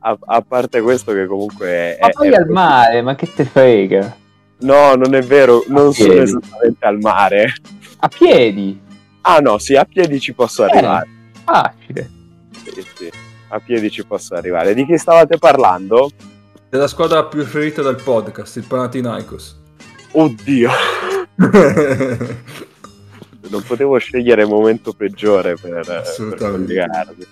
[0.00, 1.98] a, a parte questo che comunque è...
[2.00, 4.16] Ma poi è- al mare, ma che te frega?
[4.60, 6.22] No, non è vero, non sono piedi.
[6.24, 7.52] esattamente al mare.
[8.00, 8.80] A piedi?
[9.22, 10.70] Ah no, sì, a piedi ci posso Eh.
[10.70, 11.08] arrivare.
[11.44, 12.10] Facile.
[12.64, 13.10] Sì, sì,
[13.48, 14.74] a piedi ci posso arrivare.
[14.74, 16.10] Di chi stavate parlando?
[16.68, 19.56] Della squadra preferita del podcast, il Panathinaikos.
[20.12, 20.70] Oddio,
[23.50, 27.26] non potevo scegliere il momento peggiore per, per collegarmi.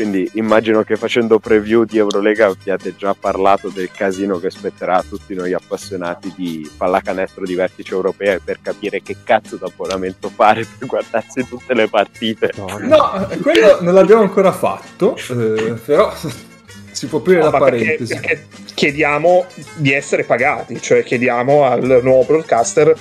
[0.00, 5.04] Quindi immagino che facendo preview di Eurolega abbiate già parlato del casino che spetterà a
[5.06, 10.64] tutti noi appassionati di pallacanestro di vertice europea e per capire che cazzo d'abbonamento fare
[10.78, 12.50] per guardarsi tutte le partite.
[12.56, 12.96] Madonna.
[12.96, 16.10] No, quello non l'abbiamo ancora fatto, eh, però
[16.92, 18.14] si può aprire No, la ma perché, parentesi.
[18.14, 19.44] perché chiediamo
[19.74, 22.96] di essere pagati, cioè chiediamo al nuovo broadcaster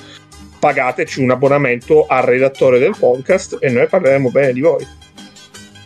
[0.59, 4.85] pagateci un abbonamento al redattore del podcast e noi parleremo bene di voi.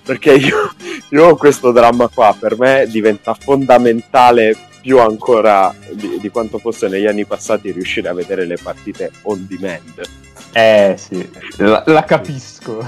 [0.04, 0.74] Perché io,
[1.10, 6.90] io ho questo dramma qua, per me diventa fondamentale più ancora di, di quanto fosse
[6.90, 10.02] negli anni passati riuscire a vedere le partite on demand.
[10.52, 11.28] Eh sì,
[11.58, 12.86] la, la capisco.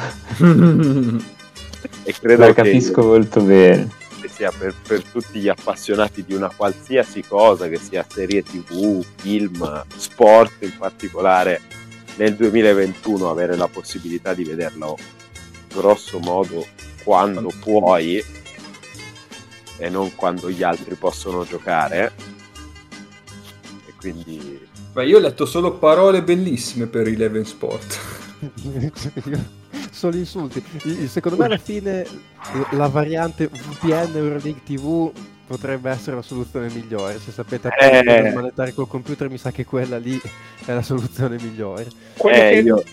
[2.04, 3.90] E credo La che, capisco molto bene.
[4.22, 9.04] che sia per, per tutti gli appassionati di una qualsiasi cosa, che sia serie tv,
[9.16, 11.62] film, sport in particolare,
[12.18, 14.98] nel 2021 avere la possibilità di vederlo
[15.74, 16.66] grosso modo
[17.06, 18.22] quando puoi
[19.78, 22.12] e non quando gli altri possono giocare.
[23.88, 28.00] E quindi Beh, io ho letto solo parole bellissime per Eleven Sport.
[29.92, 30.62] Solo insulti.
[31.08, 32.06] Secondo me alla fine
[32.72, 35.10] la variante VPN Euroleague TV
[35.48, 37.18] potrebbe essere la soluzione migliore.
[37.20, 38.34] Se sapete Eh.
[38.34, 40.20] manettare col computer, mi sa che quella lì
[40.66, 41.84] è la soluzione migliore.
[42.16, 42.84] Eh, che, io,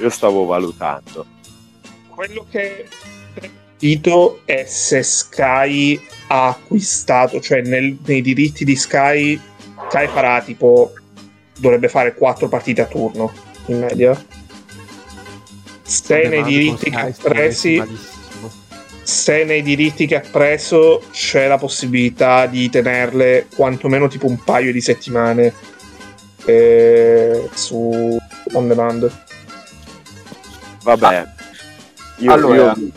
[0.00, 1.24] io stavo valutando.
[2.08, 2.88] quello che
[3.80, 9.40] Tito è se Sky ha acquistato, cioè nel- nei diritti di Sky,
[9.88, 10.92] Sky farà tipo,
[11.58, 13.32] dovrebbe fare quattro partite a turno
[13.66, 14.22] in media.
[15.82, 17.82] Se nei diritti che ha presi,
[19.02, 24.72] se nei diritti che ha preso c'è la possibilità di tenerle quantomeno tipo un paio
[24.72, 25.54] di settimane
[26.44, 28.18] eh, su
[28.52, 29.10] on demand.
[30.82, 31.26] Vabbè,
[32.18, 32.92] io, allora- io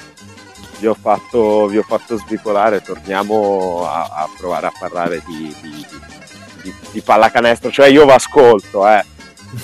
[0.83, 5.85] vi, ho fatto, vi ho fatto svicolare, torniamo a, a provare a parlare di, di,
[6.61, 9.01] di- di pallacanestro, cioè io vi ascolto, eh.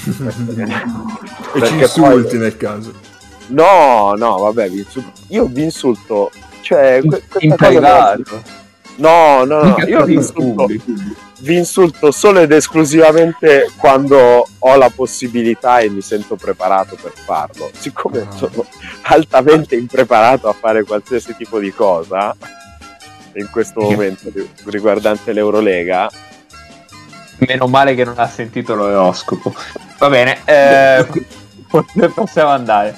[1.55, 2.93] e ci insulti poi- nel caso.
[3.47, 6.31] No, no, vabbè, vi insul- io vi insulto.
[6.61, 8.43] Cioè, In, in cosa privato.
[8.97, 10.83] No, no, no, io vi in insulto, pubblico.
[11.39, 17.69] Vi insulto solo ed esclusivamente quando ho la possibilità e mi sento preparato per farlo.
[17.77, 18.31] Siccome Ah.
[18.35, 18.65] sono
[19.03, 22.35] altamente impreparato a fare qualsiasi tipo di cosa
[23.33, 26.09] in questo momento ri- riguardante l'Eurolega,
[27.41, 29.53] Meno male che non ha sentito l'oroscopo.
[29.97, 31.05] Va bene, eh,
[32.13, 32.97] possiamo andare.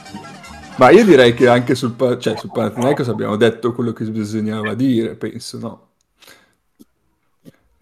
[0.78, 4.74] Ma io direi che anche sul, pa- cioè, sul Panathinaikos abbiamo detto quello che bisognava
[4.74, 5.90] dire, penso, no?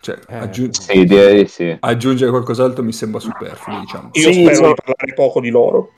[0.01, 1.75] Cioè, Eh, aggiun- Sì, direi di sì.
[1.79, 4.09] aggiungere qualcos'altro mi sembra superfluo, diciamo.
[4.13, 5.91] Io Sì, spero so- di parlare poco di loro.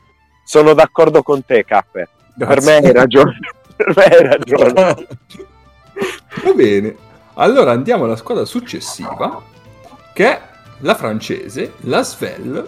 [0.43, 2.09] sono d'accordo con te, Cappe.
[2.37, 3.37] Per me hai ragione.
[3.75, 5.07] per me hai ragione.
[6.43, 6.95] Va bene.
[7.35, 9.41] Allora andiamo alla squadra successiva,
[10.13, 10.41] che è
[10.79, 12.67] la francese, la Svel,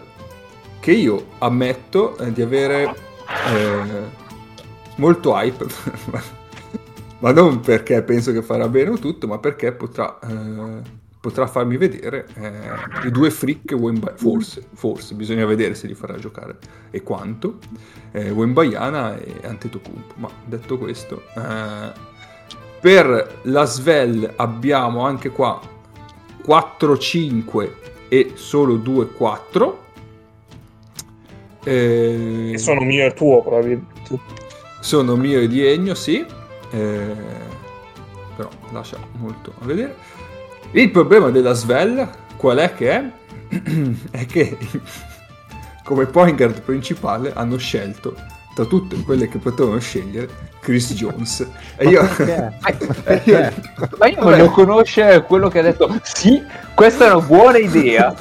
[0.80, 2.84] che io ammetto eh, di avere
[3.48, 4.22] eh,
[4.98, 5.66] molto hype,
[7.20, 10.82] ma non perché penso che farà bene tutto, ma perché potrà, eh,
[11.24, 16.18] potrà farmi vedere eh, i due freak Wemba- forse, forse, bisogna vedere se li farà
[16.18, 16.58] giocare
[16.92, 17.60] e quanto,
[18.12, 20.16] eh, Wembayana e Antetokounmpo.
[20.18, 21.24] Ma detto questo...
[21.38, 22.12] eh,
[22.82, 25.58] per la Svel abbiamo anche qua
[26.46, 27.72] 4-5
[28.10, 29.74] e solo 2-4.
[31.64, 34.20] Eh, E sono mio e tuo, probabilmente.
[34.80, 36.26] sono mio e di Ennio, sì.
[36.72, 37.16] Eh,
[38.36, 39.96] però lascia molto a vedere.
[40.76, 43.06] Il problema della Svel qual è che è?
[44.10, 44.58] è che
[45.86, 48.16] come point guard principale hanno scelto
[48.56, 50.30] tra tutte quelle che potevano scegliere
[50.62, 51.48] Chris Jones.
[51.76, 52.02] E io...
[52.08, 52.58] perché?
[53.06, 53.54] e io-
[53.98, 55.96] Ma io voglio conoscere quello che ha detto.
[56.02, 56.42] Sì,
[56.74, 58.14] questa è una buona idea.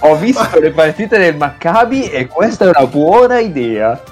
[0.00, 4.02] Ho visto le partite del Maccabi e questa è una buona idea.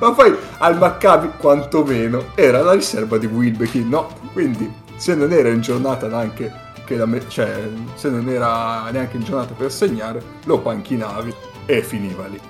[0.00, 4.08] Ma poi al Maccabi quantomeno era la riserva di Wilbekin, no?
[4.32, 9.16] Quindi se non era in giornata neanche che la me- cioè se non era neanche
[9.18, 11.34] in giornata per segnare, lo panchinavi
[11.66, 12.40] e finiva lì.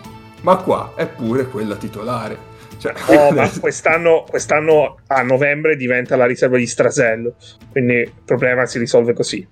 [0.43, 2.47] Ma qua è pure quella titolare.
[2.78, 7.34] Cioè, Oh, ma quest'anno, quest'anno a novembre diventa la riserva di Strasello.
[7.68, 9.45] Quindi il problema si risolve così.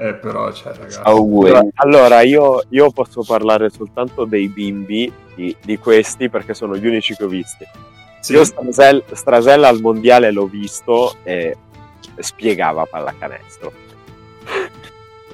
[0.00, 0.98] eh, però, cioè, ragazzi.
[1.02, 1.50] Auguri.
[1.50, 6.86] Allora, allora, io, io posso parlare soltanto dei bimbi di, di questi perché sono gli
[6.86, 7.66] unici che ho visti.
[8.20, 8.32] Sì.
[8.32, 11.54] Io Strasel, Strasella al mondiale l'ho visto e
[12.18, 13.72] spiegava pallacanestro.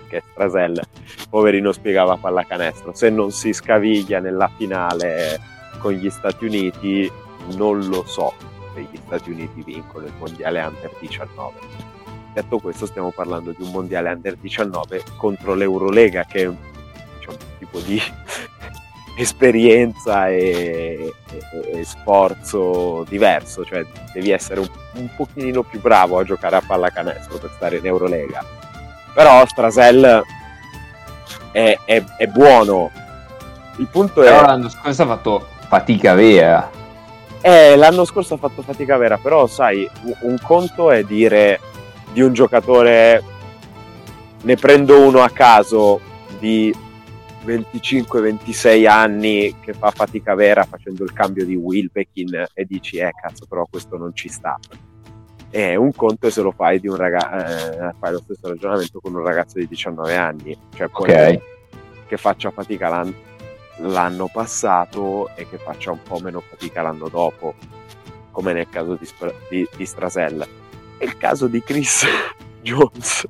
[0.08, 0.80] Perché Strasel,
[1.28, 2.94] poverino, spiegava pallacanestro.
[2.94, 5.40] Se non si scaviglia nella finale
[5.78, 7.10] con gli Stati Uniti,
[7.56, 8.32] non lo so
[8.74, 11.58] se gli Stati Uniti vincono il mondiale under 19.
[12.32, 16.56] Detto questo, stiamo parlando di un mondiale under 19 contro l'Eurolega, che è un,
[17.18, 17.98] diciamo, un tipo di
[19.16, 26.24] esperienza e, e- e sforzo diverso, cioè devi essere un, un pochino più bravo a
[26.24, 28.65] giocare a pallacanestro per stare in Eurolega.
[29.16, 30.22] Però Strasel
[31.52, 32.90] è, è- è buono.
[33.78, 34.26] Il punto è...
[34.26, 36.70] Però l'anno scorso ha fatto fatica vera.
[37.40, 41.60] Eh, l'anno scorso ha fatto fatica vera, però sai, un- un conto è dire
[42.12, 43.22] di un giocatore
[44.42, 45.98] ne prendo uno a caso
[46.38, 46.74] di
[47.46, 53.46] 25-26 anni che fa fatica vera facendo il cambio di Wilbekin e dici eh cazzo
[53.48, 54.58] però questo non ci sta.
[55.56, 59.14] E un conto è se lo fai di un ragazzo, fai lo stesso ragionamento con
[59.14, 61.40] un ragazzo di 19 anni, cioè poi Ok.
[62.08, 63.14] che faccia fatica l'an-
[63.78, 67.54] l'anno passato e che faccia un po' meno fatica l'anno dopo,
[68.32, 69.08] come nel caso di,
[69.48, 70.46] di, di Strasella.
[70.98, 72.04] Nel caso di Chris
[72.60, 73.26] Jones,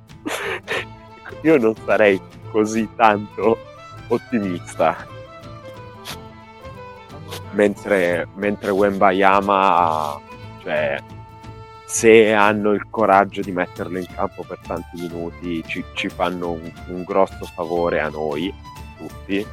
[1.42, 2.20] io non sarei
[2.50, 3.56] così tanto
[4.08, 5.06] ottimista.
[7.52, 10.18] Mentre, mentre Wembayama,
[10.62, 10.98] cioè,
[11.96, 16.70] se hanno il coraggio di metterlo in campo per tanti minuti, ci, ci fanno un,
[16.88, 18.52] un grosso favore a noi
[18.98, 19.46] tutti.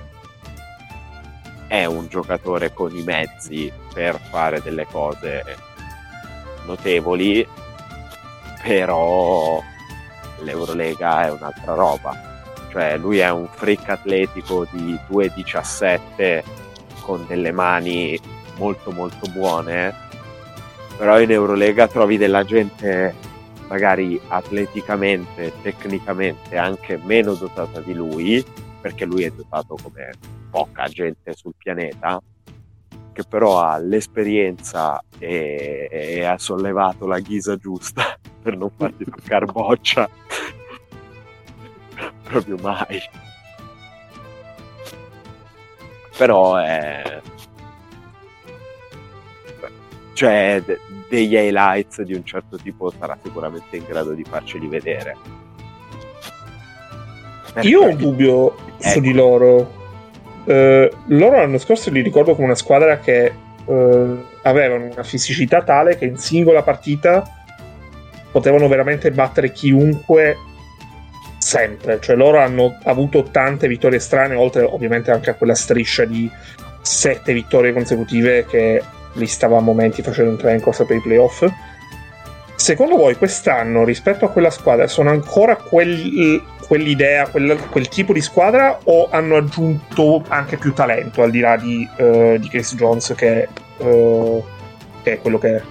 [1.65, 5.41] È un giocatore con i mezzi per fare delle cose
[6.65, 7.47] notevoli,
[8.61, 9.63] però
[10.41, 12.43] l'Eurolega è un'altra roba.
[12.71, 16.43] Cioè, lui è un freak atletico di 2,17
[16.99, 18.19] con delle mani
[18.57, 19.93] molto molto buone,
[20.97, 23.13] però in Eurolega trovi della gente
[23.67, 28.43] magari atleticamente, tecnicamente anche meno dotata di lui,
[28.79, 30.11] perché lui è dotato come
[30.49, 32.21] poca gente sul pianeta,
[33.11, 39.45] che però ha l'esperienza e, e ha sollevato la ghisa giusta per non farti toccare
[39.45, 40.09] boccia.
[42.23, 43.01] Proprio mai.
[46.17, 47.21] però è
[50.13, 55.15] cioè de- degli highlights di un certo tipo sarà sicuramente in grado di farceli vedere
[57.61, 58.99] Io ho un dubbio su Ecco.
[58.99, 59.81] di loro.
[60.45, 63.31] Eh, loro l'anno scorso li ricordo come una squadra che
[63.65, 67.23] eh, avevano una fisicità tale che in singola partita
[68.31, 70.35] potevano veramente battere chiunque
[71.37, 71.99] sempre.
[72.01, 76.29] Cioè loro hanno avuto tante vittorie strane, oltre ovviamente anche a quella striscia di
[76.81, 78.81] sette vittorie consecutive che
[79.13, 81.45] li stava a momenti facendo entrare in corsa per i playoff.
[82.55, 88.21] Secondo voi quest'anno rispetto a quella squadra sono ancora quel- quell'idea, quel, quel tipo di
[88.21, 93.13] squadra o hanno aggiunto anche più talento al di là di, eh, di Chris Jones
[93.15, 93.47] che,
[93.77, 94.43] eh,
[95.01, 95.61] che è quello che è?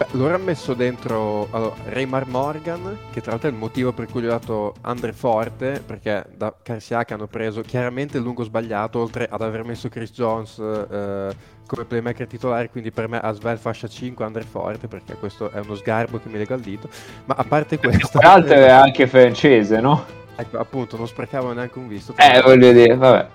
[0.00, 4.06] Beh, loro hanno messo dentro allora, Raymar Morgan, che tra l'altro è il motivo per
[4.06, 8.98] cui gli ho dato Andre Forte, perché da Karsiak hanno preso chiaramente il lungo sbagliato,
[8.98, 11.34] oltre ad aver messo Chris Jones eh,
[11.70, 15.76] come playmaker titolare, quindi per me Asvel fascia 5, Andre Forte, perché questo è uno
[15.76, 16.88] sgarbo che mi lega al dito.
[17.26, 18.18] Ma a parte questo...
[18.18, 20.04] Tra l'altro è anche francese, no?
[20.34, 22.12] Ecco, appunto, non sprecavo neanche un visto.
[22.16, 23.26] Eh, voglio dire, vabbè.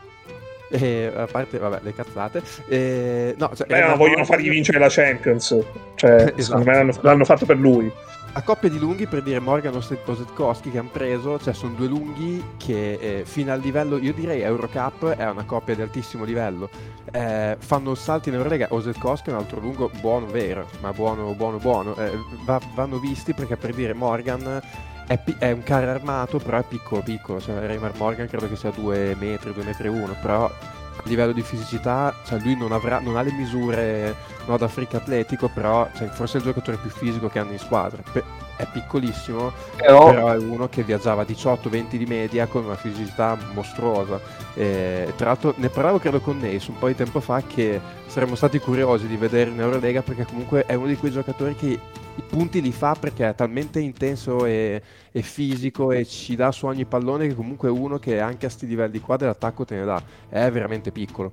[0.69, 2.41] E a parte, vabbè, le cazzate.
[2.67, 5.57] E, no, cioè, Beh, ma Raymar vogliono fargli vincere la Champions.
[5.95, 6.41] Cioè, Esatto.
[6.41, 7.89] secondo me l'hanno, l'hanno fatto per lui.
[8.38, 11.88] A coppia di lunghi per dire Morgan o Osetkowski che hanno preso, cioè sono due
[11.88, 16.69] lunghi che eh, fino al livello, io direi Eurocup è una coppia di altissimo livello.
[17.13, 21.59] Eh, fanno salti in Eurolega, Osetkowski è un altro lungo buono vero, ma buono buono
[21.59, 21.95] buono.
[21.95, 22.11] Eh,
[22.43, 24.61] va- vanno visti perché per dire Morgan
[25.07, 28.57] è, pi- è un carro armato, però è piccolo piccolo, cioè Raymar Morgan credo che
[28.57, 30.51] sia 2 metri, 2 metri e 1, però
[30.97, 34.15] a livello di fisicità, cioè lui non, avrà, non ha le misure
[34.45, 37.59] no, da freak atletico, però cioè, forse è il giocatore più fisico che hanno in
[37.59, 38.01] squadra.
[38.11, 42.75] Pe- è piccolissimo, Però, però è uno che viaggiava a 18-20 di media con una
[42.75, 44.19] fisicità mostruosa.
[44.53, 48.35] E, tra l'altro ne parlavo credo con Nace un po' di tempo fa che saremmo
[48.35, 52.23] stati curiosi di vedere in Eurolega perché comunque è uno di quei giocatori che i
[52.25, 54.81] punti li fa perché è talmente intenso e,
[55.16, 58.49] e fisico e ci dà su ogni pallone che comunque è uno che anche a
[58.49, 60.03] sti livelli qua dell'attacco te ne dà.
[60.28, 61.32] È veramente piccolo.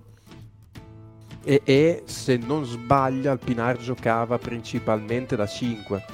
[1.42, 6.04] E, e se non sbaglio al Pinar giocava principalmente da 5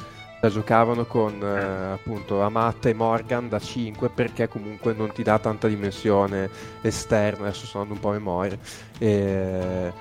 [0.40, 5.38] la giocavano con eh, appunto Amatta e Morgan da 5 perché comunque non ti dà
[5.38, 6.48] tanta dimensione
[6.80, 8.58] esterna adesso andando un po' a memoria
[8.98, 9.92] e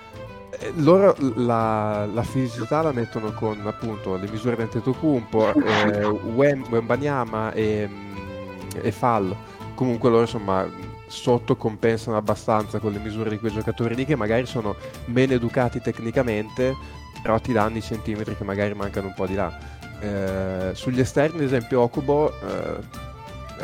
[0.76, 7.52] loro la, la fisicità la mettono con appunto le misure di Antetokounmpo eh, Wem- Wembanyama
[7.54, 9.36] e, mm, e Fall.
[9.76, 10.68] Comunque loro insomma
[11.08, 15.80] sotto compensano abbastanza con le misure di quei giocatori lì che magari sono meno educati
[15.80, 16.76] tecnicamente
[17.22, 19.76] però ti danno i centimetri che magari mancano un po' di là.
[20.00, 23.07] Eh, sugli esterni, ad esempio, Okubo, eh, eh,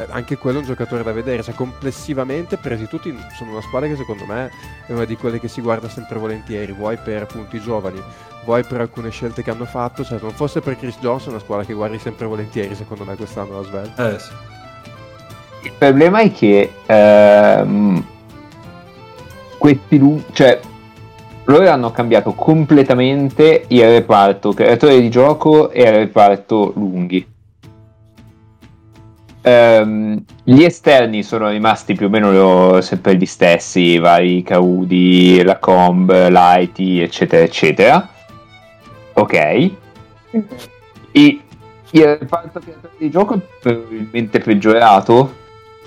[0.09, 1.43] anche quello è un giocatore da vedere.
[1.43, 4.51] Cioè, complessivamente, presi tutti, sono una squadra che secondo me
[4.85, 6.71] è una di quelle che si guarda sempre volentieri.
[6.71, 8.01] Vuoi per appunto i giovani,
[8.45, 10.03] vuoi per alcune scelte che hanno fatto.
[10.03, 13.03] Cioè, se non fosse per Chris Johnson, è una squadra che guardi sempre volentieri, secondo
[13.03, 13.93] me, quest'anno la Svel.
[13.97, 14.31] Eh sì.
[15.63, 18.05] il problema è che ehm,
[19.57, 20.59] questi lu- cioè
[21.45, 27.32] loro hanno cambiato completamente il reparto creatore di gioco e il reparto lunghi.
[29.45, 35.59] Ehm, gli esterni sono rimasti più o meno sempre gli stessi, i vari Caudi, la
[35.59, 38.09] Comb, l'Aiti, eccetera, eccetera.
[39.13, 39.33] Ok.
[41.11, 41.41] E
[41.91, 45.41] il reparto creatore di gioco è probabilmente peggiorato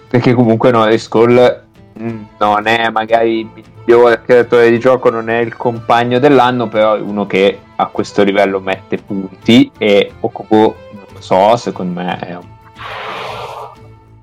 [0.09, 1.65] perché comunque Norris Cole
[1.99, 6.95] mm, non è magari il migliore creatore di gioco, non è il compagno dell'anno, però
[6.95, 12.19] è uno che a questo livello mette punti e Okubo, non lo so, secondo me
[12.19, 12.55] è, un-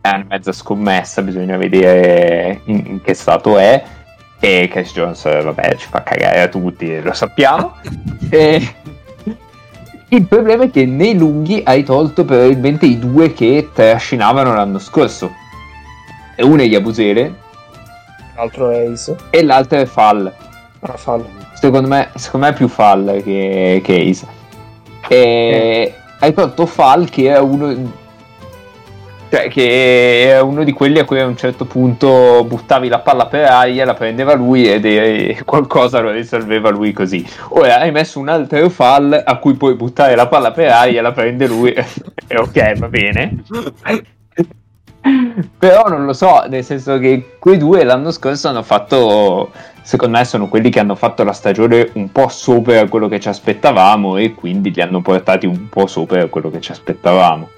[0.04, 3.82] è una mezza scommessa, bisogna vedere in, in che stato è.
[4.38, 7.78] E Chris Jones, eh, vabbè, ci fa cagare a tutti, lo sappiamo.
[8.30, 8.76] E...
[10.10, 15.32] Il problema è che nei lunghi hai tolto probabilmente i due che trascinavano l'anno scorso.
[16.36, 17.34] E uno è Yabusele
[18.36, 19.16] L'altro è Ace.
[19.30, 20.32] e l'altro è Fall.
[20.82, 21.28] Ah, fallo.
[21.54, 24.28] Secondo me, secondo me è più Fall che, che Ace.
[25.08, 28.02] E hai tolto Fall che era uno.
[29.34, 33.26] Cioè, che era uno di quelli a cui a un certo punto buttavi la palla
[33.26, 37.28] per aria, la prendeva lui ed e qualcosa lo risolveva lui così.
[37.50, 41.14] Ora hai messo un altro fall a cui puoi buttare la palla per aria, la
[41.14, 41.84] prende lui e
[42.38, 43.44] ok, va bene.
[45.58, 50.26] Però non lo so, nel senso che quei due l'anno scorso hanno fatto, secondo me
[50.26, 54.36] sono quelli che hanno fatto la stagione un po' sopra quello che ci aspettavamo e
[54.36, 57.50] quindi li hanno portati un po' sopra quello che ci aspettavamo.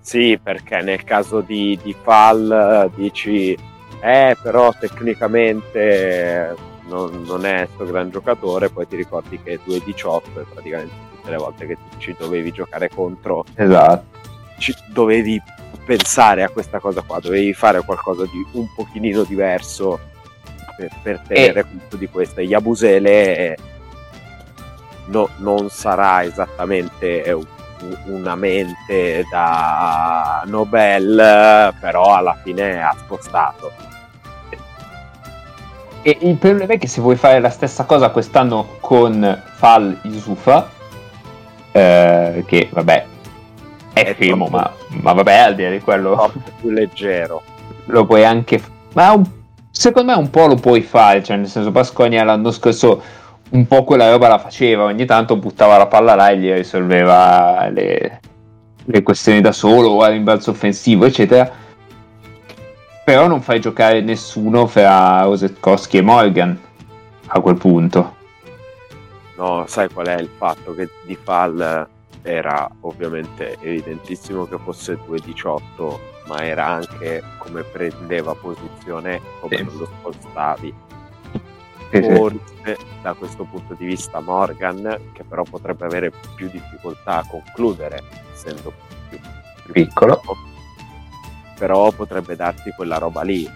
[0.00, 3.56] Sì, perché nel caso di, di Fall eh, dici
[4.02, 6.54] eh, però tecnicamente
[6.86, 11.36] non, non è sto gran giocatore, poi ti ricordi che 2-18 e praticamente tutte le
[11.36, 14.18] volte che ci dovevi giocare contro, Esatto.
[14.58, 15.40] ci dovevi
[15.84, 19.98] pensare a questa cosa qua, dovevi fare qualcosa di un pochino diverso
[20.76, 22.40] per, per tenere conto di questa.
[22.40, 23.56] Yabusele eh,
[25.06, 27.46] no- non sarà esattamente un-
[28.06, 33.72] una mente da Nobel, però alla fine ha spostato.
[36.02, 40.68] E il problema è che se vuoi fare la stessa cosa quest'anno con Fal Yusufa,
[41.72, 43.06] eh, che vabbè
[43.92, 44.72] è È troppo- ma,
[45.02, 47.42] ma vabbè, al di là di quello più leggero.
[47.86, 48.62] lo puoi anche.
[48.94, 49.28] Ma un-
[49.70, 53.02] secondo me un po' lo puoi fare, cioè nel senso Pascogna l'anno scorso
[53.50, 57.68] un po' quella roba la faceva, ogni tanto buttava la palla là e gli risolveva
[57.68, 58.20] le,
[58.84, 61.50] le questioni da solo o a rimbalzo offensivo, eccetera.
[63.04, 66.58] Però non fai giocare nessuno fra Osetkowski e Morgan
[67.26, 68.16] a quel punto.
[69.36, 70.74] No, sai qual è il fatto?
[70.74, 71.88] Che di Fall
[72.22, 75.60] era ovviamente evidentissimo che fosse 2-18,
[76.26, 79.62] ma era anche come prendeva posizione, come Sì.
[79.64, 80.74] non lo spostavi.
[81.90, 88.02] Forse da questo punto di vista Morgan, che però potrebbe avere più difficoltà a concludere,
[88.32, 88.72] essendo
[89.08, 89.18] più,
[89.64, 90.20] più Piccolo.
[91.58, 93.50] però potrebbe darti quella roba lì,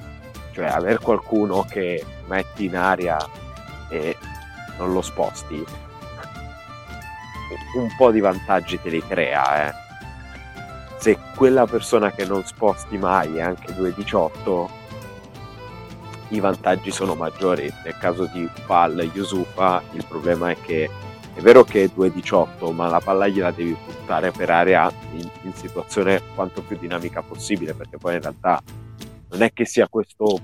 [0.53, 3.19] cioè aver qualcuno che metti in aria
[3.89, 4.17] e
[4.79, 5.65] non lo sposti,
[7.77, 9.75] un po' di vantaggi te li crea, eh.
[10.99, 14.69] Se quella persona che non sposti mai è anche 2-18,
[16.35, 17.73] i vantaggi sono maggiori.
[17.85, 20.91] Nel caso di Pal Yusufa, il problema è che
[21.35, 25.53] è vero che è 2-18, ma la palla gliela devi buttare per area in, in
[25.55, 28.63] situazione quanto più dinamica possibile, perché poi in realtà
[29.31, 30.39] non è che sia questo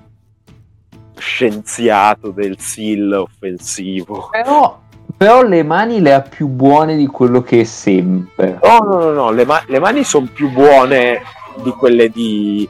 [1.16, 4.28] scienziato del SIL offensivo.
[4.30, 4.80] Però,
[5.16, 8.58] però le mani le ha più buone di quello che sembra.
[8.62, 11.20] No, no, no, no, le, ma- le mani sono più buone
[11.62, 12.68] di quelle di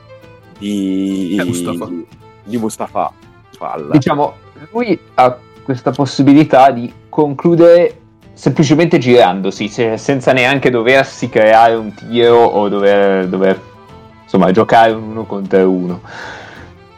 [0.60, 1.88] di Eh, Mustafa.
[2.50, 3.10] Di Mustafa
[3.56, 3.90] Fall.
[3.92, 4.34] Diciamo,
[4.72, 7.96] lui ha questa possibilità di concludere
[8.32, 13.60] semplicemente girandosi, se- senza neanche doversi creare un tiro o dover, dover,
[14.22, 16.00] insomma giocare un uno contro uno.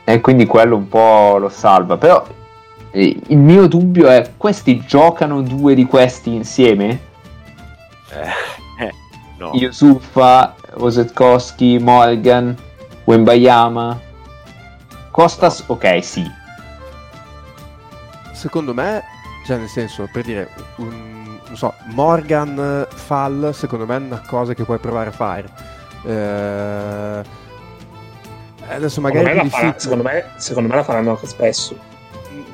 [0.04, 1.96] E quindi quello un po' lo salva.
[1.96, 2.24] Però
[2.92, 7.00] eh, il mio dubbio è: questi giocano due di questi insieme?
[8.10, 8.92] Eh, eh,
[9.38, 9.50] no.
[9.54, 12.56] Yusufa, Osetkowski, Morgan,
[13.04, 14.10] Wembayama.
[15.12, 16.28] Costas, ok, sì.
[18.32, 19.02] Secondo me,
[19.46, 24.54] cioè nel senso, per dire, un, non so, Morgan Fall, secondo me è una cosa
[24.54, 25.48] che puoi provare a fare.
[26.04, 27.22] Eh,
[28.68, 31.76] adesso magari Secondo me, farà- secondo, me, secondo me la faranno anche spesso.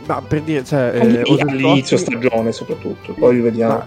[0.06, 3.72] ma per dire, cioè, eh, All'inizio stagione soprattutto, poi vediamo.
[3.74, 3.86] Ma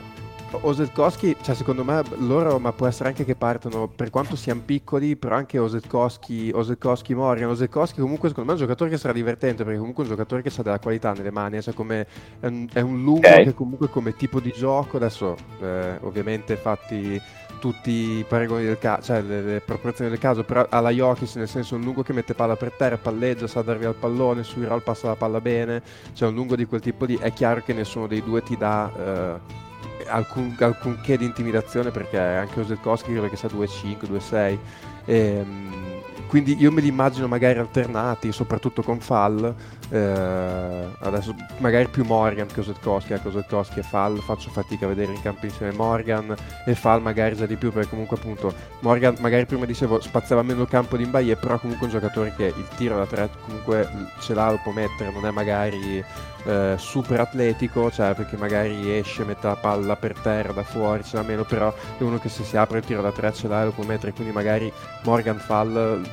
[0.62, 5.16] Osetkowski, cioè secondo me loro, ma può essere anche che partono, per quanto siano piccoli,
[5.16, 9.64] però anche Osetkowski, Osetkowski Morgan, Osetkowski comunque secondo me è un giocatore che sarà divertente,
[9.64, 12.06] perché comunque è un giocatore che ha della qualità nelle mani, cioè come,
[12.40, 13.44] è, un, è un lungo Ok.
[13.44, 17.22] che comunque come tipo di gioco, adesso eh, ovviamente fatti
[17.60, 21.48] tutti i paragoni del caso, cioè le, le proporzioni del caso, però alla Jokic nel
[21.48, 24.82] senso un lungo che mette palla per terra, palleggia, sa darvi al pallone, sui roll
[24.82, 25.82] passa la palla bene,
[26.14, 27.18] cioè un lungo di quel tipo di...
[27.22, 28.92] è chiaro che nessuno dei due ti dà...
[28.98, 29.70] eh,
[30.12, 34.58] alcun, alcunché di intimidazione perché anche Osetkowski credo che sia 2-5, 2-6
[35.06, 39.54] Ehm, quindi io me li immagino magari alternati soprattutto con Fall
[39.92, 45.14] eh, adesso magari più Morgan che Osetkowski ecco Osetkowski e Fall faccio fatica a vedere
[45.14, 46.34] in campo insieme Morgan
[46.66, 50.62] e Fall magari già di più perché comunque appunto Morgan magari prima dicevo spaziava meno
[50.62, 53.90] il campo di Imbaie però comunque un giocatore che il tiro da tre comunque
[54.22, 56.04] ce l'ha lo può mettere non è magari
[56.46, 61.18] eh, super atletico, cioè perché magari esce, mette la palla per terra da fuori, ce
[61.18, 63.64] l'ha meno, però è uno che se si apre il tiro da tre ce l'ha
[63.64, 64.72] lo può mettere, quindi magari
[65.04, 66.04] Morgan Fall mm,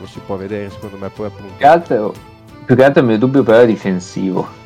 [0.00, 1.54] lo si può vedere secondo me poi appunto.
[1.56, 2.14] Che altro,
[2.64, 4.58] più che altro il mio dubbio però è difensivo.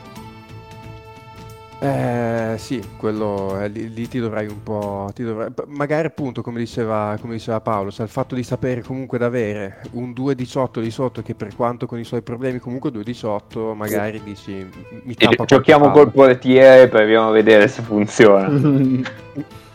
[1.85, 5.11] Eh sì, quello eh, lì, lì ti dovrai un po'.
[5.15, 9.19] Ti dovrai, magari appunto, come diceva, come diceva Paolo, cioè il fatto di sapere comunque
[9.19, 14.23] d'avere un 2-18 di sotto che per quanto con i suoi problemi comunque 2-18, magari
[14.23, 14.67] dici
[15.03, 18.49] mi tappa giochiamo col portiere e proviamo a vedere se funziona.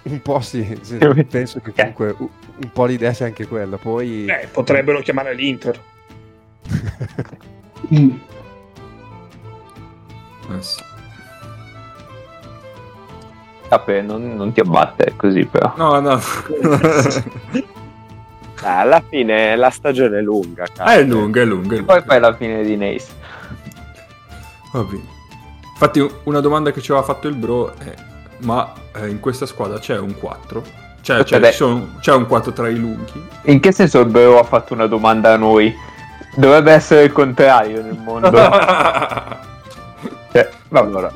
[0.01, 0.97] Un po' sì, sì,
[1.29, 2.29] penso che comunque u-
[2.63, 3.77] un po' l'idea sia anche quella.
[3.77, 5.79] Poi Eh, potrebbero chiamare l'Inter.
[10.51, 10.81] Eh sì.
[13.69, 15.73] Vabbè, non, non ti abbattere così però.
[15.77, 16.19] No, no.
[16.59, 17.63] Dai,
[18.63, 20.63] alla fine la stagione è lunga.
[20.63, 20.89] Ah, cazzo.
[20.99, 21.75] è lunga, è lunga.
[21.75, 23.07] È E poi fai la fine di Nace.
[24.73, 25.17] Va bene.
[25.71, 27.93] Infatti, una domanda che ci aveva fatto il bro è:
[28.39, 30.63] ma eh, in questa squadra c'è un 4?
[31.01, 31.51] Cioè, c'è, Vabbè.
[31.51, 33.23] ci sono- c'è un 4 tra i lunghi?
[33.43, 35.73] In che senso il Bro ha fatto una domanda a noi?
[36.39, 38.31] Dovrebbe essere il contrario nel mondo.
[40.31, 40.49] cioè.
[40.69, 41.11] Allora,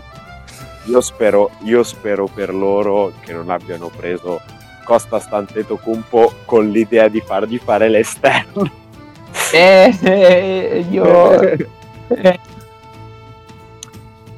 [0.83, 4.41] io spero, io spero per loro che non abbiano preso
[4.83, 8.69] Costa Stantetocumpo con l'idea di fargli fare l'esterno.
[9.51, 11.41] Eh, eh, io...
[11.41, 12.39] eh,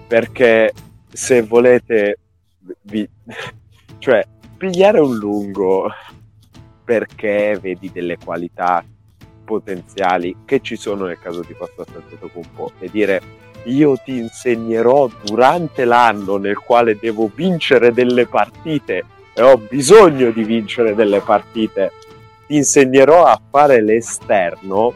[0.08, 0.74] perché
[1.12, 2.20] se volete
[2.84, 3.10] vi-
[4.00, 4.26] cioè
[4.58, 5.90] pigliare un lungo
[6.84, 8.84] perché vedi delle qualità
[9.46, 13.22] potenziali che ci sono nel caso di Costa Antetokounmpo e dire
[13.66, 20.44] io ti insegnerò durante l'anno nel quale devo vincere delle partite e ho bisogno di
[20.44, 21.92] vincere delle partite
[22.48, 24.94] ti insegnerò a fare l'esterno.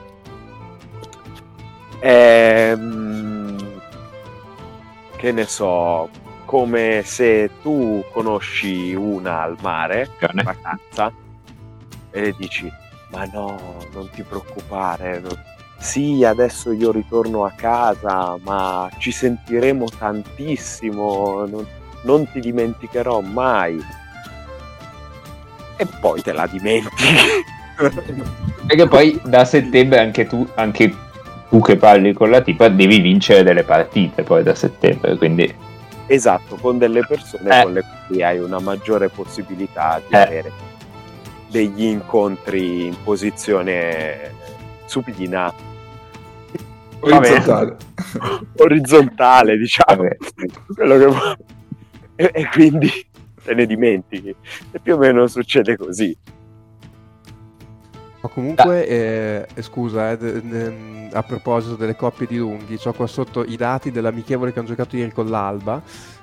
[1.99, 3.57] Ehm,
[5.15, 6.09] che ne so,
[6.45, 11.11] come se tu conosci una al mare, in vacanza,
[12.11, 12.71] e le dici,
[13.11, 15.43] ma no, non ti preoccupare, non-
[15.77, 21.65] sì, adesso io ritorno a casa, ma ci sentiremo tantissimo, non,
[22.03, 23.81] non ti dimenticherò mai.
[25.77, 27.05] E poi te la dimentichi.
[28.67, 30.93] Perché poi da settembre anche tu, anche
[31.49, 35.55] tu che parli con la tipa devi vincere delle partite poi da settembre, quindi
[36.07, 37.63] Esatto, con delle persone Eh.
[37.63, 40.19] con le quali hai una maggiore possibilità di Eh.
[40.19, 40.51] avere
[41.49, 44.31] degli incontri in posizione
[44.85, 45.53] supina,
[47.01, 47.77] Orizzontale.
[48.57, 50.07] orizzontale, diciamo.
[50.73, 51.35] Quello che vuoi.
[52.15, 52.89] E, e quindi
[53.43, 54.35] te ne dimentichi.
[54.71, 56.15] E più o meno succede così.
[58.21, 63.55] Ma comunque, eh, scusa, eh, a proposito delle coppie di lunghi, ho qua sotto i
[63.55, 65.81] dati dell'amichevole che hanno giocato ieri con l'Alba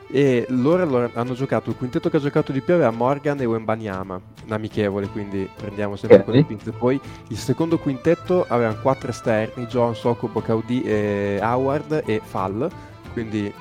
[0.08, 3.44] e loro allora hanno giocato, il quintetto che ha giocato di più aveva Morgan e
[3.44, 6.24] Wembanyama, un amichevole, quindi prendiamo sempre Ok.
[6.24, 6.70] con le pinze.
[6.72, 12.68] Poi il secondo quintetto avevano quattro esterni, Jones, Okobo, Caudi, e Howard e Fall,
[13.12, 13.52] quindi...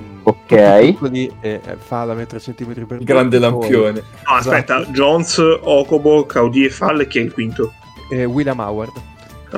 [0.00, 0.80] mm, Ok.
[0.80, 4.02] piccoli e eh, Fall a mettere centimetri per Grande poi- lampione.
[4.28, 7.72] No, aspetta, Jones, Okobo, Caudi e Fall, chi è il quinto?
[8.10, 8.92] eh, William Howard.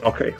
[0.02, 0.34] Ok.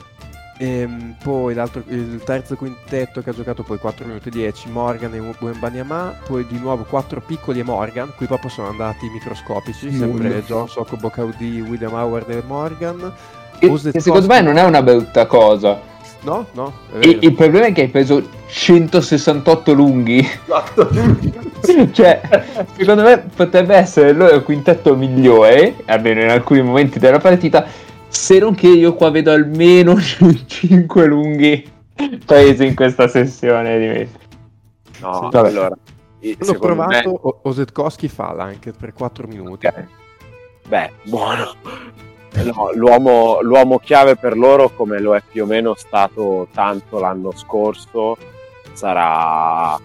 [0.61, 5.11] Ehm, poi l'altro- il terzo quintetto che ha giocato poi 4 minuti e 10 Morgan
[5.15, 10.27] e Wembanyama poi di nuovo 4 piccoli e Morgan qui proprio sono andati microscopici sempre
[10.27, 10.41] Nulla.
[10.41, 13.11] John Sokobo Caudi William Howard e Morgan
[13.57, 15.79] che, secondo me non è una brutta cosa.
[16.21, 16.45] no?
[16.51, 16.73] no?
[16.93, 17.17] vero.
[17.19, 20.19] il problema è che hai preso 168 lunghi.
[20.19, 20.89] Esatto.
[21.91, 22.21] cioè,
[22.75, 27.65] secondo me potrebbe essere il loro quintetto migliore, almeno in alcuni momenti della partita,
[28.11, 31.71] se non che io qua vedo almeno 5 lunghi
[32.25, 34.09] presi in questa sessione di me.
[34.99, 35.47] No, Vabbè.
[35.49, 35.75] allora.
[36.19, 39.85] L'ho me- provato O- Osetkowski Fall anche per 4 minuti Ok.
[40.67, 41.55] Beh, buono.
[42.33, 47.31] No, l'uomo, l'uomo chiave per loro, come lo è più o meno stato tanto l'anno
[47.35, 48.15] scorso,
[48.73, 49.77] sarà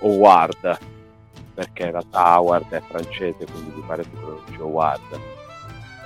[0.00, 0.78] Howard.
[1.54, 5.00] Perché in realtà Howard è francese, quindi mi pare si pronunci Howard.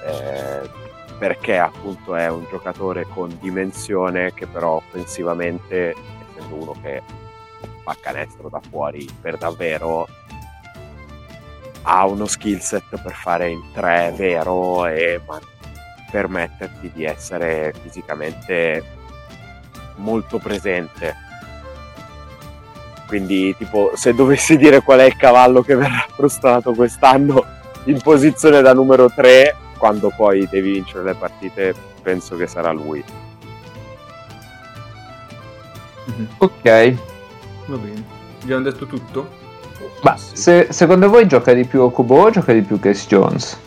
[0.06, 0.70] Eh,
[1.24, 5.94] perché appunto è un giocatore con dimensione che però offensivamente,
[6.28, 7.00] essendo uno che
[7.82, 10.06] fa canestro da fuori per davvero,
[11.80, 15.18] ha uno skill set per fare in tre vero e
[16.10, 18.84] permetterti di essere fisicamente
[19.96, 21.16] molto presente.
[23.06, 27.42] Quindi, tipo, se dovessi dire qual è il cavallo che verrà frustrato quest'anno
[27.84, 33.04] in posizione da numero 3, quando poi devi vincere le partite, penso che sarà lui.
[36.06, 36.28] Mhm.
[36.38, 36.94] Ok.
[37.66, 38.02] Va bene.
[38.42, 39.28] Abbiamo detto tutto?
[40.00, 43.58] Ma se- secondo voi gioca di più Okubo o gioca di più Case Jones?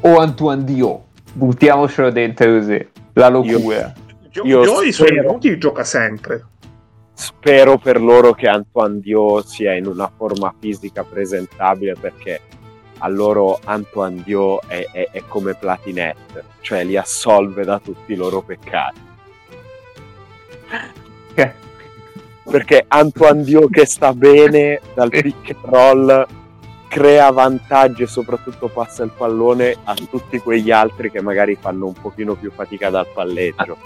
[0.00, 1.04] O Antoine Dio?
[1.34, 2.88] Buttiamocelo dentro così.
[3.12, 3.92] La locura.
[4.28, 6.46] Gio- Io Gio i suoi minuti gioca sempre.
[7.12, 12.40] Spero per loro che Antoine Dio sia in una forma fisica presentabile perché
[13.00, 18.16] a loro Antoine Dio è, è- è come Platinette, cioè li assolve da tutti i
[18.16, 19.08] loro peccati.
[22.50, 26.26] Perché Antoine Dio che sta bene dal pick and roll
[26.88, 31.92] crea vantaggi e soprattutto passa il pallone a tutti quegli altri che magari fanno un
[31.92, 33.76] pochino più fatica dal palleggio.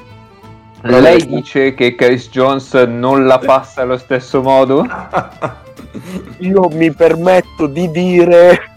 [0.81, 4.86] Lei dice che Case Jones non la passa allo stesso modo?
[6.39, 8.74] Io mi permetto di dire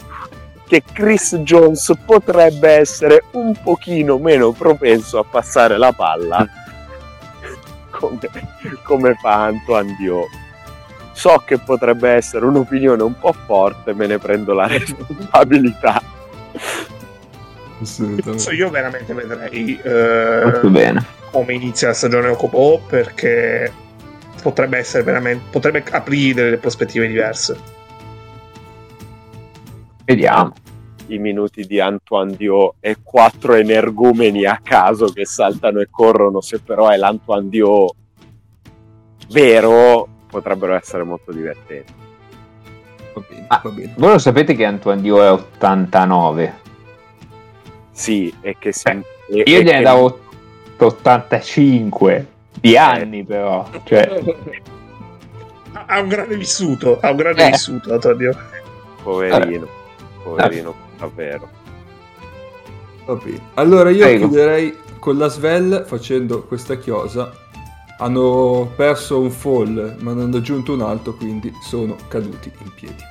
[0.68, 6.48] che Chris Jones potrebbe essere un pochino meno propenso a passare la palla
[7.90, 8.20] come,
[8.84, 10.26] come fa Antoine Dio.
[11.14, 16.02] So che potrebbe essere un'opinione un po' forte, me ne prendo la responsabilità.
[17.80, 23.72] Adesso io veramente vedrei eh, come inizia la stagione Okobo perché
[24.42, 27.77] potrebbe essere veramente potrebbe aprire delle prospettive diverse.
[30.08, 30.54] Vediamo.
[31.08, 36.60] I minuti di Antoine Dio e quattro energumeni a caso che saltano e corrono, se
[36.60, 37.88] però è l'Antoine Dio
[39.30, 41.94] vero, potrebbero essere molto divertenti.
[43.14, 43.62] Va bene, Ah.
[43.64, 43.94] va bene.
[43.98, 46.54] Voi lo sapete che Antoine Dio è 89?
[47.92, 48.88] Sì, e che si...
[48.88, 50.20] Eh, e- Io gliene che- davo
[50.78, 52.28] 85
[52.62, 53.68] di anni però.
[53.84, 54.24] Cioè,
[55.86, 57.50] Ha- un grande vissuto, ha un grande Eh.
[57.52, 58.36] vissuto, Antonio.
[59.04, 59.68] Poverino,
[60.30, 61.50] poverino, davvero.
[63.06, 63.42] Va bene.
[63.56, 64.28] Allora io Prego.
[64.28, 67.32] chiuderei con la Svel facendo questa chiosa.
[68.00, 73.04] Hanno perso un fall, ma ne hanno aggiunto un altro, quindi sono caduti in piedi.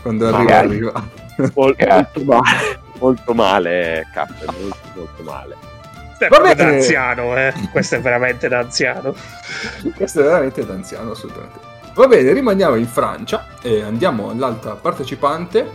[0.00, 1.08] Quando arriva, arriva.
[1.54, 1.86] Mol- Eh.
[2.00, 4.16] molto male, molto male, K,
[4.60, 5.56] molto, molto male.
[6.16, 7.52] Questo è da anziano, eh.
[7.72, 9.14] Questo è veramente da anziano.
[9.96, 11.69] Questo è veramente d'anziano, assolutamente.
[12.00, 15.68] Va bene, rimaniamo in Francia e andiamo all'altra partecipante.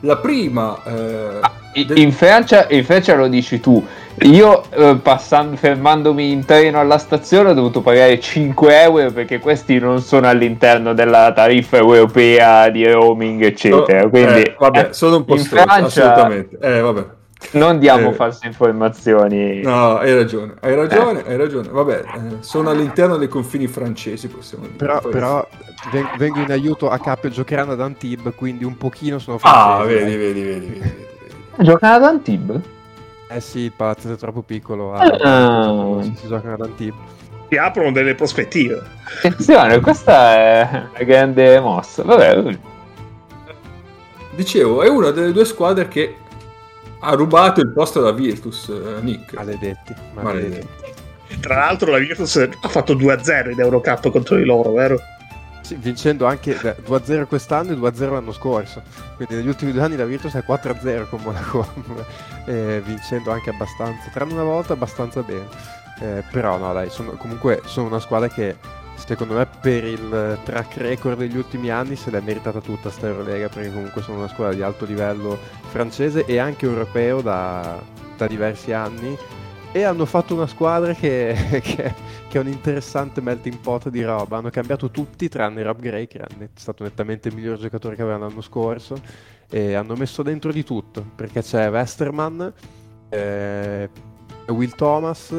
[0.00, 0.78] La prima...
[0.84, 1.40] eh,
[1.72, 3.82] i- del- in, Francia, in Francia lo dici tu.
[4.24, 9.78] Io eh, passando, fermandomi in treno alla stazione ho dovuto pagare 5 euro perché questi
[9.78, 14.04] non sono all'interno della tariffa europea di roaming, eccetera.
[14.04, 16.58] Oh, Quindi eh, vabbè, eh, sono un po' in Francia assolutamente.
[16.60, 17.06] Eh, vabbè.
[17.52, 18.12] Non diamo Eh.
[18.14, 19.62] false informazioni.
[19.62, 21.68] No, hai ragione, hai ragione, hai ragione.
[21.68, 24.76] Vabbè, eh, sono all'interno dei confini francesi, possiamo dire.
[24.76, 25.48] Però, però
[25.92, 30.04] ven- vengo in aiuto a Capio giocheranno ad Antibes, quindi un pochino sono Ah, francese.
[30.04, 31.64] vedi, vedi, vedi, vedi, vedi, vedi.
[31.64, 32.60] Giocano ad Antibes?
[33.28, 34.92] Eh sì, il palazzetto è troppo piccolo.
[34.94, 36.02] Ah.
[36.02, 36.98] Si, si giocano ad Antibes.
[37.48, 38.80] Ti aprono delle prospettive.
[39.18, 42.02] Attenzione, questa è una grande mossa.
[42.04, 42.58] Vabbè,
[44.34, 46.14] Dicevo, è una delle due squadre che
[47.00, 49.34] ha rubato il posto alla Virtus, eh, Nick.
[49.34, 49.94] Maledetti.
[50.12, 50.48] maledetti.
[50.48, 51.38] Maledetti.
[51.40, 54.98] Tra l'altro la Virtus ha fatto 2-0 in Eurocup contro di loro, vero?
[55.62, 58.82] Sì, vincendo anche beh, 2-0 quest'anno e 2-0 l'anno scorso.
[59.16, 61.66] Quindi negli ultimi due anni la Virtus è 4-0 con Monaco,
[62.46, 65.46] eh, vincendo anche abbastanza, tranne una volta abbastanza bene.
[66.00, 68.56] Eh, però no, dai, sono, comunque sono una squadra che
[69.06, 73.48] secondo me per il track record degli ultimi anni se l'è meritata tutta sta Eurolega
[73.48, 77.82] perché comunque sono una squadra di alto livello francese e anche europeo da,
[78.16, 79.16] da diversi anni
[79.72, 81.94] e hanno fatto una squadra che, che,
[82.28, 84.38] che è un interessante melting pot di roba.
[84.38, 88.18] Hanno cambiato tutti tranne Rob Gray, che è stato nettamente il miglior giocatore che aveva
[88.18, 89.00] l'anno scorso.
[89.48, 92.52] E hanno messo dentro di tutto perché c'è Westerman,
[93.08, 93.90] eh,
[94.46, 95.32] Will Thomas,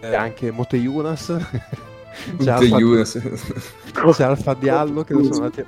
[0.00, 1.36] eh, anche Mote Yunas.
[2.38, 3.20] c'è, Alfa, Younes.
[3.92, 5.64] c'è Alfa Diallo che lo sono andati.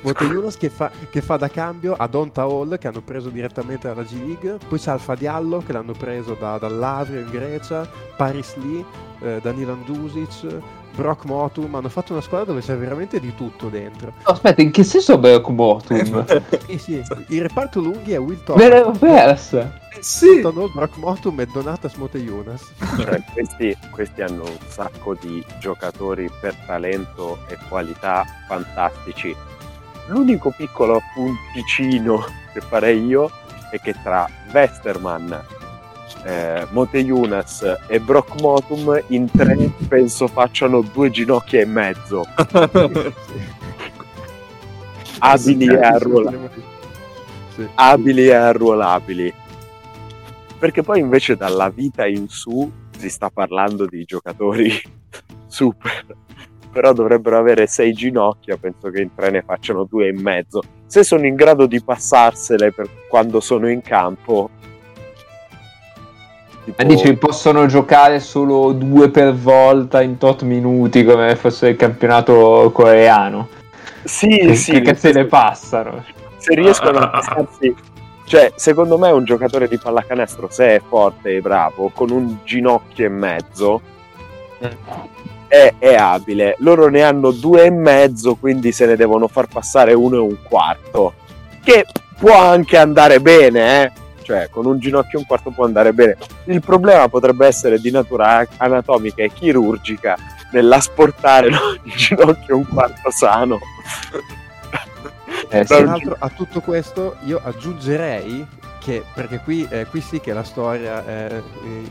[0.00, 3.86] Mote Yunus che fa, che fa da cambio a Donta Hall che hanno preso direttamente
[3.88, 8.56] dalla G League, poi c'è Alfa Diallo che l'hanno preso da, dall'Avrio in Grecia, Paris
[8.56, 8.84] Lee,
[9.20, 10.58] eh, Danilan Dusic,
[10.98, 14.14] Brock Motum, hanno fatto una squadra dove c'è veramente di tutto dentro.
[14.24, 16.24] aspetta, in che senso Brock Motum?
[16.66, 19.78] Sì, sì, il reparto lunghi è Will Thomas, Me l'ero persa.
[20.00, 22.72] sì, Donta Hall, Brock Motum e Donatas Mote Yunus.
[22.98, 29.34] Cioè, questi, questi hanno un sacco di giocatori per talento e qualità fantastici.
[30.08, 33.30] L'unico piccolo appunticino che farei io
[33.70, 35.44] è che tra Westerman,
[36.24, 42.24] eh, Mote Yunas e Brock Motum in tre penso facciano due ginocchia e mezzo
[45.18, 46.62] abili e arruolabili.
[47.54, 47.68] Sì.
[47.74, 49.34] abili e arruolabili.
[50.58, 54.72] Perché poi invece dalla vita in su si sta parlando di giocatori
[55.46, 56.04] super,
[56.72, 60.62] però dovrebbero avere sei ginocchia, penso che in tre ne facciano due e mezzo.
[60.86, 64.50] Se sono in grado di passarsele per quando sono in campo...
[66.74, 71.76] tipo- Ma dici possono giocare solo due per volta in tot minuti come fosse il
[71.76, 73.48] campionato coreano?
[74.04, 76.04] Sì, Che, sì, che se ne passano.
[76.38, 77.74] se riescono a passarsi
[78.24, 83.06] cioè secondo me un giocatore di pallacanestro se è forte e bravo con un ginocchio
[83.06, 83.80] e mezzo
[85.48, 89.94] è, è abile loro ne hanno due e mezzo quindi se ne devono far passare
[89.94, 91.14] uno e un quarto
[91.64, 91.86] che
[92.18, 93.92] può anche andare bene eh?
[94.28, 96.18] Cioè con un ginocchio e un quarto può andare bene.
[96.44, 100.16] Il problema potrebbe essere di natura anatomica e chirurgica
[100.52, 103.58] nell'asportare no, il ginocchio e un quarto sano.
[105.48, 108.46] Eh, Tra l'altro a tutto questo io aggiungerei
[108.78, 111.42] che, perché qui, eh, qui sì che la storia è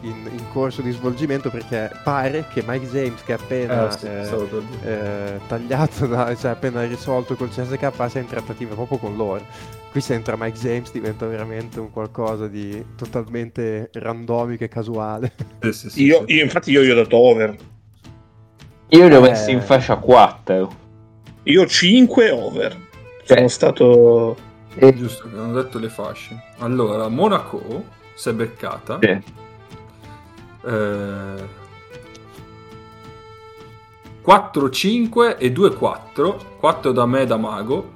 [0.02, 4.06] in, in corso di svolgimento perché pare che Mike James che è appena Eh, sì,
[4.08, 9.46] eh, eh, tagliato, da, cioè appena risolto col CSK sia in trattativa proprio con loro.
[9.92, 15.34] Qui se entra Mike James diventa veramente un qualcosa di totalmente randomico e casuale.
[15.62, 16.36] Sì, sì, sì, Io, sì.
[16.36, 17.56] io, infatti, io gli ho dato over.
[18.90, 19.30] Io li ho Eh.
[19.30, 20.76] messi in fascia 4.
[21.44, 22.76] Io 5 over.
[23.24, 23.50] Sono Eh.
[23.50, 24.38] stato.
[24.78, 26.40] È giusto che hanno detto le fasce.
[26.60, 29.00] Allora, Monaco si è beccata.
[29.02, 29.22] Sì.
[30.66, 31.66] Eh,
[34.22, 36.40] 4, 5 e 2, 4.
[36.60, 37.96] 4 da me e da Mago.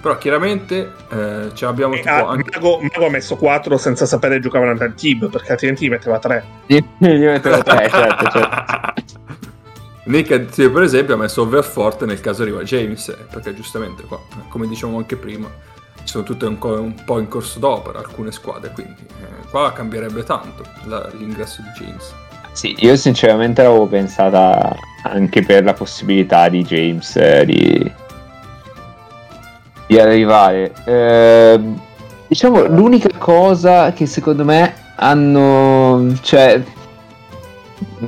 [0.00, 2.50] Però chiaramente eh, ce l'abbiamo Eh, tipo ah, anche...
[2.52, 6.44] Mago, Mago ha messo 4 senza sapere che giocavano a Tib, perché altrimenti metteva 3.
[6.66, 9.21] Io mettevo tre, certo, certo.
[10.04, 14.18] Nick, sì, per esempio, ha messo overforte nel caso arriva James, eh, perché giustamente qua,
[14.48, 15.48] come dicevamo anche prima,
[16.02, 20.24] sono tutte un, co- un po' in corso d'opera alcune squadre, quindi eh, qua cambierebbe
[20.24, 22.12] tanto la- l'ingresso di James.
[22.50, 27.92] Sì, io sinceramente l'avevo pensata anche per la possibilità di James eh, di,
[29.86, 30.72] di arrivare.
[30.84, 31.80] Ehm,
[32.26, 36.12] diciamo, l'unica cosa che secondo me hanno...
[36.20, 36.62] cioè,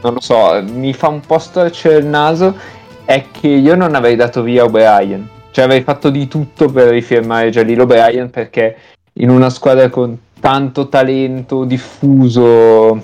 [0.01, 2.57] non lo so, mi fa un po' storcere il naso
[3.05, 5.29] è che io non avrei dato via O'Brien.
[5.51, 8.77] Cioè avrei fatto di tutto per rifirmare Jalil O'Brien perché
[9.15, 13.01] in una squadra con tanto talento diffuso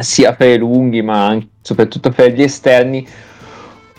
[0.00, 3.06] sia per i lunghi ma anche, soprattutto per gli esterni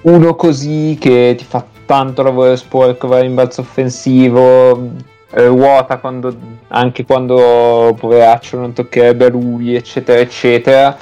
[0.01, 4.91] uno così che ti fa tanto lavoro sporco va in balzo offensivo
[5.31, 6.33] eh, ruota quando,
[6.69, 10.97] anche quando poveraccio non toccherebbe a lui eccetera eccetera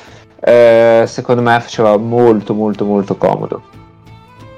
[0.47, 3.61] eh, secondo me faceva molto molto molto comodo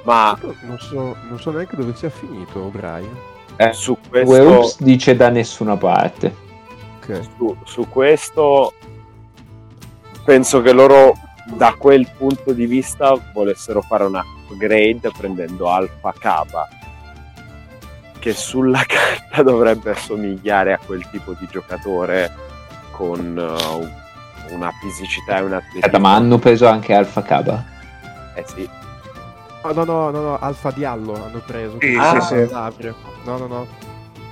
[0.04, 3.10] Ma Non so, non so neanche dove sia finito O'Brien.
[3.58, 6.48] eh, su questo, dice da nessuna parte
[7.02, 7.22] Ok.
[7.38, 8.74] su, su questo
[10.24, 11.14] penso che loro
[11.56, 16.68] da quel punto di vista volessero fare un upgrade prendendo Alpha Kaba
[18.20, 22.32] che sulla carta dovrebbe assomigliare a quel tipo di giocatore
[22.92, 23.88] con uh,
[24.52, 27.66] una fisicità e un Aspetta, atletismo ma hanno preso anche Alfa Kaba
[28.36, 28.70] eh sì,
[29.62, 31.78] Ah, no, no, no, no, Alfa Diallo hanno preso.
[31.82, 32.50] Sì, sì, sì.
[32.50, 32.96] L'Avrio.
[33.26, 33.68] No, no, no.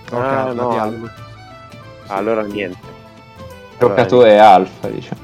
[0.10, 0.70] No, Ah, no.
[0.70, 1.10] Diallo.
[2.08, 2.78] allora niente
[3.78, 5.22] giocatore alfa diciamo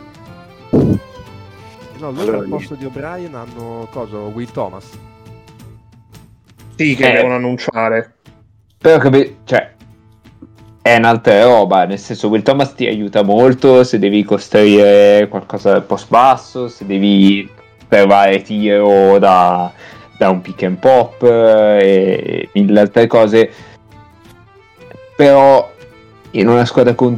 [0.71, 4.17] No, loro Allora, al posto di O'Brien hanno cosa?
[4.17, 4.89] Will Thomas.
[6.75, 7.13] Sì, che Eh.
[7.15, 8.15] devono annunciare.
[8.77, 9.73] Però capi- cioè,
[10.83, 15.83] è un'altra roba, nel senso Will Thomas ti aiuta molto se devi costruire qualcosa del
[15.83, 17.49] post basso, se devi
[17.87, 19.71] provare tiro da,
[20.17, 23.49] da un pick and pop eh, e mille altre cose.
[25.15, 25.71] Però
[26.31, 27.17] in una squadra con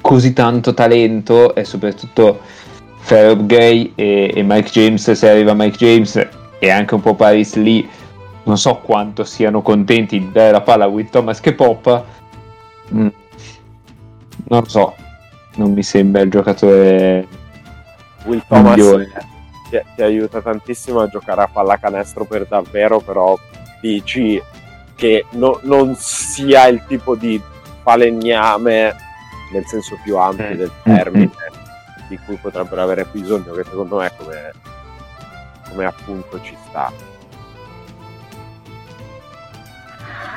[0.00, 2.40] così tanto talento e soprattutto
[2.98, 7.54] Farouk Gray e, e Mike James, se arriva Mike James e anche un po' Paris
[7.54, 7.88] lì,
[8.42, 12.18] non so quanto siano contenti di dare la palla a Will Thomas che poppa.
[12.94, 13.08] Mm.
[14.48, 14.94] Non lo so,
[15.56, 17.26] non mi sembra il giocatore
[18.24, 19.08] Will Thomas migliore.
[19.70, 23.38] ti, ti aiuta tantissimo a giocare a pallacanestro per davvero, però
[23.80, 24.40] dici
[24.94, 27.40] che no- non sia il tipo di
[27.82, 28.94] falegname
[29.52, 30.56] nel senso più ampio Mm.
[30.56, 31.30] del termine
[32.08, 34.52] di cui potrebbero avere bisogno, che secondo me come,
[35.68, 36.92] come appunto ci sta.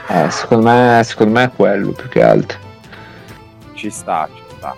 [0.08, 2.58] Eh, secondo, me, secondo me è quello più che altro.
[3.74, 4.76] Ci sta, ci sta.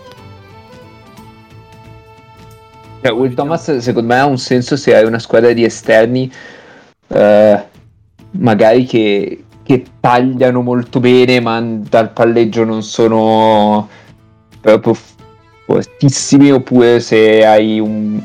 [3.02, 6.32] Cioè, Will Thomas secondo me ha un senso se hai una squadra di esterni
[7.08, 7.64] eh,
[8.32, 13.88] magari che, che tagliano molto bene ma dal palleggio non sono
[14.60, 14.98] proprio
[15.66, 18.24] fortissimi oppure se hai un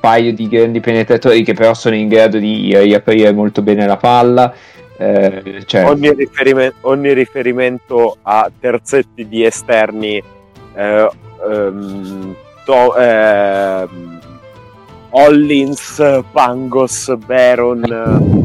[0.00, 4.54] paio di grandi penetratori che però sono in grado di riaprire molto bene la palla
[4.98, 10.22] eh, cioè, Ogni, riferime- ogni riferimento a terzetti di esterni,
[10.74, 11.10] eh,
[11.50, 12.34] ehm,
[12.64, 14.20] to- ehm,
[15.10, 17.82] Hollins, Pangos, Baron,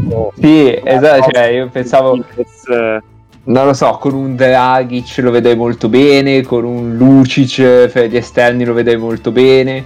[0.09, 3.01] o- sì esatto cioè, io pensavo Diaz, eh,
[3.45, 8.15] non lo so, con un Dragic lo vedrei molto bene, con un Lucic per gli
[8.15, 9.83] esterni lo vedrei molto bene,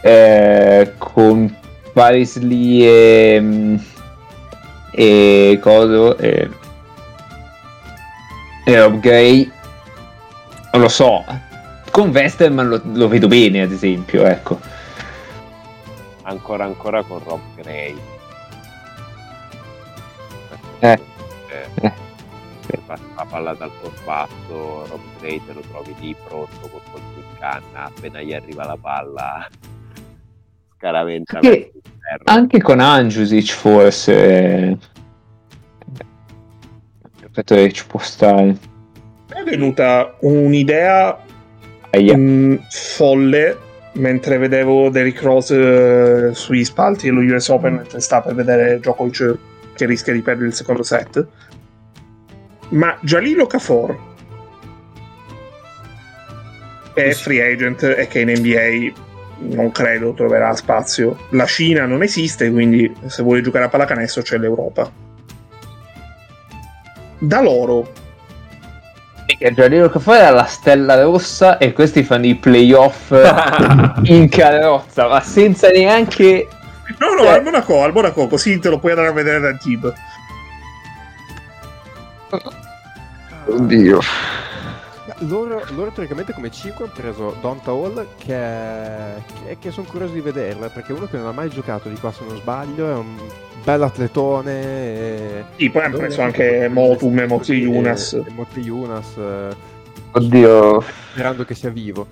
[0.00, 1.54] eh, con
[1.92, 3.76] Paris Lee e, mm,
[4.98, 6.48] e coso e,
[8.64, 9.50] e Rob Gray,
[10.72, 11.22] non lo so,
[11.90, 14.58] con Westerman lo, lo vedo bene ad esempio, ecco.
[16.22, 17.94] ancora ancora con Rob Gray.
[20.78, 20.98] Eh.
[22.68, 27.18] Eh, passi la palla dal sorpasso, Rob Gray te lo trovi lì pronto col colpo
[27.18, 29.46] in canna, appena gli arriva la palla
[30.76, 31.72] scaraventa Anche-.
[32.24, 34.78] Anche con Anjusic forse...
[37.24, 38.56] Aspetta che ci può stare.
[39.28, 41.18] è venuta un'idea
[41.90, 42.16] Aia.
[42.16, 43.58] mm, folle
[43.92, 49.38] mentre vedevo Derrick Rose eh, sugli spalti dello US Open mentre sta per vedere Djokovic
[49.74, 51.26] che rischia di perdere il secondo set
[52.70, 53.98] ma Jalil Okafor
[56.94, 59.05] che è free agent e che in NBA
[59.38, 64.38] non credo troverà spazio la Cina non esiste quindi se vuole giocare a pallacanestro c'è
[64.38, 64.90] l'Europa
[67.18, 67.92] da loro
[69.26, 73.10] Che Gianluca che fuori la stella rossa e questi fanno i playoff
[74.04, 76.46] in carrozza, ma senza neanche...
[76.98, 77.28] no no Eh.
[77.28, 79.92] al Monaco al Monaco così te lo puoi andare a vedere da Tib
[83.48, 84.00] Oddio.
[85.20, 90.20] Loro, loro teoricamente come 5 hanno preso Donta Hall che, che, che sono curioso di
[90.20, 93.16] vederla perché uno che non ha mai giocato di qua se non sbaglio è un
[93.64, 95.44] bel atletone e...
[95.56, 98.22] Sì, poi hanno preso anche Motum e Moti Yunas.
[98.34, 99.56] Moti Yunas eh,
[100.12, 100.82] Oddio.
[101.12, 102.06] sperando che sia vivo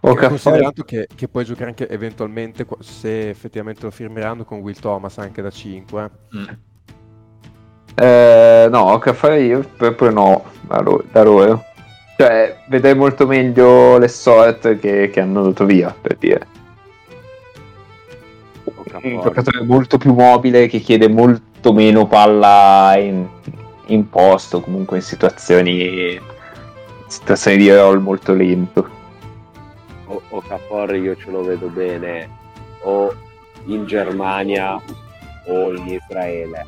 [0.00, 4.60] O E che considerato che, che puoi giocare anche eventualmente se effettivamente lo firmeranno con
[4.60, 6.10] Will Thomas anche da 5
[7.96, 11.64] Eh, no, che fare io proprio no, da loro.
[12.20, 16.46] Cioè, vedrei molto meglio le sort che, che hanno dato via, per dire.
[19.02, 23.26] Un giocatore molto più mobile che chiede molto meno palla in,
[23.86, 26.20] in posto, comunque in situazioni,
[27.06, 28.86] situazioni di roll molto lento.
[30.04, 32.28] o, o Cafor io ce lo vedo bene
[32.82, 33.14] o
[33.64, 34.78] in Germania
[35.46, 36.66] o in Israele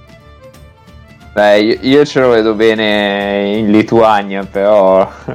[1.32, 5.10] Beh, io, io ce lo vedo bene in Lituania, però...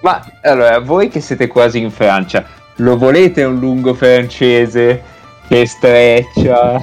[0.00, 2.44] Ma allora, voi che siete quasi in Francia,
[2.76, 5.02] lo volete un lungo francese
[5.48, 6.82] che streccia,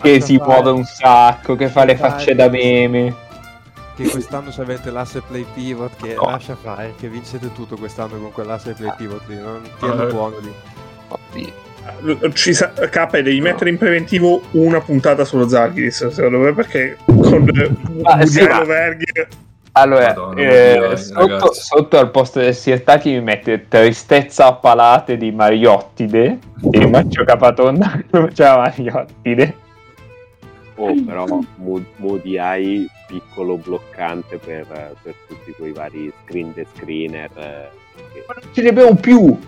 [0.00, 0.50] che si fare.
[0.50, 3.26] muove un sacco, che fa le facce da meme?
[3.98, 6.30] che quest'anno se avete l'asse play pivot che No.
[6.30, 10.54] lascia fare che vincete tutto quest'anno con quell'asse play pivot lì non tiene buono lì
[11.08, 11.52] Oddio.
[12.32, 17.48] Ci sa- K, devi mettere in preventivo una puntata sullo Zalgiris, secondo me, perché con
[18.04, 19.04] Ah, sì, ma- Verghi
[19.72, 25.30] Allora, Madonna, eh, sotto, sotto al posto del Sirtaki mi mette tristezza a palate di
[25.30, 26.38] Mariottide
[26.70, 29.54] e Maccio Capatonda come c'era Mariottide.
[30.76, 31.24] o però
[31.56, 34.66] Mo- Modiai piccolo bloccante per,
[35.02, 37.68] per tutti quei vari screen the screener eh,
[38.12, 39.38] che- Ma non ce ne abbiamo più.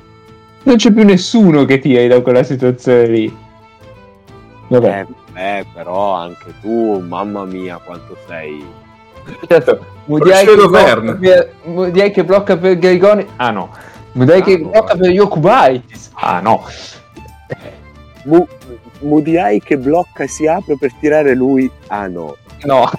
[0.63, 3.37] Non c'è più nessuno che tiri da quella situazione lì.
[4.69, 8.65] Vabbè, eh, eh, però anche tu mamma mia quanto sei
[9.49, 9.85] certo.
[10.05, 13.27] Mudiai che, blocca per, Mudiai che blocca per Grigoni.
[13.37, 13.71] Ah no.
[14.13, 14.69] Mudiai che Ah, no.
[14.71, 16.11] blocca per Yokubaitis.
[16.15, 16.65] Ah no.
[18.25, 18.47] Mu-
[19.01, 22.91] Modiai che blocca e si apre per tirare lui ah no No.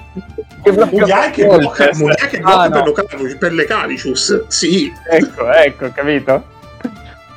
[0.63, 1.89] Che blocca Mudiai che blocca.
[1.93, 2.91] Mudiai che Ah, blocca no.
[2.91, 4.91] per, Cav- per le Calicius, sì.
[5.09, 6.43] Ecco, ecco, capito?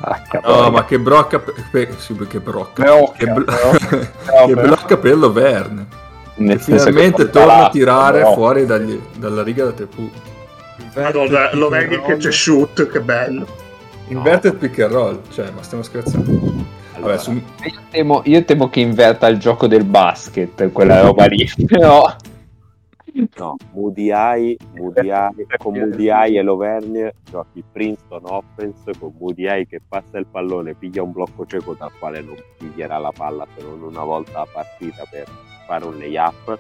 [0.06, 2.82] Ah, No, ma che brocca per, sì, che brocca.
[2.82, 3.70] Brocca, che, blo- però.
[4.46, 5.86] che però- blocca per Loverne.
[6.58, 10.20] Finalmente torna a tirare l'acqua, fuori dagli- dalla riga da tre punti.
[10.96, 13.46] Madonna, lo Verghi che c'è shoot, che bello.
[14.08, 16.30] Inverted pick and roll, cioè, ma stiamo scherzando.
[16.96, 21.24] Allora, Vabbè, su- Io temo, io temo che inverta il gioco del basket, quella roba
[21.26, 21.48] lì.
[21.66, 22.16] Però no
[23.72, 30.74] Modiai Modiai con Modiai e Lovergne giochi Princeton offense con Modiai che passa il pallone
[30.74, 34.46] piglia un blocco cieco dal quale non piglierà la palla se non una volta a
[34.50, 35.26] partita per
[35.66, 36.58] fare un layup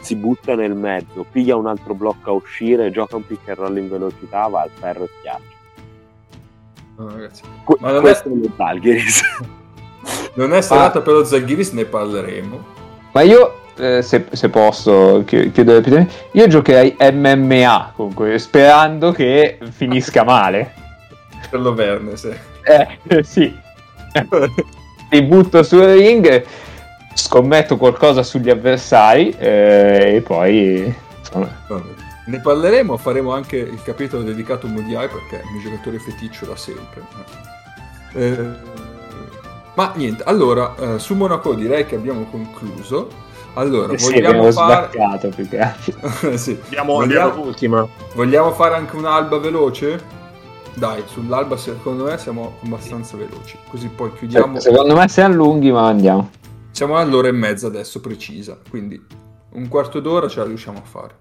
[0.00, 3.76] si butta nel mezzo piglia un altro blocco a uscire gioca un pick and roll
[3.78, 5.52] in velocità va al ferro e schiaccia
[6.96, 7.42] no, ragazzi.
[7.64, 9.22] Que- Ma non è- questo è lo Zalgiris
[10.36, 12.64] Non è serata per lo Zaghiris, ne parleremo.
[13.12, 19.58] Ma io, eh, se, se posso chi- chiudere rapidamente, io giocherei MMA comunque, sperando che
[19.70, 20.72] finisca male.
[21.50, 22.32] Per Loverne, sì.
[22.62, 23.54] Eh, sì.
[25.10, 26.44] Ti butto sul ring,
[27.14, 30.94] scommetto qualcosa sugli avversari eh, e poi...
[31.18, 31.48] Insomma.
[32.26, 36.46] Ne parleremo, faremo anche il capitolo dedicato a Modiai perché è il mio giocatore feticcio
[36.46, 37.02] da sempre.
[38.14, 38.72] Eh,
[39.74, 43.08] ma niente, allora, eh, su Monaco direi che abbiamo concluso.
[43.54, 44.88] Allora, sì, vogliamo abbiamo fare...
[44.90, 46.36] sbaccato più che altro.
[46.36, 46.58] sì.
[46.66, 47.88] Abbiamo, Vogliamo- abbiamo l'ultima.
[48.14, 50.22] Vogliamo fare anche un'alba veloce?
[50.74, 53.56] Dai, sull'alba secondo me siamo abbastanza veloci.
[53.70, 54.54] Così poi chiudiamo.
[54.58, 56.30] Cioè, Secondo me siamo lunghi, ma andiamo.
[56.72, 59.00] Siamo all'ora e mezza adesso precisa, quindi
[59.52, 61.14] un quarto d'ora ce la riusciamo a fare.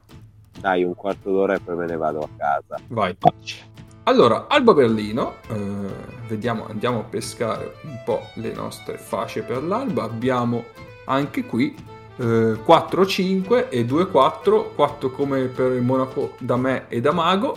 [0.59, 2.81] dai un quarto d'ora e poi me ne vado a casa.
[2.87, 3.15] Vai.
[4.05, 5.55] Allora, Alba Berlino, eh,
[6.27, 10.03] vediamo, andiamo a pescare un po' le nostre fasce per l'alba.
[10.03, 10.63] Abbiamo
[11.05, 11.75] anche qui
[12.17, 12.23] eh,
[12.65, 17.55] 4-5 e 2-4, 4 come per il Monaco da me e da Mago.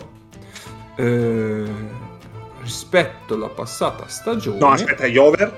[0.95, 1.63] Eh,
[2.61, 5.57] rispetto alla passata stagione, No, aspetta, gli over?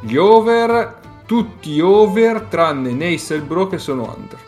[0.00, 4.38] gli over, tutti over tranne Nace e il Bro che sono under.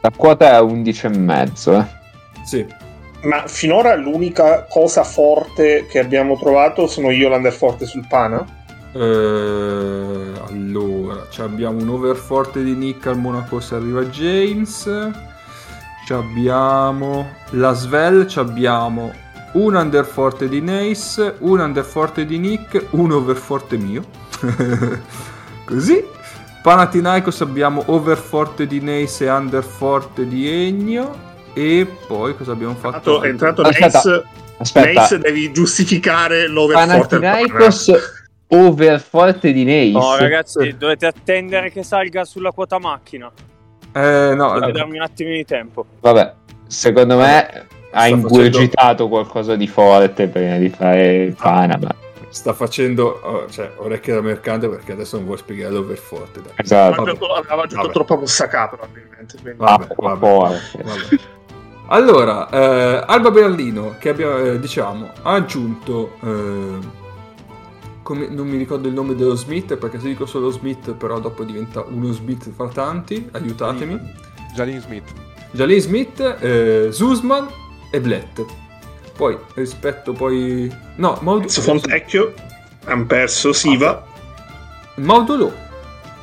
[0.00, 1.80] La quota è 11,5.
[1.80, 1.96] Eh.
[2.44, 2.66] Sì,
[3.22, 8.46] Ma finora l'unica cosa forte che abbiamo trovato sono io l'underforte sul pana.
[8.92, 15.10] Eh, allora, ci abbiamo un over forte di Nick al Monaco se arriva James.
[16.06, 19.12] Ci abbiamo la Svel, ci abbiamo
[19.52, 24.04] un under forte di Nace, un under forte di Nick, un over forte mio.
[25.64, 26.04] Così.
[26.62, 31.26] Panathinaikos abbiamo over forte di Nace e under forte di Ennio.
[31.54, 33.22] E poi cosa abbiamo fatto?
[33.22, 34.24] È entrato Aspetta, Nace,
[34.58, 37.14] Aspetta, Nace devi giustificare l'over forte.
[37.16, 37.30] al pana.
[37.32, 37.92] Panathinaikos
[38.48, 39.90] over forte di Nace.
[39.92, 43.30] No, ragazzi, dovete attendere che salga sulla quota macchina.
[43.92, 45.84] Eh, no, Dovete darmi un attimino di tempo.
[46.00, 46.34] Vabbè,
[46.66, 47.46] secondo me
[47.90, 51.88] ha Sta ingurgitato qualcosa di forte prima di fare il Panama.
[52.28, 56.42] sta facendo oh, cioè, orecchie da mercante perché adesso non vuoi spiegare l'over forte.
[56.42, 56.52] Dai.
[56.56, 57.02] Esatto.
[57.02, 57.18] Vabbè.
[57.18, 57.92] Aveva giocato Vabbè.
[57.92, 59.36] troppo a Possacà probabilmente.
[59.40, 61.22] quindi- Ah, Vabbè, vabbè, po', vabbè, vabbè.
[61.90, 66.78] Allora, eh, Alba Berlino, che abbiamo, eh, diciamo, ha aggiunto, eh,
[68.08, 71.44] come, non mi ricordo il nome dello Smith, perché se dico solo Smith, però dopo
[71.44, 74.00] diventa uno Smith fra tanti, aiutatemi.
[74.54, 75.12] Jalin Smith.
[75.50, 77.46] Jalin Smith, eh, Zuzman
[77.90, 78.42] e Blett.
[79.14, 80.74] Poi, rispetto poi...
[80.96, 82.32] No, Maud- Su Fontecchio
[82.86, 84.06] hanno perso Siva.
[84.94, 85.52] Maudolò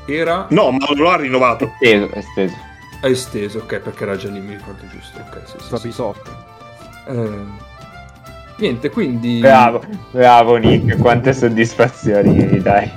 [0.08, 1.72] era No, ma lo ha rinnovato.
[1.80, 2.56] Esteso, esteso.
[3.02, 5.20] è esteso, ok, perché era Jalin, mi ricordo giusto.
[5.20, 6.04] Ok, sì, sì, sì.
[7.10, 7.65] Eh,
[8.58, 9.40] niente, quindi...
[9.40, 12.92] Bravo, bravo Nick, quante soddisfazioni mi dai.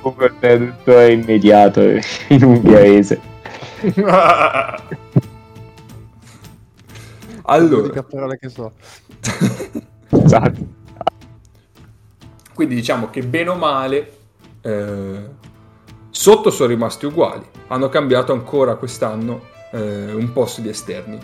[0.00, 3.20] Come il traduttore immediato in ungherese.
[7.42, 8.72] allora, L'unica parola che so.
[10.10, 10.66] Esatto.
[12.54, 14.16] quindi diciamo che bene o male
[14.62, 15.28] eh,
[16.10, 17.46] sotto sono rimasti uguali.
[17.68, 21.18] Hanno cambiato ancora quest'anno eh, un posto di esterni.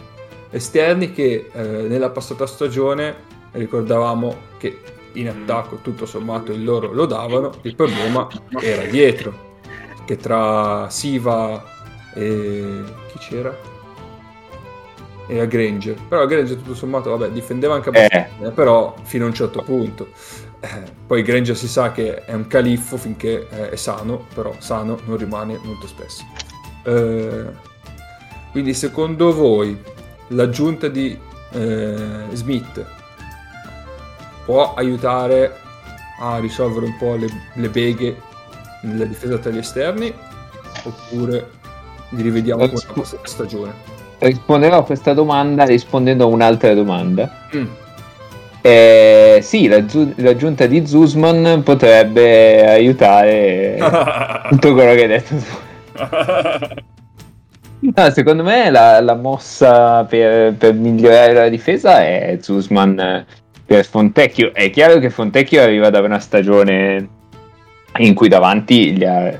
[0.55, 3.17] Esterni che eh, nella passata stagione
[3.51, 4.79] ricordavamo che
[5.15, 8.29] in attacco tutto sommato il loro lo davano, il problema
[8.63, 9.57] era dietro,
[10.05, 11.61] che tra Siva
[12.15, 13.53] e chi c'era?
[15.27, 15.97] E a Granger.
[16.09, 20.11] Però a Granger tutto sommato, vabbè, difendeva anche abbastanza, però fino a un certo punto.
[20.61, 25.01] Eh, poi Granger si sa che è un califfo finché eh, è sano, però sano
[25.07, 26.25] non rimane molto spesso.
[26.85, 27.73] Eh,
[28.53, 29.93] quindi secondo voi
[30.29, 31.19] l'aggiunta di
[31.53, 32.85] eh, Smith
[34.45, 35.57] può aiutare
[36.21, 38.17] a risolvere un po' le, le beghe
[38.83, 40.13] nella difesa tra gli esterni
[40.85, 41.51] oppure
[42.11, 43.73] li rivediamo con la stagione?
[44.19, 47.31] Risponderò a questa domanda rispondendo a un'altra domanda.
[47.55, 47.67] Mm.
[48.61, 53.77] Eh, sì, l'aggiu- l'aggiunta di Zuzman potrebbe aiutare
[54.49, 56.83] tutto quello che hai detto tu.
[57.85, 63.27] No, secondo me la, la mossa per, per migliorare la difesa è Zuzman eh,
[63.67, 64.55] per Fontecchio.
[64.55, 67.09] È chiaro che Fontecchio arriva da una stagione
[67.99, 69.39] in cui davanti gli ha,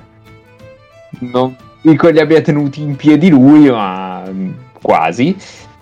[1.21, 4.23] non dico li abbia tenuti in piedi lui, ma
[4.81, 5.35] quasi.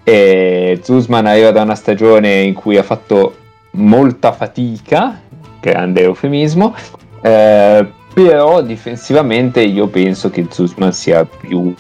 [0.05, 3.37] E Zuzman arriva da una stagione in cui ha fatto
[3.73, 5.21] molta fatica,
[5.61, 6.77] grande eufemismo,
[7.23, 11.75] eh, però difensivamente io penso che Zuzman sia più,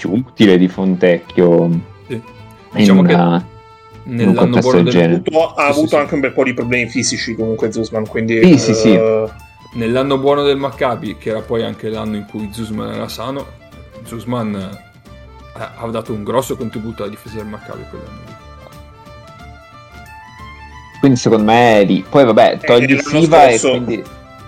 [0.00, 1.68] più utile di Fontecchio
[2.06, 2.14] Sì.
[2.14, 2.22] in
[2.72, 5.22] Diciamo che una, un Nell'anno contesto buono del del, genere.
[5.26, 5.96] avuto- ha Sì, sì, avuto sì.
[5.96, 8.42] anche un bel po' di problemi fisici comunque Zuzman, quindi...
[8.42, 8.94] Sì, sì, sì.
[8.94, 9.28] eh,
[9.74, 13.46] nell'anno buono del Maccabi, che era poi anche l'anno in cui Zuzman era sano,
[14.04, 18.32] Zuzman eh, ha dato un grosso contributo alla difesa del Maccabi quell'anno lì.
[21.00, 22.04] Quindi secondo me è lì.
[22.08, 24.04] Poi vabbè, togli l'anno Siva e scorso- quindi...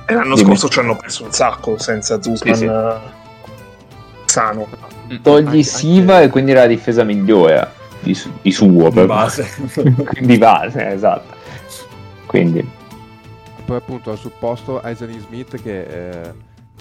[0.06, 0.48] E l'anno Dimmi.
[0.48, 2.66] scorso ci hanno perso un sacco senza Zuzman Sì, sì.
[4.32, 4.68] Eh, sano.
[5.22, 9.06] Togli Anche- Siva anche- e quindi la difesa migliora di, su- di suo Di per-
[9.06, 9.46] base.
[10.20, 11.40] di base esatto
[12.26, 12.66] quindi
[13.66, 16.32] Poi appunto al supposto hai Jalin Smith che eh,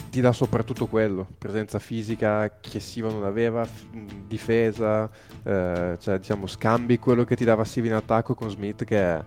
[0.09, 5.09] ti dà soprattutto quello, presenza fisica che Siva non aveva, f- mh, difesa,
[5.43, 9.21] eh, cioè diciamo scambi quello che ti dava Siva in attacco con Smith che è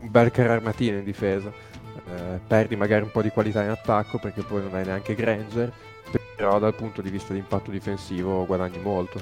[0.00, 1.50] un bel carro armatino in difesa.
[1.50, 5.70] Eh, perdi magari un po' di qualità in attacco perché poi non hai neanche Granger,
[6.40, 9.20] però dal punto di vista di impatto difensivo guadagni molto.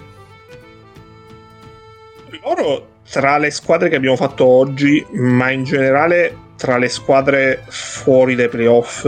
[2.45, 8.37] Loro tra le squadre che abbiamo fatto oggi, ma in generale tra le squadre fuori
[8.37, 9.05] dai playoff,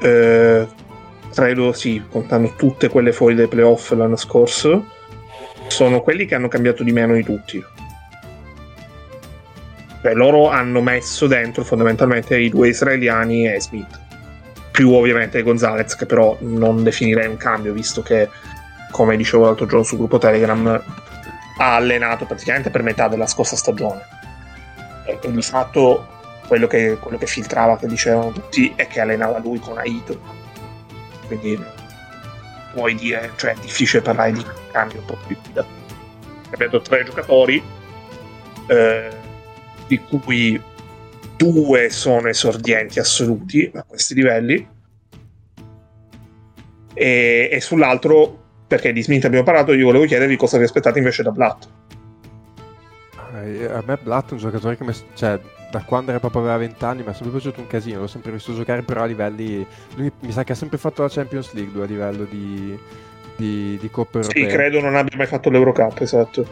[0.00, 0.68] eh,
[1.34, 4.84] credo sì, contando tutte quelle fuori dai playoff l'anno scorso,
[5.66, 7.64] sono quelli che hanno cambiato di meno di tutti.
[10.00, 14.06] Cioè, loro hanno messo dentro fondamentalmente i due israeliani e Smith.
[14.78, 18.28] Più ovviamente Gonzalez, che però non definirei un cambio, visto che,
[18.92, 20.80] come dicevo l'altro giorno sul gruppo Telegram,
[21.58, 24.06] ha allenato praticamente per metà della scorsa stagione.
[25.04, 26.06] E, e di fatto
[26.46, 30.16] quello che, quello che filtrava, che dicevano tutti, è che allenava lui con Aito.
[31.26, 31.60] Quindi
[32.72, 35.66] puoi dire, cioè è difficile parlare di cambio un po' più guida.
[36.52, 37.60] Abbiamo tre giocatori,
[38.68, 39.10] eh,
[39.88, 40.62] di cui
[41.38, 44.68] due sono esordienti assoluti a questi livelli,
[46.94, 51.22] e, e sull'altro perché di Smith abbiamo parlato, io volevo chiedervi cosa vi aspettate invece
[51.22, 51.68] da Blatt.
[53.34, 55.38] Eh, A me Blatt è un giocatore che mi, cioè,
[55.70, 58.32] da quando era proprio aveva 20 anni mi è sempre piaciuto un casino, l'ho sempre
[58.32, 59.66] visto giocare però a livelli...
[59.94, 62.78] Lui mi sa che ha sempre fatto la Champions League lui, a livello di,
[63.36, 64.48] di, di Coppa Sì, Europea.
[64.48, 66.46] credo non abbia mai fatto l'Eurocup, esatto.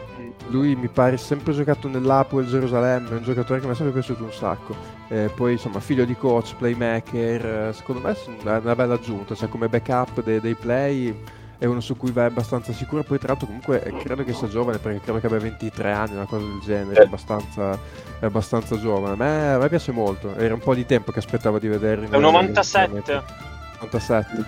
[0.49, 4.23] Lui mi pare sempre giocato nell'Apoel Gerusalemme, è un giocatore che mi è sempre piaciuto
[4.23, 4.75] un sacco.
[5.09, 9.49] Eh, poi insomma figlio di coach, playmaker, eh, secondo me è una bella aggiunta, cioè
[9.49, 11.15] come backup dei, dei play
[11.57, 13.03] è uno su cui vai abbastanza sicuro.
[13.03, 16.13] Poi tra l'altro comunque eh, credo che sia giovane perché credo che abbia 23 anni,
[16.13, 17.77] una cosa del genere, è abbastanza,
[18.19, 19.13] è abbastanza giovane.
[19.13, 22.05] A me, a me piace molto, era un po' di tempo che aspettavo di vederlo.
[22.05, 22.91] È un Europa, 97.
[22.95, 23.33] sinceramente.
[23.79, 24.45] 97.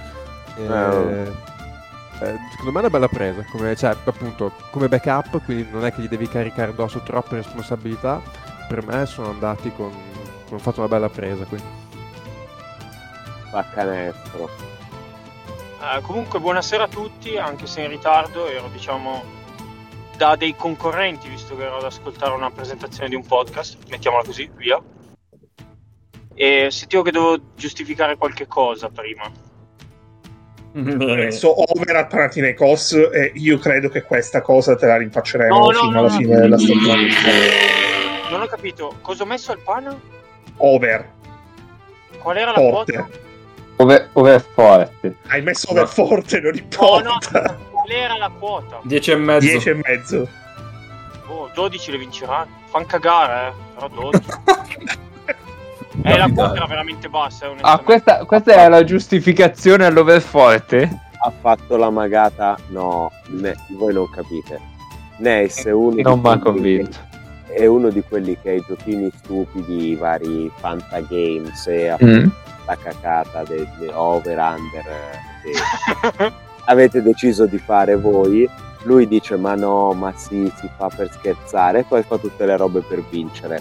[0.58, 1.32] Eh, Eh,
[2.22, 5.94] eh, secondo me è una bella presa, come, cioè, appunto, come backup, quindi non è
[5.94, 8.22] che gli devi caricare addosso troppe responsabilità.
[8.68, 9.92] Per me sono andati con.
[10.50, 11.62] hanno fatto una bella presa qui.
[13.50, 14.50] fa canestro.
[15.82, 19.38] Eh, comunque buonasera a tutti, anche se in ritardo, ero diciamo
[20.18, 24.52] da dei concorrenti, visto che ero ad ascoltare una presentazione di un podcast, mettiamola così,
[24.56, 24.78] via.
[26.34, 29.32] E sentivo che dovevo giustificare qualche cosa prima.
[30.72, 35.80] Adesso over al Panathinaikos e io credo che questa cosa te la rinfacceremo No, no,
[35.80, 36.16] fino no, alla no.
[36.16, 37.08] fine della stagione.
[38.30, 40.00] Non ho capito, cosa ho messo al pana?
[40.58, 41.10] Over,
[42.20, 42.94] Qual era la forte.
[42.94, 43.10] quota?
[43.78, 45.16] Ove, ove forte.
[45.28, 47.58] Hai messo over forte, non No, no, importa.
[47.72, 48.80] qual era la quota?
[48.84, 49.48] 10 e mezzo.
[49.48, 50.28] 10 e mezzo.
[51.28, 52.58] Oh, 12 le vinceranno.
[52.70, 53.54] Fan cagare, eh.
[53.74, 54.24] Però 12.
[56.04, 60.90] eh, la quota era veramente bassa, eh, Ah, questa, questa è la giustificazione all'overforte?
[61.22, 62.58] Ha fatto la magata?
[62.68, 64.60] No, ne- voi non capite.
[65.18, 66.90] Ness è uno, Non di mi ha quelli
[67.52, 72.28] è uno di quelli che ha i giochini stupidi, i vari Fantagames e Mm.
[72.68, 76.32] la cacata dei over under eh, che
[76.66, 78.48] avete deciso di fare voi.
[78.84, 82.56] Lui dice: Ma no, ma sì, si fa per scherzare, e poi fa tutte le
[82.56, 83.60] robe per vincere.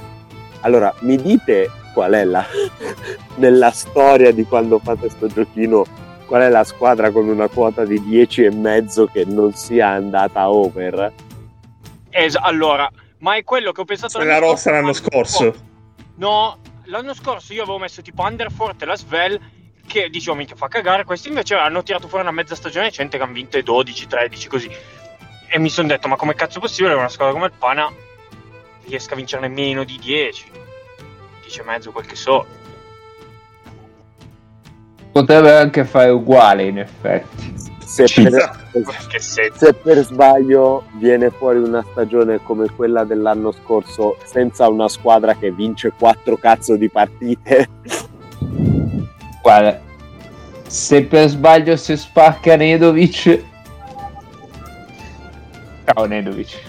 [0.60, 2.46] Allora, mi dite qual è la
[3.38, 5.84] nella storia di quando fate sto giochino?
[6.26, 10.48] Qual è la squadra con una quota di 10 e mezzo che non sia andata
[10.48, 11.12] over?
[12.10, 12.88] Es- allora,
[13.18, 15.52] ma è quello che ho pensato Nella rossa l'anno scorso.
[16.16, 19.40] No, l'anno scorso io avevo messo tipo Underfort e la Svel
[19.84, 23.24] che dicevo minchia fa cagare, questi invece hanno tirato fuori una mezza stagione recente che
[23.24, 24.70] hanno vinto 12, 13 così.
[25.48, 27.90] E mi sono detto ma come cazzo è possibile che una squadra come il Pana
[28.84, 30.66] riesca a vincerne meno di 10?
[31.48, 32.46] 10 e mezzo quel che so.
[35.10, 37.54] Potrebbe anche fare uguale, in effetti.
[37.84, 38.66] Se per.
[39.08, 39.58] Che senso?
[39.64, 45.50] se per sbaglio viene fuori una stagione come quella dell'anno scorso senza una squadra che
[45.50, 47.68] vince quattro cazzo di partite,
[49.40, 49.80] Guarda,
[50.66, 53.44] se per sbaglio si spacca Nedovic...
[55.86, 56.60] Ciao Nedovic.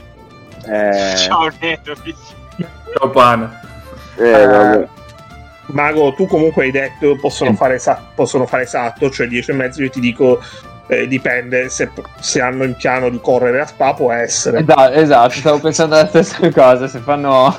[0.66, 2.18] eh, Ciao Nedovic.
[2.94, 3.69] Ciao Pana.
[4.20, 4.88] Eh, vabbè.
[5.68, 7.56] Mago, tu comunque hai detto possono, Sì.
[7.58, 9.82] fare, esa- possono fare esatto, cioè 10 e mezzo.
[9.82, 10.40] Io ti dico
[10.88, 14.60] eh, dipende se, se hanno in piano di correre a spa, può essere.
[14.62, 16.88] Esatto, esatto, stavo pensando alla stessa cosa.
[16.88, 17.56] Se fanno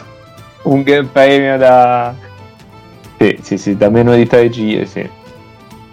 [0.62, 2.12] un gran premio da...
[3.19, 5.09] Sì, sì, sì, da meno di tre giri, sì.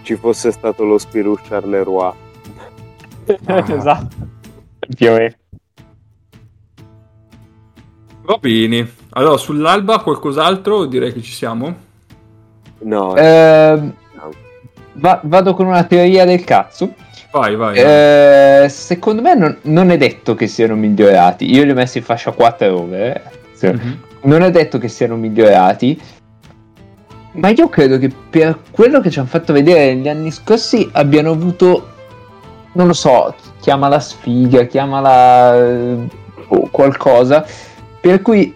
[0.02, 2.14] ci fosse stato lo Spirou Charleroi.
[3.46, 4.16] esatto.
[4.96, 5.36] Più o meno.
[8.24, 8.97] Va bene.
[9.18, 10.86] Allora, sull'alba qualcos'altro?
[10.86, 11.74] Direi che ci siamo.
[12.80, 13.92] No, Ehm,
[14.94, 16.94] va- vado con una teoria del cazzo.
[17.32, 17.78] Vai, vai.
[17.78, 21.52] Eh, secondo me non, non è detto che siano migliorati.
[21.52, 23.22] Io li ho messi in fascia 4 over.
[23.60, 23.74] eh.
[23.74, 24.00] Mhm.
[24.22, 26.00] Non è detto che siano migliorati.
[27.34, 31.32] Ma io credo che per quello che ci hanno fatto vedere negli anni scorsi abbiano
[31.32, 31.88] avuto,
[32.74, 35.98] non lo so, chiamala sfiga, chiamala eh,
[36.50, 37.44] o qualcosa,
[38.00, 38.56] per cui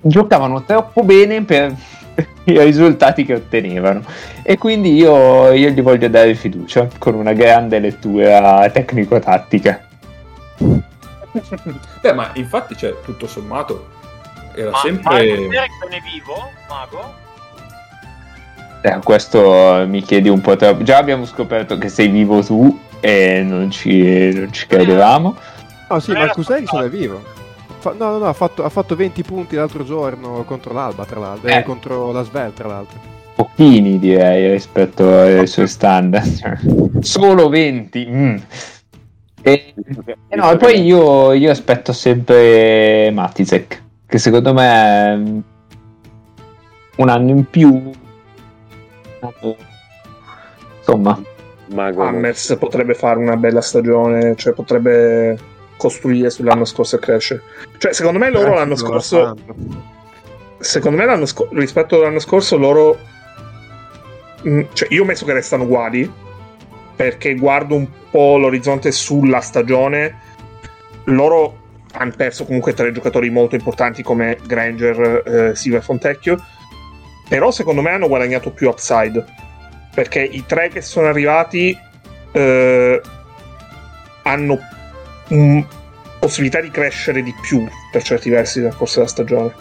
[0.00, 1.74] giocavano troppo bene per
[2.44, 4.02] i risultati che ottenevano
[4.42, 9.84] e quindi io, io gli voglio dare fiducia con una grande lettura tecnico-tattica.
[12.00, 13.88] Beh, ma infatti, cioè, tutto sommato,
[14.54, 15.24] era Ma sempre...
[15.24, 17.24] Ericsson è vivo, mago?
[18.82, 20.82] Eh, questo mi chiedi un po' troppo.
[20.82, 25.36] Già abbiamo scoperto che sei vivo tu e non ci, non ci credevamo.
[25.88, 26.88] No, sì, Ericsson è scontato.
[26.88, 27.35] vivo.
[27.86, 31.20] Fa- no, no, no, ha fatto, ha fatto 20 punti l'altro giorno contro l'Alba, tra
[31.20, 31.58] l'altro, Eh.
[31.58, 32.98] eh, contro la Svel, tra l'altro.
[33.36, 36.98] Pochini direi rispetto ai suoi standard.
[37.00, 38.06] Solo 20.
[38.10, 38.36] mm.
[39.42, 39.74] E,
[40.28, 45.12] e no, e poi io, io aspetto sempre Matizek, che secondo me è
[46.96, 47.88] un anno in più.
[50.78, 51.20] Insomma,
[51.66, 55.38] Mago Hammers potrebbe fare una bella stagione, cioè potrebbe
[55.76, 57.42] costruire sull'anno scorso e crescere.
[57.78, 59.34] Cioè, secondo me loro Eh, l'anno scorso,
[60.58, 62.98] secondo me l'anno scorso, rispetto all'anno scorso, loro,
[64.46, 66.10] Mm, cioè, io ho messo che restano uguali
[66.94, 70.20] perché guardo un po' l'orizzonte sulla stagione.
[71.04, 76.42] Loro hanno perso comunque tre giocatori molto importanti come Granger, eh, Silva e Fontecchio.
[77.28, 79.24] Però secondo me hanno guadagnato più upside
[79.94, 81.76] perché i tre che sono arrivati
[82.32, 83.00] eh,
[84.22, 84.58] hanno
[85.32, 85.60] mm,
[86.18, 89.54] possibilità di crescere di più per certi versi nel corso della stagione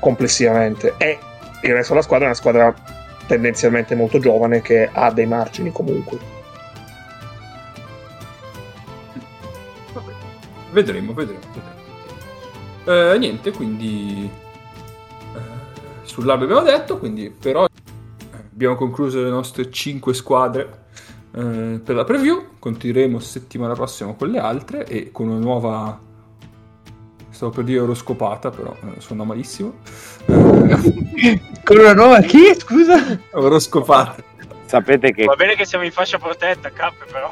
[0.00, 1.18] complessivamente e
[1.62, 2.74] il resto della squadra è una squadra
[3.26, 6.40] tendenzialmente molto giovane che ha dei margini comunque
[10.72, 11.40] Vedremo, vedremo.
[11.52, 13.12] vedremo.
[13.14, 14.28] Eh, niente, quindi
[15.34, 15.40] eh,
[16.02, 17.74] sull'albo abbiamo detto, quindi per oggi
[18.32, 20.81] eh, abbiamo concluso le nostre 5 squadre
[21.34, 22.44] eh, per la preview.
[22.58, 25.98] Continueremo settimana prossima con le altre e con una nuova
[27.42, 29.74] stavo per dire oroscopata, però eh, suona malissimo.
[31.64, 32.54] Con una nuova chi?
[32.56, 33.18] Scusa?
[33.32, 34.22] oroscopata.
[34.66, 37.30] Sapete che, Va bene che siamo in fascia protetta, K, però.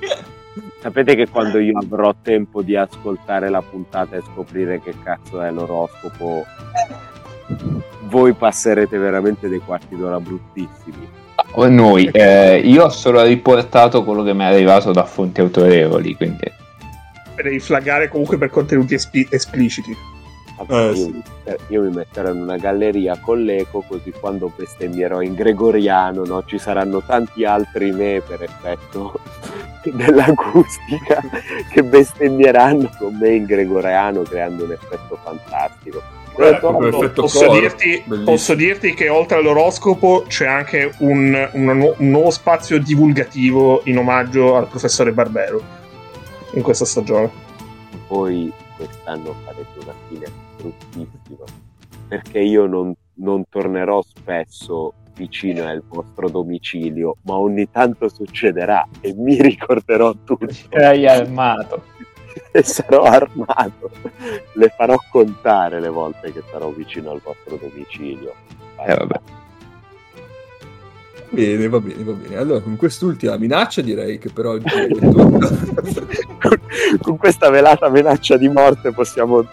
[0.80, 5.50] sapete che quando io avrò tempo di ascoltare la puntata e scoprire che cazzo è
[5.50, 6.44] l'oroscopo,
[8.02, 11.26] voi passerete veramente dei quarti d'ora bruttissimi.
[11.52, 16.14] O Noi, eh, io ho solo riportato quello che mi è arrivato da fonti autorevoli,
[16.14, 16.52] quindi
[17.42, 19.96] devi flaggare comunque per contenuti espi- espliciti
[20.56, 21.22] Vabbè, Eh, io, sì.
[21.68, 26.58] io mi metterò in una galleria con l'eco così quando bestemmierò in gregoriano no, ci
[26.58, 29.20] saranno tanti altri me per effetto
[29.84, 31.22] dell'acustica
[31.72, 36.02] che bestemmieranno con me in gregoriano creando un effetto fantastico.
[36.38, 42.10] Proprio effetto posso, coro, dirti, posso dirti che oltre all'oroscopo c'è anche un, nu- un
[42.10, 45.60] nuovo spazio divulgativo in omaggio al professore Barbero
[46.52, 47.28] in questa stagione.
[48.06, 51.44] Voi quest'anno farete una fine bruttissima
[52.06, 59.12] perché io non, non tornerò spesso vicino al vostro domicilio, ma ogni tanto succederà e
[59.16, 60.46] mi ricorderò tutto.
[60.70, 61.82] sei armato.
[62.50, 63.90] E sarò armato.
[64.52, 68.34] Le farò contare le volte che sarò vicino al vostro domicilio.
[68.86, 69.20] Eh, vabbè.
[71.30, 72.36] Bene, va bene, va bene.
[72.36, 75.38] Allora, con quest'ultima minaccia direi che per oggi è tutto.
[77.02, 79.44] Con questa velata minaccia di morte possiamo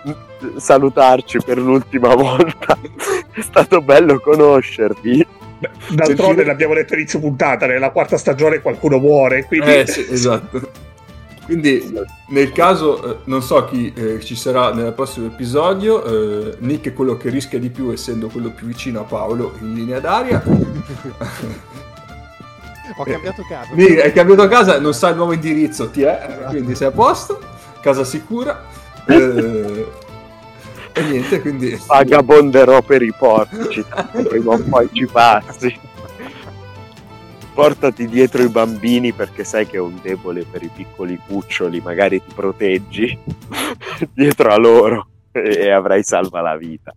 [0.57, 2.77] salutarci per l'ultima volta.
[3.35, 5.27] È stato bello conoscervi.
[5.59, 9.85] Beh, D'altronde Sentire- l'abbiamo detto a inizio puntata, nella quarta stagione qualcuno muore, quindi Eh,
[9.87, 10.69] sì, esatto.
[11.45, 11.93] Quindi,
[12.29, 16.93] nel caso, eh, non so chi eh, ci sarà nel prossimo episodio, eh, Nick è
[16.93, 20.41] quello che rischia di più, essendo quello più vicino a Paolo in linea d'aria.
[22.97, 23.73] Ho cambiato casa.
[23.73, 27.39] Nick, hai cambiato casa, non sa il nuovo indirizzo, ti è, quindi sei a posto,
[27.79, 28.63] casa sicura.
[30.97, 31.77] Eh, e niente, quindi...
[31.85, 33.85] Vagabonderò per i portici,
[34.27, 35.77] prima o poi ci passi.
[37.55, 42.21] Portati dietro i bambini perché sai che è un debole per i piccoli cuccioli, magari
[42.21, 43.17] ti proteggi
[44.13, 46.93] dietro a loro e avrai salva la vita.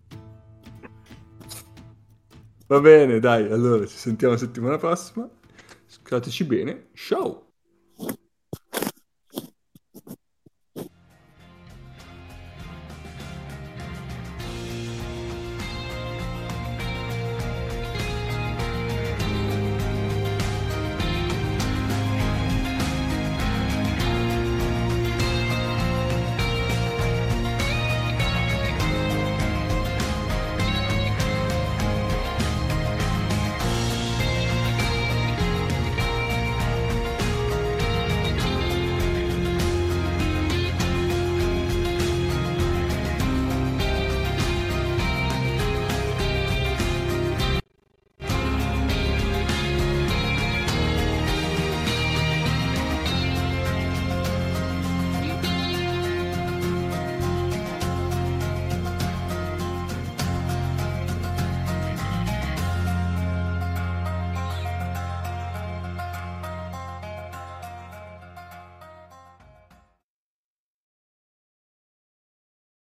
[2.67, 5.31] Va bene, dai, allora ci sentiamo settimana prossima.
[5.87, 7.48] Scusateci bene, ciao!